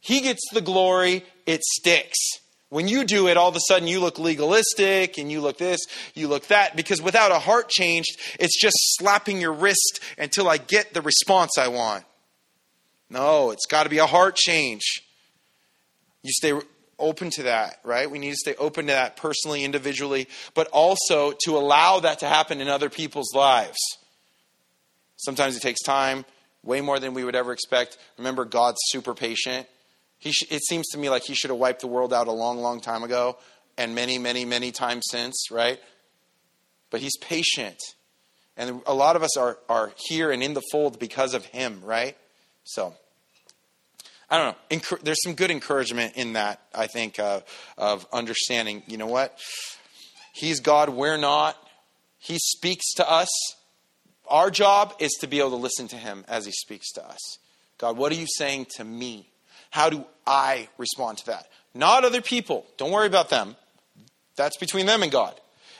He 0.00 0.22
gets 0.22 0.40
the 0.52 0.62
glory, 0.62 1.24
it 1.44 1.60
sticks. 1.62 2.18
When 2.70 2.86
you 2.86 3.04
do 3.04 3.26
it, 3.26 3.36
all 3.36 3.48
of 3.48 3.56
a 3.56 3.60
sudden 3.68 3.88
you 3.88 3.98
look 3.98 4.18
legalistic 4.18 5.18
and 5.18 5.30
you 5.30 5.40
look 5.40 5.58
this, 5.58 5.80
you 6.14 6.28
look 6.28 6.46
that, 6.46 6.76
because 6.76 7.02
without 7.02 7.32
a 7.32 7.40
heart 7.40 7.68
changed, 7.68 8.18
it's 8.38 8.60
just 8.60 8.76
slapping 8.96 9.40
your 9.40 9.52
wrist 9.52 10.00
until 10.16 10.48
I 10.48 10.56
get 10.56 10.94
the 10.94 11.02
response 11.02 11.58
I 11.58 11.66
want. 11.66 12.04
No, 13.10 13.50
it's 13.50 13.66
got 13.66 13.82
to 13.82 13.90
be 13.90 13.98
a 13.98 14.06
heart 14.06 14.36
change. 14.36 15.02
You 16.22 16.30
stay 16.32 16.52
open 16.96 17.30
to 17.30 17.42
that, 17.44 17.80
right? 17.82 18.08
We 18.08 18.20
need 18.20 18.30
to 18.30 18.36
stay 18.36 18.54
open 18.54 18.86
to 18.86 18.92
that 18.92 19.16
personally, 19.16 19.64
individually, 19.64 20.28
but 20.54 20.68
also 20.68 21.32
to 21.44 21.56
allow 21.56 21.98
that 22.00 22.20
to 22.20 22.26
happen 22.26 22.60
in 22.60 22.68
other 22.68 22.88
people's 22.88 23.34
lives. 23.34 23.78
Sometimes 25.16 25.56
it 25.56 25.60
takes 25.60 25.82
time, 25.82 26.24
way 26.62 26.80
more 26.82 27.00
than 27.00 27.14
we 27.14 27.24
would 27.24 27.34
ever 27.34 27.52
expect. 27.52 27.98
Remember, 28.16 28.44
God's 28.44 28.78
super 28.84 29.14
patient. 29.14 29.66
He 30.20 30.32
sh- 30.32 30.46
it 30.50 30.62
seems 30.62 30.86
to 30.88 30.98
me 30.98 31.10
like 31.10 31.24
he 31.24 31.34
should 31.34 31.50
have 31.50 31.58
wiped 31.58 31.80
the 31.80 31.88
world 31.88 32.12
out 32.12 32.28
a 32.28 32.32
long, 32.32 32.58
long 32.58 32.80
time 32.80 33.02
ago, 33.02 33.38
and 33.76 33.94
many, 33.94 34.18
many, 34.18 34.44
many 34.44 34.70
times 34.70 35.06
since, 35.10 35.50
right? 35.50 35.80
But 36.90 37.00
he's 37.00 37.16
patient. 37.20 37.78
And 38.56 38.82
a 38.86 38.94
lot 38.94 39.16
of 39.16 39.22
us 39.22 39.36
are, 39.38 39.58
are 39.68 39.92
here 39.96 40.30
and 40.30 40.42
in 40.42 40.52
the 40.52 40.62
fold 40.70 40.98
because 40.98 41.32
of 41.32 41.46
him, 41.46 41.80
right? 41.82 42.16
So, 42.64 42.94
I 44.28 44.36
don't 44.38 44.56
know. 44.70 44.98
There's 45.02 45.22
some 45.24 45.34
good 45.34 45.50
encouragement 45.50 46.14
in 46.16 46.34
that, 46.34 46.60
I 46.74 46.86
think, 46.86 47.18
uh, 47.18 47.40
of 47.78 48.06
understanding, 48.12 48.82
you 48.86 48.98
know 48.98 49.06
what? 49.06 49.38
He's 50.34 50.60
God, 50.60 50.90
we're 50.90 51.16
not. 51.16 51.56
He 52.18 52.38
speaks 52.38 52.92
to 52.96 53.10
us. 53.10 53.30
Our 54.28 54.50
job 54.50 54.94
is 54.98 55.12
to 55.20 55.26
be 55.26 55.38
able 55.38 55.50
to 55.50 55.56
listen 55.56 55.88
to 55.88 55.96
him 55.96 56.26
as 56.28 56.44
he 56.44 56.52
speaks 56.52 56.92
to 56.92 57.08
us. 57.08 57.38
God, 57.78 57.96
what 57.96 58.12
are 58.12 58.16
you 58.16 58.26
saying 58.28 58.66
to 58.76 58.84
me? 58.84 59.29
How 59.70 59.90
do 59.90 60.04
I 60.26 60.68
respond 60.78 61.18
to 61.18 61.26
that? 61.26 61.48
Not 61.74 62.04
other 62.04 62.20
people. 62.20 62.66
Don't 62.76 62.90
worry 62.90 63.06
about 63.06 63.30
them. 63.30 63.56
That's 64.36 64.56
between 64.56 64.86
them 64.86 65.02
and 65.02 65.10
God. 65.12 65.34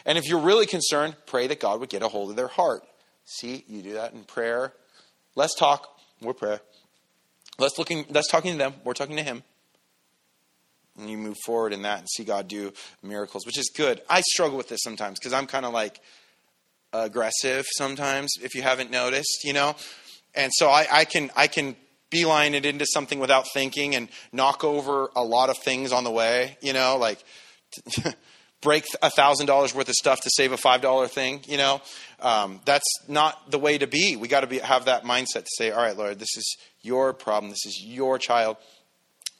And 0.06 0.16
if 0.16 0.26
you're 0.26 0.40
really 0.40 0.66
concerned, 0.66 1.16
pray 1.26 1.46
that 1.48 1.60
God 1.60 1.80
would 1.80 1.88
get 1.88 2.02
a 2.02 2.08
hold 2.08 2.30
of 2.30 2.36
their 2.36 2.48
heart. 2.48 2.82
See, 3.24 3.64
you 3.68 3.82
do 3.82 3.94
that 3.94 4.12
in 4.12 4.24
prayer. 4.24 4.72
Let's 5.34 5.54
talk. 5.54 5.98
We're 6.20 6.34
prayer. 6.34 6.60
Let's 7.58 7.78
looking. 7.78 8.06
Let's 8.08 8.28
talking 8.28 8.52
to 8.52 8.58
them. 8.58 8.74
We're 8.84 8.94
talking 8.94 9.16
to 9.16 9.22
Him. 9.22 9.42
And 10.98 11.08
you 11.08 11.16
move 11.16 11.36
forward 11.44 11.72
in 11.72 11.82
that 11.82 12.00
and 12.00 12.08
see 12.10 12.24
God 12.24 12.48
do 12.48 12.72
miracles, 13.02 13.46
which 13.46 13.58
is 13.58 13.70
good. 13.74 14.02
I 14.08 14.20
struggle 14.22 14.56
with 14.56 14.68
this 14.68 14.80
sometimes 14.82 15.18
because 15.18 15.32
I'm 15.32 15.46
kind 15.46 15.64
of 15.64 15.72
like 15.72 16.00
aggressive 16.92 17.66
sometimes. 17.76 18.32
If 18.42 18.54
you 18.54 18.62
haven't 18.62 18.90
noticed, 18.90 19.44
you 19.44 19.52
know, 19.52 19.76
and 20.34 20.50
so 20.54 20.68
I, 20.68 20.86
I 20.90 21.04
can 21.04 21.30
I 21.36 21.46
can 21.46 21.76
beeline 22.10 22.54
it 22.54 22.66
into 22.66 22.84
something 22.86 23.18
without 23.18 23.46
thinking 23.52 23.94
and 23.94 24.08
knock 24.32 24.64
over 24.64 25.10
a 25.16 25.22
lot 25.22 25.48
of 25.48 25.58
things 25.58 25.92
on 25.92 26.04
the 26.04 26.10
way, 26.10 26.58
you 26.60 26.72
know, 26.72 26.96
like 26.98 27.22
break 28.60 28.84
a 29.02 29.10
thousand 29.10 29.46
dollars 29.46 29.74
worth 29.74 29.88
of 29.88 29.94
stuff 29.94 30.20
to 30.22 30.30
save 30.30 30.52
a 30.52 30.56
five 30.56 30.80
dollar 30.80 31.08
thing, 31.08 31.40
you 31.46 31.56
know. 31.56 31.80
Um, 32.20 32.60
that's 32.64 32.84
not 33.08 33.50
the 33.50 33.58
way 33.58 33.78
to 33.78 33.86
be. 33.86 34.16
We 34.16 34.28
got 34.28 34.48
to 34.48 34.58
have 34.58 34.86
that 34.86 35.04
mindset 35.04 35.44
to 35.44 35.50
say, 35.56 35.70
all 35.70 35.82
right, 35.82 35.96
Lord, 35.96 36.18
this 36.18 36.36
is 36.36 36.56
your 36.82 37.12
problem, 37.12 37.50
this 37.50 37.64
is 37.64 37.82
your 37.82 38.18
child. 38.18 38.56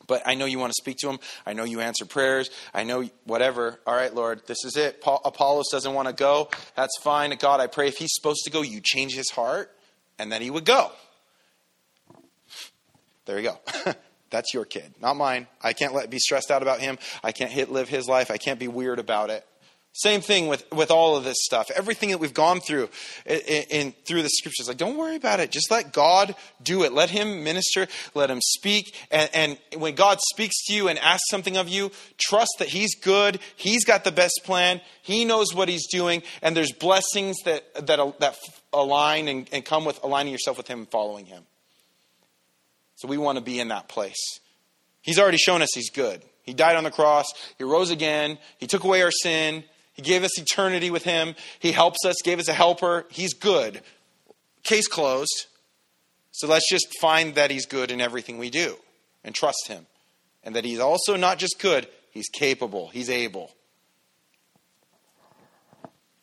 But 0.06 0.22
I 0.26 0.34
know 0.34 0.44
you 0.44 0.58
want 0.58 0.72
to 0.72 0.82
speak 0.82 0.96
to 1.02 1.08
him. 1.08 1.20
I 1.46 1.52
know 1.52 1.62
you 1.62 1.80
answer 1.80 2.04
prayers. 2.04 2.50
I 2.74 2.82
know 2.82 3.08
whatever. 3.26 3.78
All 3.86 3.94
right, 3.94 4.12
Lord, 4.12 4.42
this 4.46 4.64
is 4.64 4.76
it. 4.76 5.00
Paul, 5.00 5.20
Apollos 5.24 5.66
doesn't 5.70 5.94
want 5.94 6.08
to 6.08 6.14
go. 6.14 6.50
That's 6.74 6.98
fine. 7.00 7.32
God, 7.38 7.60
I 7.60 7.68
pray 7.68 7.86
if 7.86 7.96
he's 7.96 8.12
supposed 8.12 8.40
to 8.44 8.50
go, 8.50 8.62
you 8.62 8.80
change 8.82 9.14
his 9.14 9.30
heart 9.30 9.70
and 10.18 10.32
then 10.32 10.42
he 10.42 10.50
would 10.50 10.64
go. 10.64 10.90
There 13.30 13.38
you 13.38 13.48
go. 13.48 13.94
That's 14.30 14.52
your 14.52 14.64
kid, 14.64 14.92
not 15.00 15.16
mine. 15.16 15.46
I 15.62 15.72
can't 15.72 15.94
let 15.94 16.10
be 16.10 16.18
stressed 16.18 16.50
out 16.50 16.62
about 16.62 16.80
him. 16.80 16.98
I 17.22 17.30
can't 17.30 17.52
hit 17.52 17.70
live 17.70 17.88
his 17.88 18.08
life. 18.08 18.28
I 18.28 18.38
can't 18.38 18.58
be 18.58 18.66
weird 18.66 18.98
about 18.98 19.30
it. 19.30 19.46
Same 19.92 20.20
thing 20.20 20.48
with, 20.48 20.68
with 20.72 20.90
all 20.90 21.16
of 21.16 21.22
this 21.22 21.36
stuff. 21.38 21.70
Everything 21.70 22.10
that 22.10 22.18
we've 22.18 22.34
gone 22.34 22.58
through 22.58 22.88
in, 23.24 23.38
in, 23.38 23.94
through 24.04 24.22
the 24.22 24.28
scriptures. 24.28 24.66
Like, 24.66 24.78
don't 24.78 24.98
worry 24.98 25.14
about 25.14 25.38
it. 25.38 25.52
Just 25.52 25.70
let 25.70 25.92
God 25.92 26.34
do 26.60 26.82
it. 26.82 26.92
Let 26.92 27.10
Him 27.10 27.44
minister. 27.44 27.86
Let 28.14 28.32
Him 28.32 28.40
speak. 28.40 28.96
And, 29.12 29.30
and 29.32 29.80
when 29.80 29.94
God 29.94 30.18
speaks 30.32 30.56
to 30.66 30.74
you 30.74 30.88
and 30.88 30.98
asks 30.98 31.30
something 31.30 31.56
of 31.56 31.68
you, 31.68 31.92
trust 32.18 32.56
that 32.58 32.68
He's 32.68 32.96
good. 32.96 33.38
He's 33.54 33.84
got 33.84 34.02
the 34.02 34.10
best 34.10 34.40
plan. 34.42 34.80
He 35.02 35.24
knows 35.24 35.54
what 35.54 35.68
He's 35.68 35.86
doing. 35.86 36.24
And 36.42 36.56
there's 36.56 36.72
blessings 36.72 37.36
that, 37.44 37.86
that, 37.86 38.18
that 38.18 38.36
align 38.72 39.28
and, 39.28 39.48
and 39.52 39.64
come 39.64 39.84
with 39.84 40.02
aligning 40.02 40.32
yourself 40.32 40.56
with 40.56 40.66
Him 40.66 40.80
and 40.80 40.90
following 40.90 41.26
Him. 41.26 41.44
So 43.00 43.08
we 43.08 43.16
want 43.16 43.38
to 43.38 43.42
be 43.42 43.58
in 43.58 43.68
that 43.68 43.88
place. 43.88 44.40
He's 45.00 45.18
already 45.18 45.38
shown 45.38 45.62
us 45.62 45.70
He's 45.74 45.88
good. 45.88 46.22
He 46.42 46.52
died 46.52 46.76
on 46.76 46.84
the 46.84 46.90
cross. 46.90 47.24
He 47.56 47.64
rose 47.64 47.90
again. 47.90 48.36
He 48.58 48.66
took 48.66 48.84
away 48.84 49.00
our 49.00 49.10
sin. 49.10 49.64
He 49.94 50.02
gave 50.02 50.22
us 50.22 50.38
eternity 50.38 50.90
with 50.90 51.02
Him. 51.04 51.34
He 51.60 51.72
helps 51.72 52.04
us, 52.04 52.16
gave 52.22 52.38
us 52.38 52.48
a 52.48 52.52
helper. 52.52 53.06
He's 53.08 53.32
good. 53.32 53.80
Case 54.64 54.86
closed. 54.86 55.46
So 56.32 56.46
let's 56.46 56.68
just 56.68 56.88
find 57.00 57.36
that 57.36 57.50
He's 57.50 57.64
good 57.64 57.90
in 57.90 58.02
everything 58.02 58.36
we 58.36 58.50
do 58.50 58.76
and 59.24 59.34
trust 59.34 59.66
Him. 59.66 59.86
And 60.44 60.54
that 60.54 60.66
He's 60.66 60.78
also 60.78 61.16
not 61.16 61.38
just 61.38 61.58
good, 61.58 61.86
He's 62.10 62.28
capable, 62.28 62.88
He's 62.88 63.08
able. 63.08 63.50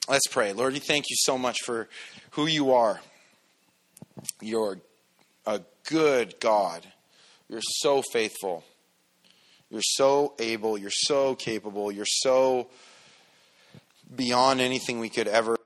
Let's 0.08 0.28
pray. 0.28 0.54
Lord, 0.54 0.74
we 0.74 0.80
thank 0.80 1.06
you 1.10 1.16
so 1.18 1.40
much 1.40 1.58
for 1.66 1.90
who 2.32 2.46
you 2.46 2.74
are. 2.74 3.02
You're 4.42 4.78
a 5.48 5.62
good 5.90 6.40
God. 6.40 6.86
You're 7.50 7.62
so 7.64 8.04
faithful. 8.12 8.64
You're 9.72 9.82
so 9.82 10.34
able. 10.38 10.78
You're 10.78 10.92
so 10.92 11.34
capable. 11.34 11.92
You're 11.92 12.06
so 12.06 12.70
beyond 14.14 14.62
anything 14.62 15.00
we 15.00 15.10
could 15.10 15.28
ever 15.28 15.58